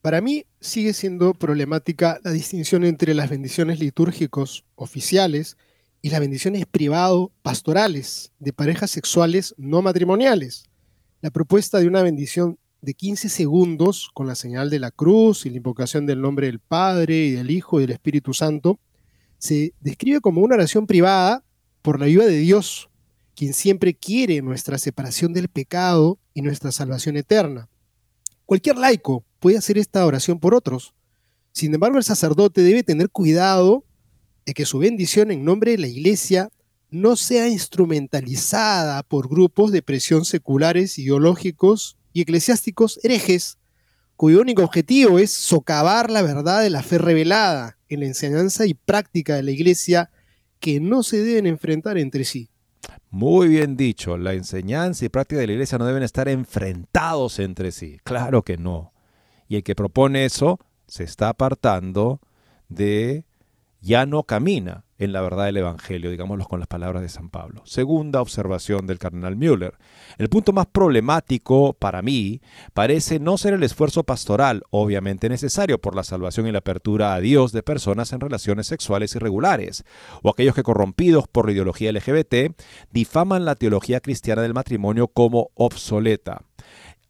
para 0.02 0.20
mí 0.20 0.46
sigue 0.60 0.92
siendo 0.92 1.34
problemática 1.34 2.20
la 2.24 2.30
distinción 2.30 2.84
entre 2.84 3.14
las 3.14 3.28
bendiciones 3.28 3.80
litúrgicos 3.80 4.64
oficiales 4.74 5.56
y 6.02 6.10
las 6.10 6.20
bendiciones 6.20 6.64
privado 6.66 7.32
pastorales 7.42 8.32
de 8.38 8.52
parejas 8.52 8.90
sexuales 8.90 9.54
no 9.58 9.82
matrimoniales. 9.82 10.64
La 11.20 11.30
propuesta 11.30 11.78
de 11.78 11.86
una 11.86 12.02
bendición 12.02 12.58
de 12.80 12.94
15 12.94 13.28
segundos 13.28 14.10
con 14.14 14.26
la 14.26 14.34
señal 14.34 14.70
de 14.70 14.78
la 14.78 14.90
cruz 14.90 15.44
y 15.44 15.50
la 15.50 15.58
invocación 15.58 16.06
del 16.06 16.22
nombre 16.22 16.46
del 16.46 16.60
Padre 16.60 17.26
y 17.26 17.30
del 17.32 17.50
Hijo 17.50 17.78
y 17.78 17.82
del 17.82 17.92
Espíritu 17.92 18.32
Santo 18.32 18.80
se 19.36 19.74
describe 19.80 20.20
como 20.20 20.40
una 20.40 20.54
oración 20.54 20.86
privada 20.86 21.44
por 21.82 21.98
la 21.98 22.06
ayuda 22.06 22.26
de 22.26 22.38
Dios, 22.38 22.88
quien 23.34 23.52
siempre 23.52 23.94
quiere 23.94 24.40
nuestra 24.40 24.78
separación 24.78 25.34
del 25.34 25.48
pecado 25.48 26.18
y 26.32 26.40
nuestra 26.40 26.72
salvación 26.72 27.18
eterna. 27.18 27.68
Cualquier 28.46 28.78
laico 28.78 29.24
puede 29.40 29.58
hacer 29.58 29.78
esta 29.78 30.06
oración 30.06 30.38
por 30.38 30.54
otros. 30.54 30.94
Sin 31.52 31.74
embargo, 31.74 31.98
el 31.98 32.04
sacerdote 32.04 32.62
debe 32.62 32.84
tener 32.84 33.10
cuidado 33.10 33.84
de 34.46 34.54
que 34.54 34.64
su 34.64 34.78
bendición 34.78 35.30
en 35.30 35.44
nombre 35.44 35.72
de 35.72 35.78
la 35.78 35.88
iglesia 35.88 36.50
no 36.90 37.16
sea 37.16 37.48
instrumentalizada 37.48 39.02
por 39.02 39.28
grupos 39.28 39.72
de 39.72 39.82
presión 39.82 40.24
seculares, 40.24 40.98
ideológicos 40.98 41.96
y 42.12 42.22
eclesiásticos 42.22 43.00
herejes, 43.02 43.58
cuyo 44.16 44.40
único 44.40 44.62
objetivo 44.62 45.18
es 45.18 45.30
socavar 45.30 46.10
la 46.10 46.22
verdad 46.22 46.62
de 46.62 46.70
la 46.70 46.82
fe 46.82 46.98
revelada 46.98 47.78
en 47.88 48.00
la 48.00 48.06
enseñanza 48.06 48.66
y 48.66 48.74
práctica 48.74 49.36
de 49.36 49.42
la 49.42 49.50
iglesia 49.50 50.10
que 50.58 50.78
no 50.80 51.02
se 51.02 51.22
deben 51.22 51.46
enfrentar 51.46 51.96
entre 51.96 52.24
sí. 52.24 52.50
Muy 53.08 53.48
bien 53.48 53.76
dicho, 53.76 54.16
la 54.16 54.34
enseñanza 54.34 55.04
y 55.04 55.08
práctica 55.08 55.40
de 55.40 55.46
la 55.46 55.52
iglesia 55.54 55.78
no 55.78 55.86
deben 55.86 56.02
estar 56.02 56.28
enfrentados 56.28 57.38
entre 57.38 57.72
sí. 57.72 57.98
Claro 58.04 58.42
que 58.42 58.56
no. 58.56 58.89
Y 59.50 59.56
el 59.56 59.64
que 59.64 59.74
propone 59.74 60.24
eso 60.24 60.60
se 60.86 61.02
está 61.02 61.28
apartando 61.28 62.20
de, 62.68 63.24
ya 63.80 64.06
no 64.06 64.22
camina 64.22 64.84
en 64.96 65.12
la 65.12 65.22
verdad 65.22 65.46
del 65.46 65.56
Evangelio, 65.56 66.08
digámoslo 66.08 66.44
con 66.44 66.60
las 66.60 66.68
palabras 66.68 67.02
de 67.02 67.08
San 67.08 67.30
Pablo. 67.30 67.62
Segunda 67.64 68.22
observación 68.22 68.86
del 68.86 69.00
cardenal 69.00 69.34
Müller. 69.34 69.76
El 70.18 70.28
punto 70.28 70.52
más 70.52 70.66
problemático 70.66 71.72
para 71.72 72.00
mí 72.00 72.40
parece 72.74 73.18
no 73.18 73.36
ser 73.38 73.54
el 73.54 73.64
esfuerzo 73.64 74.04
pastoral, 74.04 74.62
obviamente 74.70 75.28
necesario 75.28 75.80
por 75.80 75.96
la 75.96 76.04
salvación 76.04 76.46
y 76.46 76.52
la 76.52 76.58
apertura 76.58 77.12
a 77.14 77.20
Dios 77.20 77.50
de 77.50 77.64
personas 77.64 78.12
en 78.12 78.20
relaciones 78.20 78.68
sexuales 78.68 79.16
irregulares, 79.16 79.82
o 80.22 80.30
aquellos 80.30 80.54
que 80.54 80.62
corrompidos 80.62 81.26
por 81.26 81.46
la 81.46 81.52
ideología 81.52 81.90
LGBT 81.90 82.54
difaman 82.92 83.44
la 83.44 83.56
teología 83.56 83.98
cristiana 83.98 84.42
del 84.42 84.54
matrimonio 84.54 85.08
como 85.08 85.50
obsoleta 85.54 86.44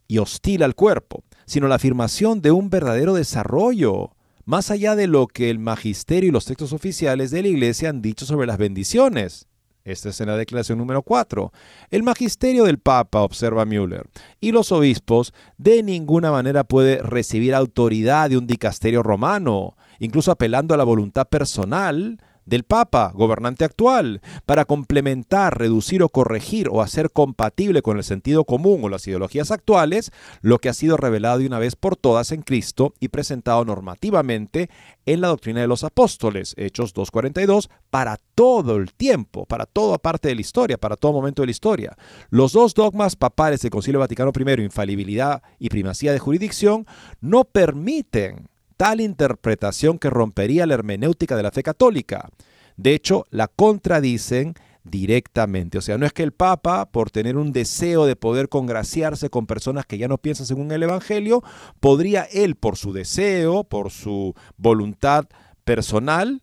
y 0.09 0.17
hostil 0.17 0.63
al 0.63 0.75
cuerpo 0.75 1.23
sino 1.51 1.67
la 1.67 1.75
afirmación 1.75 2.43
de 2.43 2.53
un 2.53 2.71
verdadero 2.71 3.15
desarrollo, 3.15 4.13
más 4.45 4.71
allá 4.71 4.95
de 4.95 5.09
lo 5.09 5.27
que 5.27 5.51
el 5.51 5.59
magisterio 5.59 6.29
y 6.29 6.33
los 6.33 6.45
textos 6.45 6.73
oficiales 6.73 7.33
de 7.33 7.43
la 7.43 7.49
Iglesia 7.49 7.89
han 7.89 8.03
dicho 8.03 8.25
sobre 8.25 8.47
las 8.47 8.57
bendiciones. 8.57 9.49
Esta 9.83 10.11
es 10.11 10.21
la 10.21 10.37
declaración 10.37 10.79
número 10.79 11.03
4. 11.03 11.53
El 11.91 12.05
magisterio 12.05 12.63
del 12.67 12.79
Papa, 12.79 13.23
observa 13.23 13.65
Müller, 13.65 14.09
y 14.41 14.53
los 14.53 14.71
obispos 14.71 15.35
de 15.59 15.83
ninguna 15.83 16.31
manera 16.31 16.63
puede 16.63 17.03
recibir 17.03 17.53
autoridad 17.57 18.31
de 18.31 18.39
un 18.39 18.47
dicasterio 18.47 19.03
romano, 19.03 19.77
incluso 19.99 20.31
apelando 20.31 20.73
a 20.73 20.77
la 20.77 20.85
voluntad 20.85 21.27
personal 21.27 22.21
del 22.47 22.65
Papa, 22.65 23.13
gobernante 23.15 23.65
actual, 23.65 24.21
para 24.47 24.65
complementar, 24.65 25.59
reducir 25.59 26.03
o 26.03 26.09
corregir 26.09 26.69
o 26.71 26.83
hacer 26.83 27.11
compatible 27.11 27.83
con 27.83 27.97
el 27.97 28.05
sentido 28.05 28.45
común 28.45 28.81
o 28.85 28.89
las 28.89 29.07
ideologías 29.07 29.51
actuales 29.51 30.13
lo 30.41 30.59
que 30.59 30.69
ha 30.69 30.75
sido 30.75 30.97
revelado 30.97 31.39
de 31.39 31.47
una 31.47 31.59
vez 31.59 31.77
por 31.77 31.97
todas 31.97 32.33
en 32.33 32.43
Cristo 32.43 32.95
y 33.01 33.09
presentado 33.09 33.65
normativamente 33.65 34.71
en 35.07 35.21
la 35.21 35.29
doctrina 35.29 35.61
de 35.61 35.67
los 35.67 35.85
apóstoles, 35.85 36.55
Hechos 36.57 36.95
2.42, 36.95 37.69
para 37.91 38.19
todo 38.35 38.77
el 38.77 38.93
tiempo, 38.93 39.47
para 39.47 39.67
toda 39.67 39.99
parte 39.99 40.29
de 40.29 40.35
la 40.35 40.41
historia, 40.41 40.79
para 40.79 40.97
todo 40.97 41.13
momento 41.13 41.43
de 41.43 41.47
la 41.47 41.53
historia. 41.53 41.97
Los 42.31 42.53
dos 42.53 42.75
dogmas 42.75 43.17
papales 43.17 43.61
del 43.61 43.71
Concilio 43.71 44.01
Vaticano 44.01 44.33
I, 44.35 44.63
infalibilidad 44.63 45.43
y 45.59 45.69
primacía 45.69 46.13
de 46.13 46.19
jurisdicción, 46.19 46.87
no 47.21 47.45
permiten 47.45 48.49
tal 48.81 49.03
interpretación 49.03 49.99
que 49.99 50.09
rompería 50.09 50.65
la 50.65 50.73
hermenéutica 50.73 51.37
de 51.37 51.43
la 51.43 51.51
fe 51.51 51.63
católica. 51.63 52.31
De 52.79 52.95
hecho, 52.95 53.27
la 53.29 53.47
contradicen 53.47 54.55
directamente. 54.85 55.77
O 55.77 55.83
sea, 55.83 55.99
no 55.99 56.07
es 56.07 56.15
que 56.15 56.23
el 56.23 56.33
Papa, 56.33 56.91
por 56.91 57.11
tener 57.11 57.37
un 57.37 57.53
deseo 57.53 58.07
de 58.07 58.17
poder 58.17 58.49
congraciarse 58.49 59.29
con 59.29 59.47
personas 59.47 59.85
que 59.85 59.99
ya 59.99 60.09
no 60.09 60.17
piensan 60.17 60.47
según 60.47 60.73
el 60.73 60.83
Evangelio, 60.83 61.45
podría 61.79 62.23
él, 62.23 62.55
por 62.55 62.79
su 62.79 62.95
deseo, 62.95 63.65
por 63.65 63.91
su 63.91 64.35
voluntad 64.57 65.27
personal, 65.65 66.43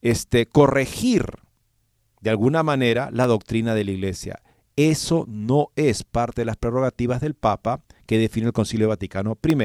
este, 0.00 0.46
corregir 0.46 1.26
de 2.22 2.30
alguna 2.30 2.62
manera 2.62 3.10
la 3.12 3.26
doctrina 3.26 3.74
de 3.74 3.84
la 3.84 3.90
Iglesia. 3.90 4.40
Eso 4.76 5.26
no 5.28 5.72
es 5.76 6.04
parte 6.04 6.40
de 6.40 6.46
las 6.46 6.56
prerrogativas 6.56 7.20
del 7.20 7.34
Papa 7.34 7.82
que 8.06 8.16
define 8.16 8.46
el 8.46 8.54
Concilio 8.54 8.88
Vaticano 8.88 9.36
I 9.46 9.56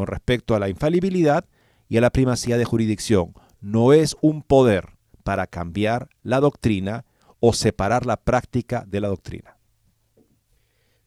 con 0.00 0.06
respecto 0.06 0.54
a 0.54 0.58
la 0.58 0.70
infalibilidad 0.70 1.44
y 1.86 1.98
a 1.98 2.00
la 2.00 2.08
primacía 2.08 2.56
de 2.56 2.64
jurisdicción. 2.64 3.34
No 3.60 3.92
es 3.92 4.16
un 4.22 4.42
poder 4.42 4.94
para 5.24 5.46
cambiar 5.46 6.08
la 6.22 6.40
doctrina 6.40 7.04
o 7.38 7.52
separar 7.52 8.06
la 8.06 8.16
práctica 8.16 8.86
de 8.88 9.02
la 9.02 9.08
doctrina. 9.08 9.58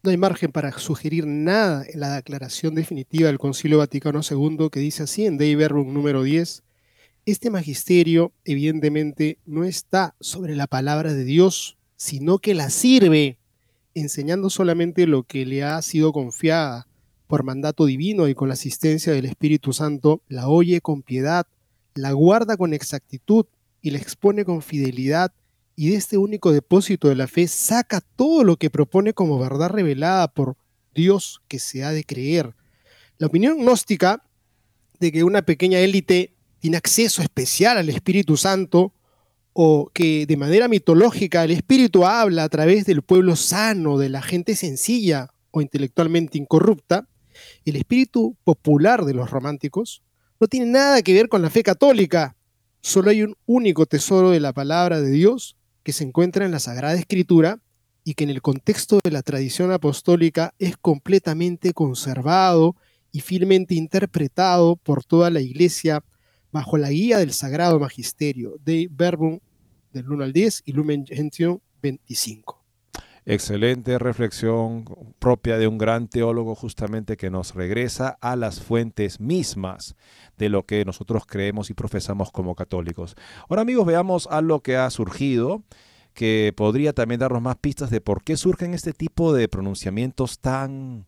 No 0.03 0.11
hay 0.11 0.17
margen 0.17 0.51
para 0.51 0.71
sugerir 0.77 1.25
nada 1.25 1.83
en 1.91 2.01
la 2.01 2.17
declaración 2.17 2.75
definitiva 2.75 3.29
del 3.29 3.39
Concilio 3.39 3.79
Vaticano 3.79 4.21
II 4.29 4.69
que 4.71 4.79
dice 4.79 5.01
así 5.01 5.25
en 5.25 5.39
Dei 5.39 5.55
Verbum 5.55 5.91
número 5.91 6.21
10. 6.21 6.61
Este 7.25 7.49
magisterio 7.49 8.31
evidentemente 8.45 9.39
no 9.47 9.63
está 9.63 10.13
sobre 10.19 10.55
la 10.55 10.67
palabra 10.67 11.15
de 11.15 11.23
Dios, 11.23 11.79
sino 11.95 12.37
que 12.37 12.53
la 12.53 12.69
sirve, 12.69 13.39
enseñando 13.95 14.51
solamente 14.51 15.07
lo 15.07 15.23
que 15.23 15.47
le 15.47 15.63
ha 15.63 15.81
sido 15.81 16.13
confiada 16.13 16.87
por 17.27 17.43
mandato 17.43 17.85
divino 17.85 18.27
y 18.27 18.35
con 18.35 18.47
la 18.47 18.53
asistencia 18.53 19.13
del 19.13 19.25
Espíritu 19.25 19.73
Santo, 19.73 20.21
la 20.27 20.47
oye 20.47 20.81
con 20.81 21.01
piedad, 21.01 21.47
la 21.95 22.11
guarda 22.11 22.57
con 22.57 22.73
exactitud 22.73 23.45
y 23.81 23.91
la 23.91 23.99
expone 23.99 24.45
con 24.45 24.61
fidelidad 24.61 25.33
y 25.75 25.89
de 25.89 25.95
este 25.95 26.17
único 26.17 26.51
depósito 26.51 27.09
de 27.09 27.15
la 27.15 27.27
fe 27.27 27.47
saca 27.47 28.01
todo 28.01 28.43
lo 28.43 28.57
que 28.57 28.69
propone 28.69 29.13
como 29.13 29.39
verdad 29.39 29.69
revelada 29.69 30.27
por 30.27 30.55
Dios 30.93 31.41
que 31.47 31.59
se 31.59 31.83
ha 31.83 31.91
de 31.91 32.03
creer. 32.03 32.55
La 33.17 33.27
opinión 33.27 33.57
gnóstica 33.59 34.23
de 34.99 35.11
que 35.11 35.23
una 35.23 35.41
pequeña 35.41 35.79
élite 35.79 36.35
tiene 36.59 36.77
acceso 36.77 37.21
especial 37.21 37.77
al 37.77 37.89
Espíritu 37.89 38.37
Santo 38.37 38.93
o 39.53 39.89
que 39.93 40.25
de 40.25 40.37
manera 40.37 40.67
mitológica 40.67 41.43
el 41.43 41.51
Espíritu 41.51 42.05
habla 42.05 42.43
a 42.43 42.49
través 42.49 42.85
del 42.85 43.01
pueblo 43.01 43.35
sano, 43.35 43.97
de 43.97 44.09
la 44.09 44.21
gente 44.21 44.55
sencilla 44.55 45.29
o 45.51 45.61
intelectualmente 45.61 46.37
incorrupta, 46.37 47.07
el 47.71 47.77
espíritu 47.77 48.35
popular 48.43 49.05
de 49.05 49.13
los 49.13 49.29
románticos 49.29 50.01
no 50.39 50.47
tiene 50.47 50.67
nada 50.67 51.01
que 51.01 51.13
ver 51.13 51.29
con 51.29 51.41
la 51.41 51.49
fe 51.49 51.63
católica. 51.63 52.35
Solo 52.81 53.11
hay 53.11 53.23
un 53.23 53.35
único 53.45 53.85
tesoro 53.85 54.31
de 54.31 54.39
la 54.39 54.53
palabra 54.53 54.99
de 54.99 55.11
Dios 55.11 55.55
que 55.83 55.93
se 55.93 56.03
encuentra 56.03 56.45
en 56.45 56.51
la 56.51 56.59
Sagrada 56.59 56.95
Escritura 56.95 57.59
y 58.03 58.15
que 58.15 58.25
en 58.25 58.29
el 58.29 58.41
contexto 58.41 58.99
de 59.03 59.11
la 59.11 59.21
tradición 59.21 59.71
apostólica 59.71 60.53
es 60.59 60.75
completamente 60.77 61.73
conservado 61.73 62.75
y 63.11 63.21
fielmente 63.21 63.75
interpretado 63.75 64.75
por 64.75 65.05
toda 65.05 65.29
la 65.29 65.39
Iglesia 65.39 66.03
bajo 66.51 66.77
la 66.77 66.89
guía 66.89 67.19
del 67.19 67.33
Sagrado 67.33 67.79
Magisterio 67.79 68.57
de 68.63 68.89
Verbum 68.91 69.39
del 69.91 70.09
1 70.09 70.23
al 70.23 70.33
10 70.33 70.63
y 70.65 70.73
Lumen 70.73 71.05
Gentium 71.05 71.59
25. 71.81 72.62
Excelente 73.25 73.97
reflexión 73.99 74.83
propia 75.17 75.57
de 75.57 75.67
un 75.67 75.77
gran 75.77 76.09
teólogo 76.09 76.55
justamente 76.55 77.15
que 77.15 77.29
nos 77.29 77.55
regresa 77.55 78.17
a 78.19 78.35
las 78.35 78.61
fuentes 78.61 79.21
mismas 79.21 79.95
de 80.37 80.49
lo 80.49 80.65
que 80.65 80.83
nosotros 80.83 81.23
creemos 81.25 81.69
y 81.69 81.73
profesamos 81.73 82.31
como 82.31 82.53
católicos. 82.53 83.15
Ahora 83.47 83.61
amigos, 83.61 83.85
veamos 83.85 84.27
a 84.29 84.41
lo 84.41 84.59
que 84.59 84.75
ha 84.75 84.89
surgido 84.89 85.63
que 86.13 86.53
podría 86.55 86.91
también 86.91 87.19
darnos 87.19 87.41
más 87.41 87.55
pistas 87.55 87.89
de 87.89 88.01
por 88.01 88.23
qué 88.23 88.35
surgen 88.35 88.73
este 88.73 88.91
tipo 88.91 89.33
de 89.33 89.47
pronunciamientos 89.47 90.39
tan, 90.39 91.05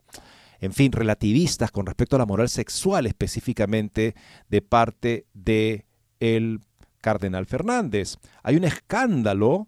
en 0.62 0.72
fin, 0.72 0.94
relativistas 0.94 1.70
con 1.70 1.86
respecto 1.86 2.16
a 2.16 2.20
la 2.20 2.26
moral 2.26 2.48
sexual 2.48 3.08
específicamente 3.08 4.16
de 4.48 4.62
parte 4.62 5.26
de 5.34 5.86
el 6.22 6.62
cardenal 7.02 7.46
Fernández. 7.46 8.16
Hay 8.42 8.56
un 8.56 8.64
escándalo 8.64 9.68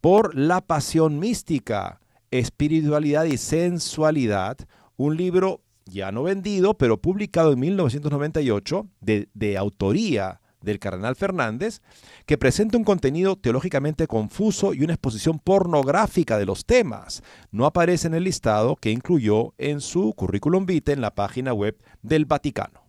por 0.00 0.34
La 0.36 0.60
Pasión 0.60 1.18
Mística, 1.18 2.00
Espiritualidad 2.30 3.24
y 3.24 3.36
Sensualidad, 3.36 4.58
un 4.96 5.16
libro 5.16 5.62
ya 5.86 6.12
no 6.12 6.22
vendido, 6.22 6.74
pero 6.74 7.00
publicado 7.00 7.52
en 7.52 7.60
1998 7.60 8.86
de, 9.00 9.28
de 9.34 9.56
autoría 9.56 10.40
del 10.60 10.78
cardenal 10.78 11.16
Fernández, 11.16 11.80
que 12.26 12.38
presenta 12.38 12.76
un 12.76 12.84
contenido 12.84 13.36
teológicamente 13.36 14.06
confuso 14.06 14.74
y 14.74 14.82
una 14.82 14.94
exposición 14.94 15.38
pornográfica 15.38 16.36
de 16.36 16.46
los 16.46 16.64
temas. 16.64 17.22
No 17.50 17.64
aparece 17.64 18.08
en 18.08 18.14
el 18.14 18.24
listado 18.24 18.76
que 18.76 18.90
incluyó 18.90 19.54
en 19.58 19.80
su 19.80 20.12
currículum 20.14 20.66
vitae 20.66 20.94
en 20.94 21.00
la 21.00 21.14
página 21.14 21.52
web 21.52 21.76
del 22.02 22.24
Vaticano. 22.26 22.87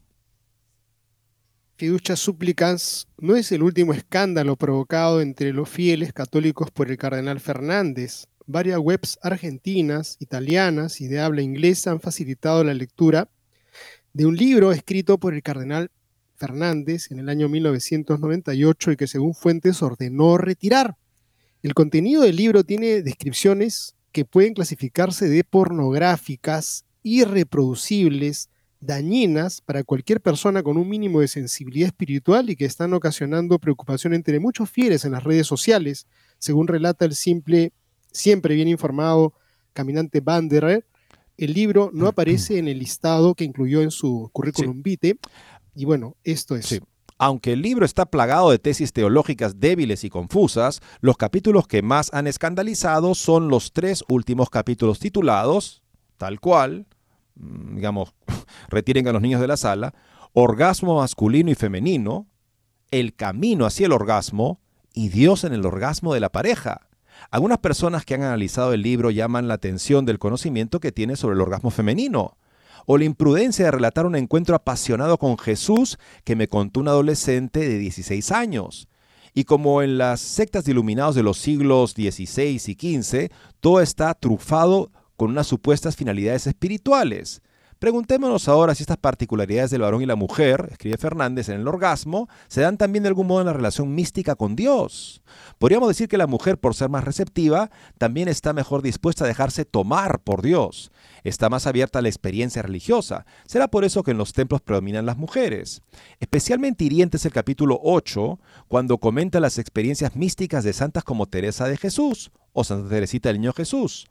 Fiducias 1.79 2.19
súplicas 2.19 3.07
no 3.17 3.37
es 3.37 3.53
el 3.53 3.63
último 3.63 3.93
escándalo 3.93 4.57
provocado 4.57 5.21
entre 5.21 5.53
los 5.53 5.69
fieles 5.69 6.11
católicos 6.11 6.71
por 6.71 6.91
el 6.91 6.97
cardenal 6.97 7.39
Fernández. 7.39 8.27
Varias 8.45 8.79
webs 8.79 9.17
argentinas, 9.23 10.17
italianas 10.19 10.99
y 10.99 11.07
de 11.07 11.21
habla 11.21 11.41
inglesa 11.41 11.91
han 11.91 12.01
facilitado 12.01 12.65
la 12.65 12.73
lectura 12.73 13.29
de 14.11 14.25
un 14.25 14.35
libro 14.35 14.73
escrito 14.73 15.19
por 15.19 15.33
el 15.33 15.41
cardenal 15.41 15.89
Fernández 16.35 17.11
en 17.11 17.19
el 17.19 17.29
año 17.29 17.47
1998 17.47 18.91
y 18.91 18.97
que 18.97 19.07
según 19.07 19.33
fuentes 19.33 19.81
ordenó 19.81 20.37
retirar. 20.37 20.97
El 21.63 21.73
contenido 21.73 22.23
del 22.23 22.35
libro 22.35 22.65
tiene 22.65 23.01
descripciones 23.03 23.95
que 24.11 24.25
pueden 24.25 24.53
clasificarse 24.53 25.29
de 25.29 25.45
pornográficas, 25.45 26.83
irreproducibles, 27.03 28.49
dañinas 28.81 29.61
para 29.61 29.83
cualquier 29.83 30.21
persona 30.21 30.63
con 30.63 30.77
un 30.77 30.87
mínimo 30.87 31.19
de 31.19 31.27
sensibilidad 31.27 31.87
espiritual 31.87 32.49
y 32.49 32.55
que 32.55 32.65
están 32.65 32.93
ocasionando 32.93 33.59
preocupación 33.59 34.13
entre 34.13 34.39
muchos 34.39 34.69
fieles 34.69 35.05
en 35.05 35.11
las 35.11 35.23
redes 35.23 35.47
sociales, 35.47 36.07
según 36.37 36.67
relata 36.67 37.05
el 37.05 37.15
simple, 37.15 37.73
siempre 38.11 38.55
bien 38.55 38.67
informado 38.67 39.33
caminante 39.73 40.21
Banderer. 40.21 40.85
El 41.37 41.53
libro 41.53 41.89
no 41.93 42.07
aparece 42.07 42.57
en 42.57 42.67
el 42.67 42.79
listado 42.79 43.33
que 43.35 43.45
incluyó 43.45 43.81
en 43.81 43.91
su 43.91 44.29
currículum 44.33 44.81
vitae. 44.81 45.17
Y 45.75 45.85
bueno, 45.85 46.15
esto 46.23 46.55
es. 46.55 46.81
Aunque 47.17 47.53
el 47.53 47.61
libro 47.61 47.85
está 47.85 48.05
plagado 48.05 48.49
de 48.49 48.59
tesis 48.59 48.93
teológicas 48.93 49.59
débiles 49.59 50.05
y 50.05 50.09
confusas, 50.09 50.81
los 51.01 51.17
capítulos 51.17 51.67
que 51.67 51.81
más 51.81 52.09
han 52.13 52.27
escandalizado 52.27 53.13
son 53.13 53.49
los 53.49 53.73
tres 53.73 54.03
últimos 54.07 54.49
capítulos 54.49 54.99
titulados, 54.99 55.83
tal 56.17 56.39
cual, 56.39 56.87
mm, 57.35 57.75
digamos, 57.75 58.13
retiren 58.69 59.07
a 59.07 59.11
los 59.11 59.21
niños 59.21 59.41
de 59.41 59.47
la 59.47 59.57
sala, 59.57 59.93
orgasmo 60.33 60.99
masculino 60.99 61.51
y 61.51 61.55
femenino, 61.55 62.27
el 62.91 63.15
camino 63.15 63.65
hacia 63.65 63.85
el 63.85 63.91
orgasmo 63.91 64.59
y 64.93 65.09
Dios 65.09 65.43
en 65.43 65.53
el 65.53 65.65
orgasmo 65.65 66.13
de 66.13 66.19
la 66.19 66.29
pareja. 66.29 66.87
Algunas 67.31 67.59
personas 67.59 68.05
que 68.05 68.15
han 68.15 68.23
analizado 68.23 68.73
el 68.73 68.81
libro 68.81 69.11
llaman 69.11 69.47
la 69.47 69.55
atención 69.55 70.05
del 70.05 70.19
conocimiento 70.19 70.79
que 70.79 70.91
tiene 70.91 71.15
sobre 71.15 71.35
el 71.35 71.41
orgasmo 71.41 71.69
femenino, 71.69 72.37
o 72.85 72.97
la 72.97 73.05
imprudencia 73.05 73.65
de 73.65 73.71
relatar 73.71 74.05
un 74.05 74.15
encuentro 74.15 74.55
apasionado 74.55 75.17
con 75.17 75.37
Jesús 75.37 75.97
que 76.23 76.35
me 76.35 76.47
contó 76.47 76.79
un 76.79 76.87
adolescente 76.87 77.59
de 77.59 77.77
16 77.77 78.31
años. 78.31 78.87
Y 79.33 79.43
como 79.43 79.83
en 79.83 79.97
las 79.97 80.21
sectas 80.21 80.65
de 80.65 80.71
iluminados 80.71 81.13
de 81.13 81.23
los 81.23 81.37
siglos 81.37 81.91
XVI 81.91 82.59
y 82.65 82.99
XV, 83.01 83.31
todo 83.59 83.81
está 83.81 84.13
trufado 84.15 84.91
con 85.17 85.29
unas 85.29 85.47
supuestas 85.47 85.95
finalidades 85.95 86.47
espirituales. 86.47 87.41
Preguntémonos 87.79 88.49
ahora 88.49 88.75
si 88.75 88.83
estas 88.83 88.97
particularidades 88.97 89.71
del 89.71 89.83
varón 89.83 90.01
y 90.01 90.05
la 90.05 90.17
mujer, 90.17 90.67
escribe 90.69 90.97
Fernández 90.97 91.47
en 91.47 91.61
el 91.61 91.67
orgasmo, 91.67 92.27
se 92.49 92.59
dan 92.59 92.75
también 92.75 93.03
de 93.03 93.07
algún 93.07 93.27
modo 93.27 93.39
en 93.39 93.47
la 93.47 93.53
relación 93.53 93.95
mística 93.95 94.35
con 94.35 94.57
Dios. 94.57 95.21
Podríamos 95.59 95.87
decir 95.87 96.09
que 96.09 96.17
la 96.17 96.27
mujer, 96.27 96.57
por 96.57 96.75
ser 96.75 96.89
más 96.89 97.05
receptiva, 97.05 97.71
también 97.97 98.27
está 98.27 98.51
mejor 98.51 98.81
dispuesta 98.81 99.23
a 99.23 99.29
dejarse 99.29 99.63
tomar 99.63 100.19
por 100.19 100.41
Dios. 100.41 100.91
Está 101.23 101.47
más 101.47 101.67
abierta 101.67 101.99
a 101.99 102.01
la 102.01 102.09
experiencia 102.09 102.61
religiosa. 102.61 103.25
Será 103.45 103.69
por 103.69 103.85
eso 103.85 104.03
que 104.03 104.11
en 104.11 104.17
los 104.17 104.33
templos 104.33 104.59
predominan 104.59 105.05
las 105.05 105.15
mujeres. 105.15 105.81
Especialmente 106.19 106.83
hiriente 106.83 107.15
es 107.15 107.25
el 107.25 107.31
capítulo 107.31 107.79
8, 107.81 108.39
cuando 108.67 108.97
comenta 108.97 109.39
las 109.39 109.57
experiencias 109.57 110.17
místicas 110.17 110.65
de 110.65 110.73
santas 110.73 111.05
como 111.05 111.27
Teresa 111.27 111.69
de 111.69 111.77
Jesús 111.77 112.31
o 112.51 112.65
Santa 112.65 112.89
Teresita 112.89 113.29
del 113.29 113.39
Niño 113.39 113.53
Jesús. 113.53 114.09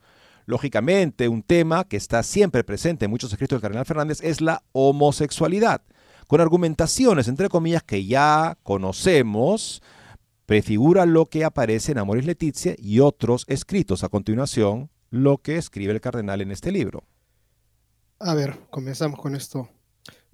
Lógicamente, 0.49 1.29
un 1.29 1.43
tema 1.43 1.85
que 1.85 1.99
está 1.99 2.23
siempre 2.23 2.65
presente 2.65 3.05
en 3.05 3.11
muchos 3.11 3.31
escritos 3.31 3.57
del 3.57 3.61
Cardenal 3.61 3.85
Fernández 3.85 4.21
es 4.23 4.41
la 4.41 4.63
homosexualidad, 4.73 5.83
con 6.27 6.41
argumentaciones, 6.41 7.29
entre 7.29 7.51
comillas, 7.51 7.83
que 7.83 8.07
ya 8.07 8.57
conocemos, 8.63 9.83
prefigura 10.47 11.05
lo 11.05 11.27
que 11.27 11.45
aparece 11.45 11.93
en 11.93 11.99
Amoris 11.99 12.25
Leticia 12.25 12.75
y 12.79 13.01
otros 13.01 13.45
escritos 13.47 14.05
a 14.05 14.09
continuación, 14.09 14.89
lo 15.11 15.37
que 15.37 15.59
escribe 15.59 15.93
el 15.93 16.01
cardenal 16.01 16.41
en 16.41 16.51
este 16.51 16.73
libro. 16.73 17.05
A 18.19 18.33
ver, 18.33 18.59
comenzamos 18.71 19.21
con 19.21 19.35
esto. 19.35 19.69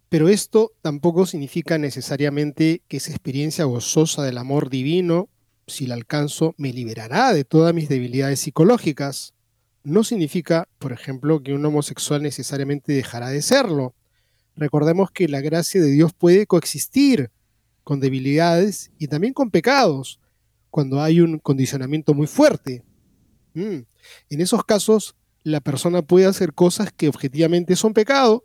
Pero 0.09 0.29
esto 0.29 0.75
tampoco 0.81 1.27
significa 1.27 1.77
necesariamente 1.77 2.83
que 2.87 2.99
esa 2.99 3.11
experiencia 3.11 3.65
gozosa 3.65 4.23
del 4.23 4.39
amor 4.39 4.71
divino, 4.71 5.29
si 5.67 5.89
la 5.89 5.97
alcanzo, 5.97 6.55
me 6.57 6.73
liberará 6.73 7.33
de 7.33 7.43
todas 7.43 7.75
mis 7.75 7.89
debilidades 7.89 8.39
psicológicas 8.39 9.35
no 9.85 10.03
significa, 10.03 10.69
por 10.79 10.93
ejemplo, 10.93 11.43
que 11.43 11.53
un 11.53 11.65
homosexual 11.65 12.23
necesariamente 12.23 12.93
dejará 12.93 13.29
de 13.29 13.43
serlo. 13.43 13.95
Recordemos 14.57 15.11
que 15.11 15.29
la 15.29 15.41
gracia 15.41 15.81
de 15.81 15.91
Dios 15.91 16.13
puede 16.13 16.47
coexistir 16.47 17.31
con 17.85 18.01
debilidades 18.01 18.91
y 18.99 19.09
también 19.09 19.35
con 19.35 19.51
pecados 19.51 20.21
cuando 20.71 21.03
hay 21.03 21.21
un 21.21 21.39
condicionamiento 21.39 22.15
muy 22.15 22.27
fuerte. 22.27 22.83
Mm. 23.53 23.81
En 24.31 24.41
esos 24.41 24.65
casos, 24.65 25.15
la 25.45 25.61
persona 25.61 26.03
puede 26.03 26.27
hacer 26.27 26.55
cosas 26.55 26.91
que 26.91 27.09
objetivamente 27.09 27.77
son 27.77 27.93
pecado, 27.93 28.45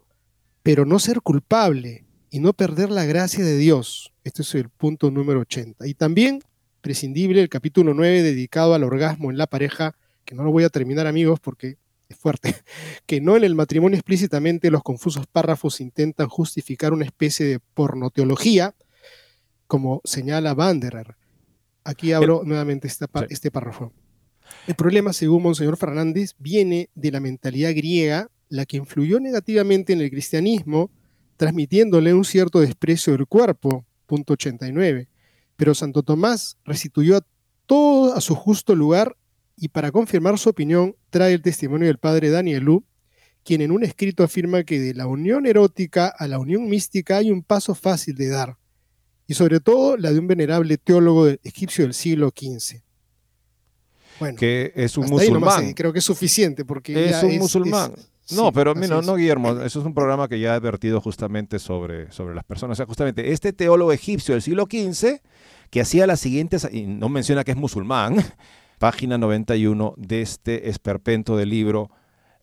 pero 0.62 0.86
no 0.86 1.00
ser 1.00 1.22
culpable 1.22 2.06
y 2.30 2.40
no 2.40 2.54
perder 2.54 2.92
la 2.92 3.06
gracia 3.06 3.44
de 3.44 3.58
Dios. 3.58 4.14
Este 4.24 4.42
es 4.42 4.54
el 4.56 4.70
punto 4.70 5.10
número 5.10 5.40
80. 5.40 5.88
Y 5.88 5.94
también, 5.94 6.42
prescindible, 6.82 7.42
el 7.42 7.50
capítulo 7.50 7.94
9 7.94 8.22
dedicado 8.22 8.74
al 8.74 8.84
orgasmo 8.84 9.32
en 9.32 9.38
la 9.38 9.48
pareja, 9.48 9.96
que 10.30 10.36
no 10.36 10.43
lo 10.43 10.51
voy 10.51 10.63
a 10.63 10.69
terminar 10.69 11.07
amigos 11.07 11.39
porque 11.39 11.80
es 12.07 12.15
fuerte, 12.15 12.55
que 13.07 13.19
no 13.19 13.36
en 13.36 13.43
el 13.43 13.55
matrimonio 13.55 13.97
explícitamente 13.97 14.69
los 14.69 14.84
confusos 14.84 15.25
párrafos 15.25 15.82
intentan 15.82 16.30
justificar 16.30 16.93
una 16.93 17.03
especie 17.03 17.47
de 17.47 17.59
pornoteología, 17.59 18.75
como 19.65 20.01
señala 20.03 20.53
Vanderer. 20.53 21.15
Aquí 21.84 22.11
abro 22.11 22.43
nuevamente 22.45 22.88
este 22.88 23.49
párrafo. 23.49 23.91
El 24.67 24.75
problema, 24.75 25.13
según 25.13 25.41
Monseñor 25.41 25.77
Fernández, 25.77 26.36
viene 26.38 26.91
de 26.93 27.11
la 27.11 27.19
mentalidad 27.19 27.73
griega, 27.73 28.30
la 28.49 28.67
que 28.67 28.77
influyó 28.77 29.19
negativamente 29.19 29.93
en 29.93 30.01
el 30.01 30.11
cristianismo, 30.11 30.91
transmitiéndole 31.38 32.13
un 32.13 32.23
cierto 32.23 32.59
desprecio 32.59 33.13
del 33.13 33.25
cuerpo, 33.25 33.84
punto 34.05 34.34
89. 34.34 35.09
Pero 35.55 35.73
Santo 35.73 36.03
Tomás 36.03 36.59
restituyó 36.65 37.17
a 37.17 37.25
todo 37.65 38.13
a 38.13 38.21
su 38.21 38.36
justo 38.36 38.75
lugar 38.75 39.15
y 39.60 39.68
para 39.68 39.91
confirmar 39.91 40.39
su 40.39 40.49
opinión 40.49 40.95
trae 41.10 41.34
el 41.34 41.41
testimonio 41.41 41.88
del 41.88 41.97
padre 41.97 42.30
Danielú, 42.30 42.86
quien 43.43 43.62
en 43.62 43.72
un 43.72 43.84
escrito 43.84 44.24
afirma 44.24 44.64
que 44.64 44.80
de 44.80 44.93
la 44.93 45.05
unión 45.05 45.45
erótica 45.45 46.07
a 46.07 46.28
la 46.28 46.39
unión 46.39 46.70
mística 46.70 47.18
hay 47.18 47.32
un 47.32 47.43
paso 47.43 47.76
fácil 47.76 48.16
de 48.16 48.30
dar, 48.30 48.57
y 49.28 49.34
sobre 49.34 49.60
todo 49.60 49.97
la 49.97 50.12
de 50.12 50.20
un 50.20 50.28
venerable 50.28 50.78
teólogo 50.78 51.28
egipcio 51.28 51.84
del 51.84 51.93
siglo 51.93 52.34
XV. 52.36 52.82
Bueno, 54.20 54.38
que 54.38 54.72
es 54.76 54.97
un 54.97 55.07
musulmán. 55.07 55.74
creo 55.74 55.93
que 55.93 55.99
es 55.99 56.05
suficiente 56.05 56.66
porque 56.66 57.10
es 57.10 57.24
un 57.24 57.38
musulmán. 57.38 57.93
no, 58.32 58.51
pero 58.51 58.76
no, 58.76 59.01
no, 59.01 59.16
Guillermo, 59.16 59.62
eso 59.62 59.80
es 59.80 59.86
un 59.86 59.93
programa 59.93 60.28
que 60.28 60.39
ya 60.39 60.53
ha 60.53 60.55
advertido 60.55 60.99
justamente 60.99 61.60
sobre, 61.60 62.12
sobre 62.12 62.36
las 62.36 62.43
personas. 62.43 62.76
O 62.76 62.78
sea, 62.78 62.86
justamente 62.86 63.32
este 63.32 63.53
teólogo 63.53 63.91
egipcio 63.91 64.34
del 64.34 64.41
siglo 64.41 64.68
XV 64.70 65.22
que 65.70 65.82
hacía 65.82 66.07
las 66.07 66.20
siguientes, 66.20 66.68
y 66.72 66.84
no 66.84 67.10
menciona 67.10 67.43
que 67.43 67.51
es 67.51 67.57
musulmán, 67.57 68.24
página 68.80 69.17
91 69.17 69.93
de 69.97 70.21
este 70.21 70.69
esperpento 70.69 71.38
del 71.38 71.49
libro, 71.49 71.91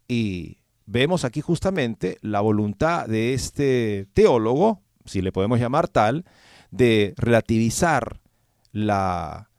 y 0.06 0.58
vemos 0.84 1.24
aquí 1.24 1.40
justamente 1.40 2.18
la 2.20 2.40
voluntad 2.40 3.06
de 3.06 3.34
este 3.34 4.06
teólogo, 4.12 4.82
si 5.04 5.22
le 5.22 5.32
podemos 5.32 5.58
llamar 5.58 5.88
tal, 5.88 6.24
de 6.70 7.14
relativizar 7.16 8.20
la, 8.70 9.50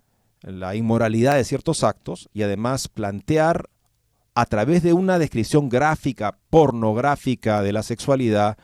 la 0.42 0.76
inmoralidad 0.76 1.36
de 1.36 1.44
ciertos 1.44 1.84
actos 1.84 2.30
y 2.34 2.44
además 2.44 2.88
plantear 2.88 3.70
a 4.36 4.46
través 4.46 4.84
de 4.84 4.94
una 4.94 5.18
descripción 5.18 5.68
gráfica, 5.68 6.38
pornográfica 6.50 7.64
de 7.64 7.74
la 7.74 7.82
sexualidad, 7.82 8.58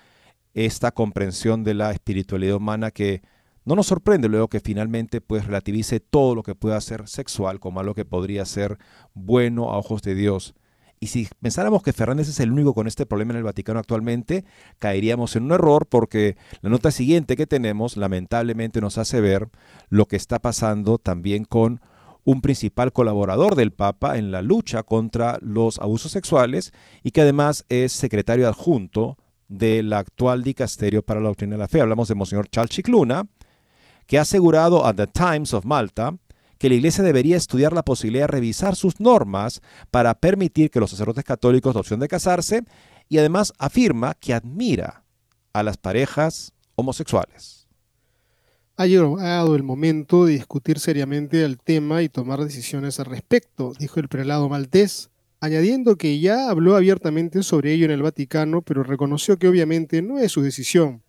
esta 0.53 0.91
comprensión 0.91 1.63
de 1.63 1.73
la 1.73 1.91
espiritualidad 1.91 2.57
humana 2.57 2.91
que 2.91 3.23
no 3.65 3.75
nos 3.75 3.87
sorprende 3.87 4.29
luego 4.29 4.47
que 4.47 4.59
finalmente 4.59 5.21
pues 5.21 5.45
relativice 5.45 5.99
todo 5.99 6.35
lo 6.35 6.43
que 6.43 6.55
pueda 6.55 6.79
ser 6.81 7.07
sexual 7.07 7.59
como 7.59 7.79
algo 7.79 7.93
que 7.93 8.05
podría 8.05 8.45
ser 8.45 8.77
bueno 9.13 9.71
a 9.71 9.77
ojos 9.77 10.01
de 10.01 10.15
Dios. 10.15 10.53
Y 10.99 11.07
si 11.07 11.27
pensáramos 11.41 11.83
que 11.83 11.91
Fernández 11.91 12.29
es 12.29 12.39
el 12.39 12.51
único 12.51 12.73
con 12.73 12.87
este 12.87 13.05
problema 13.05 13.31
en 13.31 13.37
el 13.39 13.43
Vaticano 13.43 13.79
actualmente, 13.79 14.45
caeríamos 14.79 15.35
en 15.35 15.43
un 15.43 15.51
error 15.51 15.85
porque 15.85 16.37
la 16.61 16.69
nota 16.69 16.91
siguiente 16.91 17.35
que 17.35 17.45
tenemos 17.45 17.97
lamentablemente 17.97 18.79
nos 18.79 18.97
hace 18.97 19.19
ver 19.19 19.49
lo 19.89 20.05
que 20.05 20.15
está 20.15 20.39
pasando 20.39 20.97
también 20.97 21.43
con 21.43 21.81
un 22.23 22.39
principal 22.39 22.93
colaborador 22.93 23.55
del 23.55 23.71
Papa 23.71 24.17
en 24.17 24.31
la 24.31 24.41
lucha 24.41 24.83
contra 24.83 25.39
los 25.41 25.77
abusos 25.79 26.11
sexuales 26.13 26.71
y 27.03 27.11
que 27.11 27.19
además 27.19 27.65
es 27.67 27.91
secretario 27.91 28.47
adjunto 28.47 29.17
del 29.49 29.91
actual 29.93 30.41
dicasterio 30.41 31.03
para 31.03 31.19
la 31.19 31.27
doctrina 31.27 31.55
de 31.55 31.59
la 31.59 31.67
fe. 31.67 31.81
Hablamos 31.81 32.07
de 32.07 32.15
Monseñor 32.15 32.47
Charles 32.47 32.71
Chicluna, 32.71 33.25
que 34.07 34.17
ha 34.17 34.21
asegurado 34.21 34.85
a 34.85 34.93
The 34.93 35.07
Times 35.07 35.53
of 35.53 35.65
Malta 35.65 36.17
que 36.63 36.69
la 36.69 36.75
Iglesia 36.75 37.03
debería 37.03 37.35
estudiar 37.35 37.73
la 37.73 37.83
posibilidad 37.83 38.23
de 38.23 38.31
revisar 38.31 38.77
sus 38.77 39.01
normas 39.01 39.61
para 39.91 40.13
permitir 40.13 40.71
que 40.71 40.79
los 40.79 40.91
sacerdotes 40.91 41.25
católicos 41.25 41.73
la 41.73 41.81
opción 41.81 41.99
de 41.99 42.07
casarse 42.07 42.63
y 43.09 43.17
además 43.17 43.51
afirma 43.57 44.13
que 44.13 44.33
admira 44.33 45.03
a 45.51 45.61
las 45.61 45.75
parejas 45.75 46.53
homosexuales. 46.75 47.67
Ha 48.75 48.87
llegado 48.87 49.55
el 49.55 49.63
momento 49.63 50.25
de 50.25 50.33
discutir 50.33 50.79
seriamente 50.79 51.43
el 51.43 51.59
tema 51.59 52.01
y 52.01 52.09
tomar 52.09 52.43
decisiones 52.43 52.99
al 52.99 53.07
respecto, 53.07 53.73
dijo 53.77 53.99
el 53.99 54.07
prelado 54.07 54.49
maltés, 54.49 55.11
añadiendo 55.41 55.97
que 55.97 56.19
ya 56.19 56.49
habló 56.49 56.75
abiertamente 56.75 57.43
sobre 57.43 57.73
ello 57.73 57.85
en 57.85 57.91
el 57.91 58.01
Vaticano, 58.01 58.61
pero 58.61 58.83
reconoció 58.83 59.37
que 59.37 59.49
obviamente 59.49 60.01
no 60.01 60.17
es 60.17 60.31
su 60.31 60.41
decisión, 60.41 61.02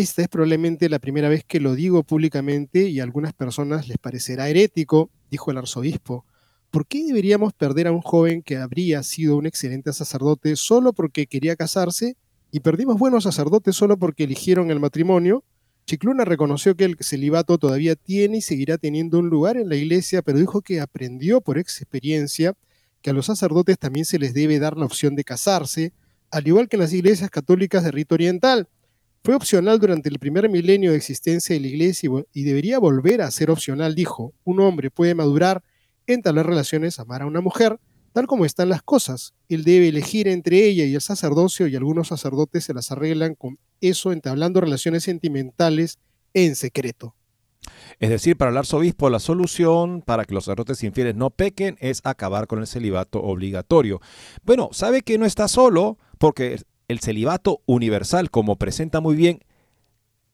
esta 0.00 0.20
es 0.20 0.28
probablemente 0.28 0.90
la 0.90 0.98
primera 0.98 1.30
vez 1.30 1.42
que 1.42 1.58
lo 1.58 1.74
digo 1.74 2.02
públicamente 2.02 2.90
y 2.90 3.00
a 3.00 3.02
algunas 3.02 3.32
personas 3.32 3.88
les 3.88 3.96
parecerá 3.96 4.46
herético, 4.46 5.08
dijo 5.30 5.50
el 5.50 5.56
arzobispo. 5.56 6.26
¿Por 6.70 6.86
qué 6.86 7.02
deberíamos 7.02 7.54
perder 7.54 7.86
a 7.86 7.92
un 7.92 8.02
joven 8.02 8.42
que 8.42 8.58
habría 8.58 9.02
sido 9.02 9.38
un 9.38 9.46
excelente 9.46 9.90
sacerdote 9.94 10.54
solo 10.56 10.92
porque 10.92 11.26
quería 11.26 11.56
casarse? 11.56 12.18
¿Y 12.52 12.60
perdimos 12.60 12.98
buenos 12.98 13.24
sacerdotes 13.24 13.74
solo 13.74 13.96
porque 13.96 14.24
eligieron 14.24 14.70
el 14.70 14.80
matrimonio? 14.80 15.44
Chicluna 15.86 16.26
reconoció 16.26 16.76
que 16.76 16.84
el 16.84 16.98
celibato 17.00 17.56
todavía 17.56 17.96
tiene 17.96 18.36
y 18.36 18.42
seguirá 18.42 18.76
teniendo 18.76 19.18
un 19.18 19.30
lugar 19.30 19.56
en 19.56 19.70
la 19.70 19.76
iglesia, 19.76 20.20
pero 20.20 20.38
dijo 20.38 20.60
que 20.60 20.82
aprendió 20.82 21.40
por 21.40 21.56
experiencia 21.56 22.52
que 23.00 23.08
a 23.08 23.12
los 23.14 23.24
sacerdotes 23.24 23.78
también 23.78 24.04
se 24.04 24.18
les 24.18 24.34
debe 24.34 24.58
dar 24.58 24.76
la 24.76 24.84
opción 24.84 25.16
de 25.16 25.24
casarse, 25.24 25.94
al 26.30 26.46
igual 26.46 26.68
que 26.68 26.76
en 26.76 26.80
las 26.80 26.92
iglesias 26.92 27.30
católicas 27.30 27.82
de 27.82 27.92
rito 27.92 28.14
oriental. 28.14 28.68
Fue 29.26 29.34
opcional 29.34 29.80
durante 29.80 30.08
el 30.08 30.20
primer 30.20 30.48
milenio 30.48 30.92
de 30.92 30.96
existencia 30.98 31.52
de 31.52 31.60
la 31.60 31.66
Iglesia 31.66 32.08
y 32.32 32.44
debería 32.44 32.78
volver 32.78 33.22
a 33.22 33.30
ser 33.32 33.50
opcional, 33.50 33.96
dijo. 33.96 34.32
Un 34.44 34.60
hombre 34.60 34.88
puede 34.88 35.16
madurar, 35.16 35.64
entablar 36.06 36.46
relaciones, 36.46 37.00
amar 37.00 37.22
a 37.22 37.26
una 37.26 37.40
mujer, 37.40 37.80
tal 38.12 38.28
como 38.28 38.44
están 38.44 38.68
las 38.68 38.84
cosas. 38.84 39.34
Él 39.48 39.64
debe 39.64 39.88
elegir 39.88 40.28
entre 40.28 40.64
ella 40.64 40.84
y 40.84 40.94
el 40.94 41.00
sacerdocio 41.00 41.66
y 41.66 41.74
algunos 41.74 42.06
sacerdotes 42.06 42.62
se 42.62 42.72
las 42.72 42.92
arreglan 42.92 43.34
con 43.34 43.58
eso, 43.80 44.12
entablando 44.12 44.60
relaciones 44.60 45.02
sentimentales 45.02 45.98
en 46.32 46.54
secreto. 46.54 47.16
Es 47.98 48.10
decir, 48.10 48.36
para 48.36 48.52
el 48.52 48.56
arzobispo 48.56 49.10
la 49.10 49.18
solución 49.18 50.02
para 50.02 50.24
que 50.24 50.34
los 50.34 50.44
sacerdotes 50.44 50.84
infieles 50.84 51.16
no 51.16 51.30
pequen 51.30 51.76
es 51.80 52.00
acabar 52.04 52.46
con 52.46 52.60
el 52.60 52.68
celibato 52.68 53.20
obligatorio. 53.24 54.00
Bueno, 54.44 54.68
sabe 54.70 55.02
que 55.02 55.18
no 55.18 55.26
está 55.26 55.48
solo 55.48 55.98
porque 56.18 56.60
el 56.88 57.00
celibato 57.00 57.62
universal, 57.66 58.30
como 58.30 58.56
presenta 58.56 59.00
muy 59.00 59.16
bien 59.16 59.40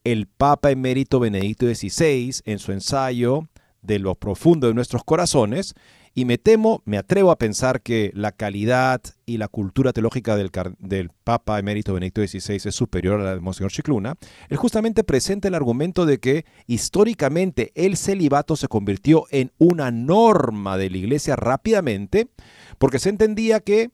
el 0.05 0.27
Papa 0.27 0.71
emérito 0.71 1.21
Benedicto 1.21 1.67
XVI 1.67 2.35
en 2.45 2.59
su 2.59 2.73
ensayo 2.73 3.49
de 3.83 3.99
lo 3.99 4.15
profundo 4.15 4.69
de 4.69 4.75
nuestros 4.75 5.05
corazones, 5.05 5.75
y 6.15 6.27
me 6.27 6.37
temo, 6.37 6.83
me 6.85 6.99
atrevo 6.99 7.31
a 7.31 7.39
pensar 7.39 7.81
que 7.81 8.11
la 8.15 8.33
calidad 8.33 9.01
y 9.25 9.39
la 9.39 9.49
cultura 9.49 9.95
teológica 9.95 10.37
del, 10.37 10.51
del, 10.79 11.11
Papa 11.25 11.59
emérito 11.59 11.95
Benedicto 11.95 12.21
XVI 12.21 12.57
es 12.69 12.75
superior 12.75 13.21
a 13.21 13.25
la 13.25 13.35
de 13.35 13.41
Monseñor 13.41 13.73
Chicluna, 13.73 14.17
él 14.51 14.57
justamente 14.59 15.05
presenta 15.05 15.49
el 15.49 15.55
argumento 15.55 16.05
de 16.05 16.19
que 16.19 16.45
históricamente 16.67 17.73
el 17.75 17.97
celibato 17.97 18.57
se 18.57 18.69
convirtió 18.69 19.25
en 19.31 19.53
una 19.59 19.91
norma 19.91 20.77
de 20.77 20.91
la 20.91 20.99
iglesia 20.99 21.35
rápidamente, 21.35 22.29
porque 22.79 22.99
se 22.99 23.09
entendía 23.09 23.61
que 23.61 23.91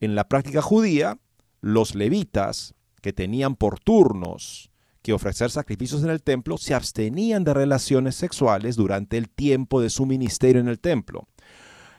en 0.00 0.14
la 0.14 0.28
práctica 0.28 0.62
judía 0.62 1.18
los 1.62 1.94
levitas, 1.94 2.74
que 3.00 3.12
tenían 3.12 3.56
por 3.56 3.80
turnos 3.80 4.70
que 5.02 5.12
ofrecer 5.12 5.50
sacrificios 5.50 6.04
en 6.04 6.10
el 6.10 6.22
templo, 6.22 6.56
se 6.58 6.74
abstenían 6.74 7.42
de 7.42 7.54
relaciones 7.54 8.14
sexuales 8.14 8.76
durante 8.76 9.18
el 9.18 9.28
tiempo 9.28 9.80
de 9.80 9.90
su 9.90 10.06
ministerio 10.06 10.60
en 10.60 10.68
el 10.68 10.78
templo. 10.78 11.26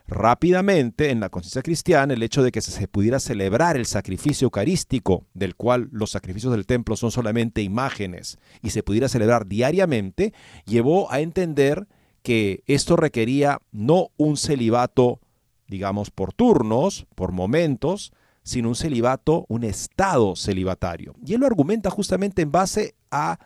Rápidamente, 0.07 1.09
en 1.09 1.20
la 1.20 1.30
conciencia 1.30 1.61
cristiana, 1.61 2.14
el 2.14 2.24
hecho 2.24 2.43
de 2.43 2.51
que 2.51 2.61
se 2.61 2.88
pudiera 2.88 3.20
celebrar 3.20 3.78
el 3.78 3.86
sacrificio 3.86 4.45
eucarístico, 4.45 5.26
del 5.34 5.55
cual 5.55 5.89
los 5.91 6.11
sacrificios 6.11 6.53
del 6.53 6.66
templo 6.66 6.95
son 6.95 7.11
solamente 7.11 7.61
imágenes, 7.61 8.38
y 8.61 8.70
se 8.70 8.84
pudiera 8.84 9.09
celebrar 9.09 9.47
diariamente, 9.47 10.34
llevó 10.66 11.11
a 11.11 11.20
entender 11.20 11.88
que 12.22 12.64
esto 12.68 12.95
requería 12.95 13.59
no 13.72 14.11
un 14.18 14.38
celibato, 14.38 15.20
digamos, 15.68 16.09
por 16.09 16.34
turnos, 16.34 17.05
por 17.16 17.32
momentos, 17.32 18.14
sino 18.44 18.70
un 18.70 18.76
celibato, 18.76 19.46
un 19.48 19.64
estado 19.64 20.36
celibatario. 20.36 21.16
Y 21.26 21.34
él 21.34 21.41
lo 21.41 21.48
argumenta 21.48 21.89
justamente 21.89 22.41
en 22.41 22.52
base 22.52 22.96
a 23.10 23.39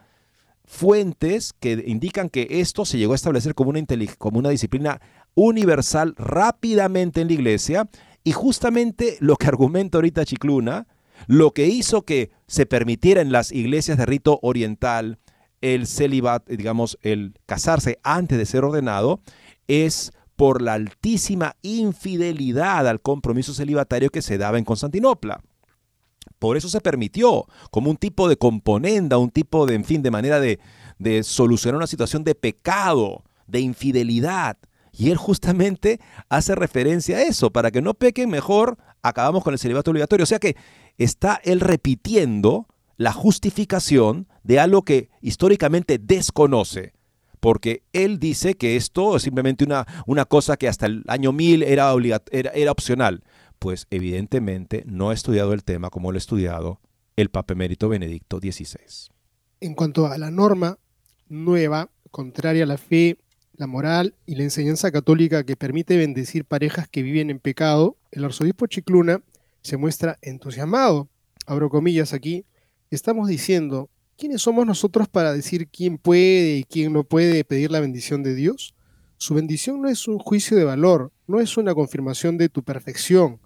fuentes 0.65 1.53
que 1.59 1.83
indican 1.87 2.29
que 2.29 2.47
esto 2.49 2.83
se 2.83 2.97
llegó 2.97 3.13
a 3.13 3.15
establecer 3.15 3.55
como 3.55 3.69
una, 3.69 4.49
disciplina 4.49 4.99
universal 5.33 6.13
rápidamente 6.17 7.21
en 7.21 7.27
la 7.27 7.33
iglesia 7.33 7.89
y 8.23 8.33
justamente 8.33 9.17
lo 9.21 9.37
que 9.37 9.47
argumenta 9.47 9.97
ahorita 9.97 10.25
Chicluna, 10.25 10.87
lo 11.27 11.51
que 11.51 11.67
hizo 11.67 12.03
que 12.03 12.31
se 12.47 12.65
permitiera 12.65 13.21
en 13.21 13.31
las 13.31 13.51
iglesias 13.51 13.97
de 13.97 14.05
rito 14.05 14.39
oriental 14.41 15.19
el 15.61 15.87
celibat, 15.87 16.47
digamos, 16.49 16.99
el 17.01 17.33
casarse 17.45 17.97
antes 18.03 18.37
de 18.37 18.45
ser 18.45 18.63
ordenado, 18.63 19.21
es 19.67 20.11
por 20.37 20.61
la 20.61 20.75
altísima 20.75 21.57
infidelidad 21.63 22.87
al 22.87 23.01
compromiso 23.01 23.53
celibatario 23.53 24.11
que 24.11 24.21
se 24.21 24.37
daba 24.37 24.57
en 24.57 24.63
Constantinopla. 24.63 25.41
Por 26.39 26.55
eso 26.55 26.69
se 26.69 26.79
permitió, 26.79 27.47
como 27.71 27.89
un 27.89 27.97
tipo 27.97 28.29
de 28.29 28.37
componenda, 28.37 29.17
un 29.17 29.31
tipo 29.31 29.65
de, 29.65 29.73
en 29.73 29.83
fin, 29.83 30.03
de 30.03 30.11
manera 30.11 30.39
de, 30.39 30.59
de 30.99 31.23
solucionar 31.23 31.77
una 31.77 31.87
situación 31.87 32.23
de 32.23 32.35
pecado, 32.35 33.23
de 33.47 33.59
infidelidad. 33.59 34.57
Y 34.91 35.09
él 35.09 35.17
justamente 35.17 35.99
hace 36.29 36.53
referencia 36.53 37.17
a 37.17 37.23
eso, 37.23 37.51
para 37.51 37.71
que 37.71 37.81
no 37.81 37.95
pequen 37.95 38.29
mejor, 38.29 38.77
acabamos 39.01 39.43
con 39.43 39.53
el 39.53 39.59
celibato 39.59 39.89
obligatorio. 39.89 40.23
O 40.23 40.27
sea 40.27 40.39
que 40.39 40.55
está 40.97 41.41
él 41.43 41.59
repitiendo 41.59 42.67
la 42.97 43.11
justificación 43.11 44.27
de 44.43 44.59
algo 44.59 44.83
que 44.83 45.09
históricamente 45.21 45.97
desconoce 45.97 46.93
porque 47.47 47.83
él 47.93 48.19
dice 48.19 48.55
que 48.55 48.75
esto 48.75 49.15
es 49.15 49.23
simplemente 49.23 49.63
una, 49.63 49.87
una 50.05 50.25
cosa 50.25 50.57
que 50.57 50.67
hasta 50.67 50.85
el 50.85 51.05
año 51.07 51.31
1000 51.31 51.63
era, 51.63 51.93
era, 52.29 52.51
era 52.51 52.71
opcional. 52.73 53.23
Pues 53.57 53.87
evidentemente 53.89 54.83
no 54.85 55.11
ha 55.11 55.13
estudiado 55.13 55.53
el 55.53 55.63
tema 55.63 55.89
como 55.89 56.11
lo 56.11 56.17
ha 56.17 56.19
estudiado 56.19 56.81
el 57.15 57.29
Papa 57.29 57.53
Emérito 57.53 57.87
Benedicto 57.87 58.39
XVI. 58.39 59.13
En 59.61 59.75
cuanto 59.75 60.07
a 60.07 60.17
la 60.17 60.29
norma 60.29 60.77
nueva, 61.29 61.89
contraria 62.11 62.65
a 62.65 62.67
la 62.67 62.77
fe, 62.77 63.17
la 63.53 63.65
moral 63.65 64.13
y 64.25 64.35
la 64.35 64.43
enseñanza 64.43 64.91
católica 64.91 65.45
que 65.45 65.55
permite 65.55 65.95
bendecir 65.95 66.43
parejas 66.43 66.89
que 66.89 67.01
viven 67.01 67.29
en 67.29 67.39
pecado, 67.39 67.95
el 68.11 68.25
arzobispo 68.25 68.67
Chicluna 68.67 69.21
se 69.61 69.77
muestra 69.77 70.17
entusiasmado. 70.21 71.07
Abro 71.45 71.69
comillas 71.69 72.11
aquí. 72.11 72.43
Estamos 72.91 73.29
diciendo 73.29 73.89
¿Quiénes 74.17 74.41
somos 74.41 74.65
nosotros 74.65 75.07
para 75.07 75.31
decir 75.31 75.67
quién 75.67 75.99
puede 75.99 76.57
y 76.57 76.63
quién 76.63 76.91
no 76.91 77.03
puede 77.03 77.43
pedir 77.43 77.69
la 77.69 77.79
bendición 77.79 78.23
de 78.23 78.33
Dios? 78.33 78.73
Su 79.17 79.35
bendición 79.35 79.79
no 79.79 79.89
es 79.89 80.07
un 80.07 80.17
juicio 80.17 80.57
de 80.57 80.63
valor, 80.63 81.11
no 81.27 81.39
es 81.39 81.55
una 81.55 81.75
confirmación 81.75 82.35
de 82.39 82.49
tu 82.49 82.63
perfección. 82.63 83.39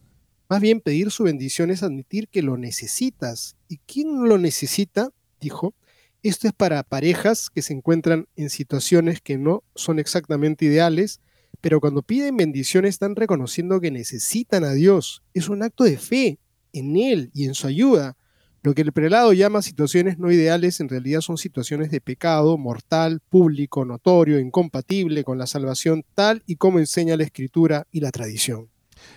Más 0.47 0.61
bien 0.61 0.79
pedir 0.79 1.11
su 1.11 1.23
bendición 1.23 1.71
es 1.71 1.83
admitir 1.83 2.29
que 2.29 2.41
lo 2.41 2.55
necesitas. 2.55 3.57
¿Y 3.67 3.79
quién 3.79 4.29
lo 4.29 4.37
necesita? 4.37 5.09
Dijo. 5.41 5.75
Esto 6.23 6.47
es 6.47 6.53
para 6.53 6.83
parejas 6.83 7.49
que 7.49 7.61
se 7.61 7.73
encuentran 7.73 8.29
en 8.37 8.49
situaciones 8.49 9.19
que 9.19 9.37
no 9.37 9.63
son 9.75 9.99
exactamente 9.99 10.63
ideales, 10.63 11.19
pero 11.59 11.81
cuando 11.81 12.01
piden 12.01 12.37
bendición 12.37 12.85
están 12.85 13.17
reconociendo 13.17 13.81
que 13.81 13.91
necesitan 13.91 14.63
a 14.63 14.71
Dios. 14.71 15.21
Es 15.33 15.49
un 15.49 15.63
acto 15.63 15.83
de 15.83 15.97
fe 15.97 16.39
en 16.71 16.95
Él 16.95 17.29
y 17.33 17.43
en 17.43 17.55
su 17.55 17.67
ayuda. 17.67 18.15
Lo 18.63 18.75
que 18.75 18.83
el 18.83 18.91
prelado 18.91 19.33
llama 19.33 19.63
situaciones 19.63 20.19
no 20.19 20.31
ideales 20.31 20.79
en 20.81 20.89
realidad 20.89 21.21
son 21.21 21.37
situaciones 21.37 21.89
de 21.89 21.99
pecado 21.99 22.59
mortal, 22.59 23.19
público, 23.27 23.85
notorio, 23.85 24.39
incompatible 24.39 25.23
con 25.23 25.39
la 25.39 25.47
salvación 25.47 26.05
tal 26.13 26.43
y 26.45 26.57
como 26.57 26.77
enseña 26.77 27.17
la 27.17 27.23
escritura 27.23 27.87
y 27.91 28.01
la 28.01 28.11
tradición. 28.11 28.69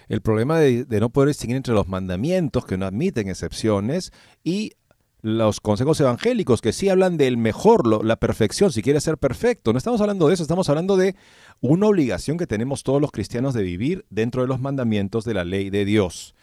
El 0.08 0.22
problema 0.22 0.58
de, 0.58 0.86
no 0.98 1.10
poder 1.10 1.28
distinguir 1.28 1.58
entre 1.58 1.74
los 1.74 1.88
mandamientos 1.88 2.64
que 2.64 2.78
no 2.78 2.86
admiten 2.86 3.28
excepciones 3.28 4.12
y 4.42 4.72
los 5.20 5.60
consejos 5.60 6.00
evangélicos 6.00 6.62
que 6.62 6.72
sí 6.72 6.88
hablan 6.88 7.18
del 7.18 7.36
mejor, 7.36 8.02
la 8.02 8.16
perfección, 8.16 8.72
si 8.72 8.80
quieres 8.80 9.04
ser 9.04 9.18
perfecto. 9.18 9.72
No 9.72 9.78
estamos 9.78 10.00
hablando 10.00 10.28
de 10.28 10.34
eso, 10.34 10.42
estamos 10.42 10.70
hablando 10.70 10.96
de 10.96 11.16
una 11.60 11.86
obligación 11.86 12.38
que 12.38 12.46
tenemos 12.46 12.82
todos 12.82 13.00
los 13.00 13.12
cristianos 13.12 13.52
de 13.52 13.62
vivir 13.62 14.06
dentro 14.08 14.40
de 14.40 14.48
los 14.48 14.60
mandamientos 14.60 15.26
de 15.26 15.34
la 15.34 15.44
ley 15.44 15.68
de 15.68 15.84
Dios. 15.84 16.34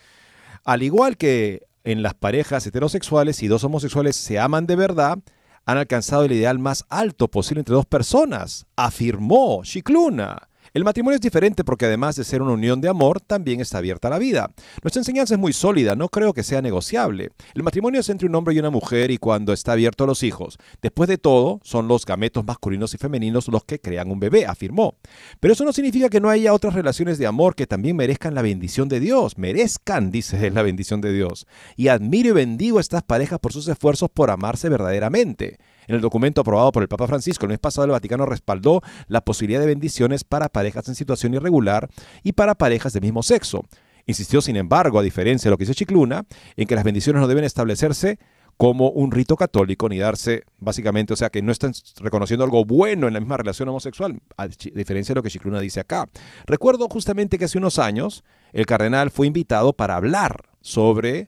Al 0.64 0.84
igual 0.84 1.18
que 1.18 1.64
en 1.84 2.03
las 2.03 2.13
parejas 2.13 2.65
heterosexuales, 2.67 3.38
si 3.38 3.47
dos 3.47 3.63
homosexuales 3.63 4.15
se 4.15 4.39
aman 4.39 4.67
de 4.67 4.75
verdad, 4.75 5.19
han 5.65 5.77
alcanzado 5.77 6.25
el 6.25 6.32
ideal 6.32 6.59
más 6.59 6.86
alto 6.89 7.29
posible 7.29 7.61
entre 7.61 7.75
dos 7.75 7.86
personas, 7.86 8.65
afirmó 8.75 9.61
Chicluna. 9.63 10.49
El 10.74 10.86
matrimonio 10.86 11.15
es 11.15 11.22
diferente 11.22 11.65
porque 11.65 11.86
además 11.86 12.15
de 12.15 12.24
ser 12.24 12.41
una 12.41 12.53
unión 12.53 12.80
de 12.80 12.88
amor, 12.88 13.19
también 13.19 13.59
está 13.59 13.80
abierta 13.80 14.07
a 14.07 14.11
la 14.11 14.19
vida. 14.19 14.51
Nuestra 14.82 15.01
enseñanza 15.01 15.34
es 15.34 15.39
muy 15.39 15.51
sólida, 15.51 15.97
no 15.97 16.07
creo 16.07 16.34
que 16.34 16.43
sea 16.43 16.61
negociable. 16.61 17.32
El 17.53 17.63
matrimonio 17.63 17.99
es 17.99 18.07
entre 18.07 18.30
un 18.30 18.36
hombre 18.36 18.55
y 18.55 18.59
una 18.59 18.69
mujer 18.69 19.11
y 19.11 19.17
cuando 19.17 19.51
está 19.51 19.74
abierto 19.74 20.05
a 20.05 20.07
los 20.07 20.24
hijos. 20.24 20.57
Después 20.82 21.09
de 21.09 21.17
todo, 21.17 21.59
son 21.61 21.89
los 21.89 22.05
gametos 22.05 22.45
masculinos 22.45 22.93
y 22.93 22.97
femeninos 22.97 23.49
los 23.49 23.65
que 23.65 23.82
crean 23.82 24.11
un 24.11 24.22
bebé, 24.22 24.45
afirmó. 24.45 24.95
Pero 25.41 25.53
eso 25.53 25.65
no 25.65 25.74
significa 25.74 26.07
que 26.07 26.22
no 26.22 26.30
haya 26.30 26.53
otras 26.53 26.74
relaciones 26.74 27.17
de 27.17 27.28
amor 27.28 27.53
que 27.53 27.67
también 27.67 27.97
merezcan 27.97 28.34
la 28.34 28.41
bendición 28.41 28.88
de 28.88 29.01
Dios. 29.01 29.38
Merezcan, 29.38 30.09
dice 30.09 30.51
la 30.51 30.61
bendición 30.61 31.01
de 31.01 31.11
Dios. 31.11 31.47
Y 31.76 31.89
admiro 31.89 32.30
y 32.30 32.32
bendigo 32.32 32.78
a 32.78 32.82
estas 32.82 33.03
parejas 33.03 33.39
por 33.39 33.51
sus 33.51 33.67
esfuerzos 33.67 34.09
por 34.09 34.32
amarse 34.32 34.69
verdaderamente. 34.69 35.57
En 35.92 35.96
el 35.96 36.02
documento 36.02 36.39
aprobado 36.39 36.72
por 36.72 36.84
el 36.84 36.88
Papa 36.88 37.06
Francisco 37.06 37.46
el 37.46 37.50
mes 37.50 37.60
pasado, 37.60 37.84
el 37.84 37.92
Vaticano 37.92 38.26
respaldó 38.26 38.82
la 39.10 39.20
posibilidad 39.20 39.60
de 39.60 39.66
bendiciones 39.66 40.24
para 40.24 40.48
parejas 40.48 40.88
en 40.88 40.96
situación 40.96 41.34
irregular 41.34 41.89
y 42.24 42.32
para 42.32 42.56
parejas 42.56 42.94
del 42.94 43.02
mismo 43.02 43.22
sexo. 43.24 43.66
Insistió, 44.06 44.39
sin 44.39 44.56
embargo, 44.56 45.00
a 45.00 45.02
diferencia 45.02 45.50
de 45.50 45.52
lo 45.52 45.58
que 45.58 45.66
dice 45.66 45.76
Chicluna, 45.76 46.24
en 46.56 46.66
que 46.66 46.76
las 46.76 46.86
bendiciones 46.86 47.20
no 47.20 47.28
deben 47.28 47.44
establecerse 47.44 48.20
como 48.56 48.89
un 48.92 49.12
rito 49.12 49.36
católico 49.36 49.89
ni 49.89 49.98
darse 49.98 50.46
básicamente, 50.60 51.12
o 51.12 51.18
sea, 51.18 51.30
que 51.30 51.42
no 51.42 51.52
están 51.52 51.74
reconociendo 51.98 52.46
algo 52.46 52.64
bueno 52.64 53.10
en 53.10 53.14
la 53.14 53.20
misma 53.20 53.36
relación 53.36 53.68
homosexual, 53.68 54.18
a 54.38 54.48
diferencia 54.48 55.12
de 55.12 55.20
lo 55.20 55.24
que 55.24 55.30
Chicluna 55.30 55.60
dice 55.60 55.82
acá. 55.82 56.08
Recuerdo 56.46 56.88
justamente 56.88 57.38
que 57.38 57.44
hace 57.44 57.58
unos 57.58 57.80
años 57.80 58.24
el 58.54 58.66
cardenal 58.66 59.12
fue 59.12 59.28
invitado 59.28 59.74
para 59.74 59.98
hablar 59.98 60.46
sobre 60.62 61.28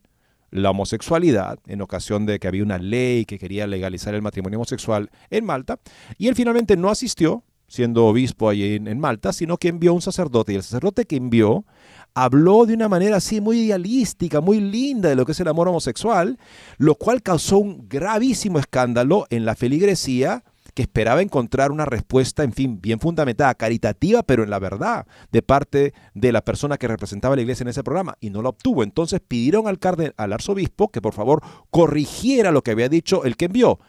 la 0.53 0.69
homosexualidad 0.69 1.59
en 1.65 1.81
ocasión 1.81 2.25
de 2.25 2.39
que 2.39 2.47
había 2.47 2.63
una 2.63 2.77
ley 2.77 3.25
que 3.25 3.39
quería 3.39 3.65
legalizar 3.65 4.13
el 4.13 4.21
matrimonio 4.21 4.59
homosexual 4.59 5.09
en 5.29 5.45
Malta, 5.45 5.79
y 6.17 6.27
él 6.27 6.35
finalmente 6.35 6.77
no 6.77 6.89
asistió, 6.89 7.43
siendo 7.67 8.05
obispo 8.05 8.49
allí 8.49 8.75
en, 8.75 8.99
Malta, 8.99 9.33
sino 9.33 9.57
que 9.57 9.69
envió 9.69 9.93
un 9.93 10.01
sacerdote, 10.01 10.53
y 10.53 10.55
el 10.55 10.63
sacerdote 10.63 11.05
que 11.05 11.15
envió 11.15 11.65
habló 12.13 12.67
de 12.67 12.75
una 12.75 12.87
manera 12.87 13.17
así 13.17 13.41
muy 13.41 13.61
idealística, 13.61 14.41
muy 14.41 14.59
linda 14.59 15.09
de 15.09 15.15
lo 15.15 15.25
que 15.25 15.31
es 15.31 15.39
el 15.39 15.47
amor 15.47 15.67
homosexual, 15.67 16.37
lo 16.77 16.93
cual 16.95 17.23
causó 17.23 17.57
un 17.57 17.89
gravísimo 17.89 18.59
escándalo 18.59 19.25
en 19.31 19.45
la 19.45 19.55
feligresía 19.55 20.43
que 20.74 20.82
esperaba 20.82 21.21
encontrar 21.21 21.71
una 21.71 21.86
respuesta, 21.86 22.43
en 22.43 22.53
fin, 22.53 22.82
bien 22.82 22.99
fundamentada, 22.99 23.53
caritativa, 23.53 24.24
pero 24.24 24.43
en 24.43 24.49
la 24.49 24.59
verdad, 24.59 25.05
de 25.32 25.41
parte 25.41 25.93
de 26.13 26.32
la 26.32 26.43
persona 26.43 26.78
que 26.78 26.88
representaba 26.88 27.36
la 27.36 27.41
iglesia 27.41 27.63
en 27.63 27.69
ese 27.69 27.84
programa, 27.84 28.17
y 28.19 28.30
no 28.30 28.41
lo 28.41 28.49
obtuvo. 28.49 28.84
Entonces 28.84 29.21
pidieron 29.26 29.67
al, 29.67 30.34
arzobispo 30.34 30.89
que 30.89 31.01
por 31.01 31.13
favor 31.13 31.41
corrigiera 31.69 32.51
lo 32.51 32.63
que 32.63 32.71
había 32.71 32.89
dicho 32.89 33.24
el 33.24 33.38
que 33.38 33.45
envió. 33.45 33.80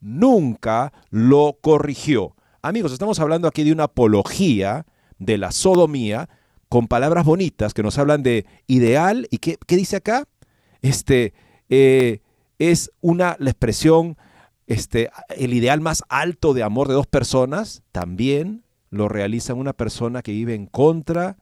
Nunca 0.00 0.92
lo 1.10 1.58
corrigió. 1.60 2.36
Amigos, 2.60 2.92
estamos 2.92 3.20
hablando 3.20 3.48
aquí 3.48 3.64
de 3.64 3.72
una 3.72 3.84
apología 3.84 4.86
de 5.18 5.38
la 5.38 5.50
sodomía 5.50 6.28
con 6.68 6.88
palabras 6.88 7.24
bonitas 7.24 7.72
que 7.72 7.82
nos 7.82 7.98
hablan 7.98 8.22
de 8.22 8.46
ideal. 8.66 9.26
¿Y 9.30 9.38
qué, 9.38 9.58
dice 9.66 9.96
acá? 9.96 10.24
Este 10.82 11.32
eh, 11.70 12.20
es 12.58 12.90
una 13.00 13.36
la 13.38 13.50
expresión 13.50 14.18
este, 14.66 15.10
el 15.36 15.52
ideal 15.52 15.80
más 15.80 16.02
alto 16.08 16.54
de 16.54 16.62
amor 16.62 16.88
de 16.88 16.94
dos 16.94 17.06
personas 17.06 17.82
también 17.92 18.64
lo 18.90 19.08
realiza 19.08 19.54
una 19.54 19.72
persona 19.72 20.22
que 20.22 20.32
vive 20.32 20.54
en 20.54 20.66
contra 20.66 21.36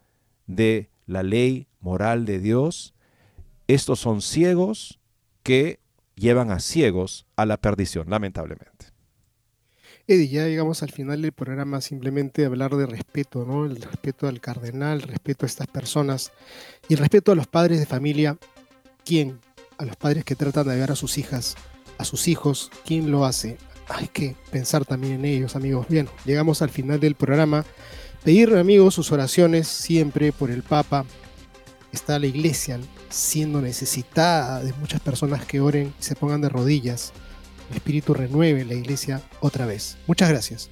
de 0.46 0.90
la 1.06 1.22
ley 1.22 1.68
moral 1.80 2.24
de 2.24 2.38
Dios. 2.38 2.94
Estos 3.68 4.00
son 4.00 4.22
ciegos 4.22 4.98
que 5.42 5.80
llevan 6.16 6.50
a 6.50 6.60
ciegos 6.60 7.26
a 7.36 7.46
la 7.46 7.58
perdición, 7.58 8.10
lamentablemente. 8.10 8.86
Eddie, 10.08 10.28
ya 10.28 10.48
llegamos 10.48 10.82
al 10.82 10.90
final 10.90 11.22
del 11.22 11.32
programa 11.32 11.80
simplemente 11.80 12.44
hablar 12.44 12.74
de 12.74 12.86
respeto, 12.86 13.44
¿no? 13.46 13.66
El 13.66 13.80
respeto 13.80 14.26
al 14.26 14.40
cardenal, 14.40 15.00
el 15.00 15.08
respeto 15.08 15.46
a 15.46 15.48
estas 15.48 15.68
personas 15.68 16.32
y 16.88 16.94
el 16.94 16.98
respeto 16.98 17.30
a 17.30 17.36
los 17.36 17.46
padres 17.46 17.78
de 17.78 17.86
familia. 17.86 18.36
¿Quién? 19.04 19.38
A 19.78 19.84
los 19.84 19.96
padres 19.96 20.24
que 20.24 20.34
tratan 20.34 20.66
de 20.66 20.72
ayudar 20.72 20.92
a 20.92 20.96
sus 20.96 21.18
hijas 21.18 21.56
a 22.03 22.05
sus 22.05 22.28
hijos, 22.28 22.70
¿quién 22.84 23.11
lo 23.11 23.24
hace? 23.24 23.57
Hay 23.88 24.09
que 24.09 24.36
pensar 24.50 24.84
también 24.84 25.14
en 25.14 25.24
ellos, 25.24 25.57
amigos. 25.57 25.86
Bien, 25.88 26.09
llegamos 26.24 26.61
al 26.62 26.70
final 26.70 27.00
del 27.00 27.14
programa. 27.14 27.64
Pedir, 28.24 28.55
amigos, 28.57 28.94
sus 28.94 29.11
oraciones 29.12 29.68
siempre 29.68 30.32
por 30.32 30.50
el 30.50 30.62
Papa. 30.62 31.05
Está 31.92 32.18
la 32.18 32.26
iglesia 32.26 32.78
siendo 33.09 33.61
necesitada 33.61 34.62
de 34.62 34.72
muchas 34.74 35.00
personas 35.00 35.44
que 35.44 35.61
oren 35.61 35.92
y 35.98 36.03
se 36.03 36.14
pongan 36.14 36.40
de 36.40 36.48
rodillas. 36.48 37.12
El 37.70 37.76
Espíritu 37.76 38.14
renueve 38.14 38.64
la 38.64 38.74
iglesia 38.74 39.22
otra 39.40 39.66
vez. 39.66 39.96
Muchas 40.07 40.28
gracias. 40.28 40.70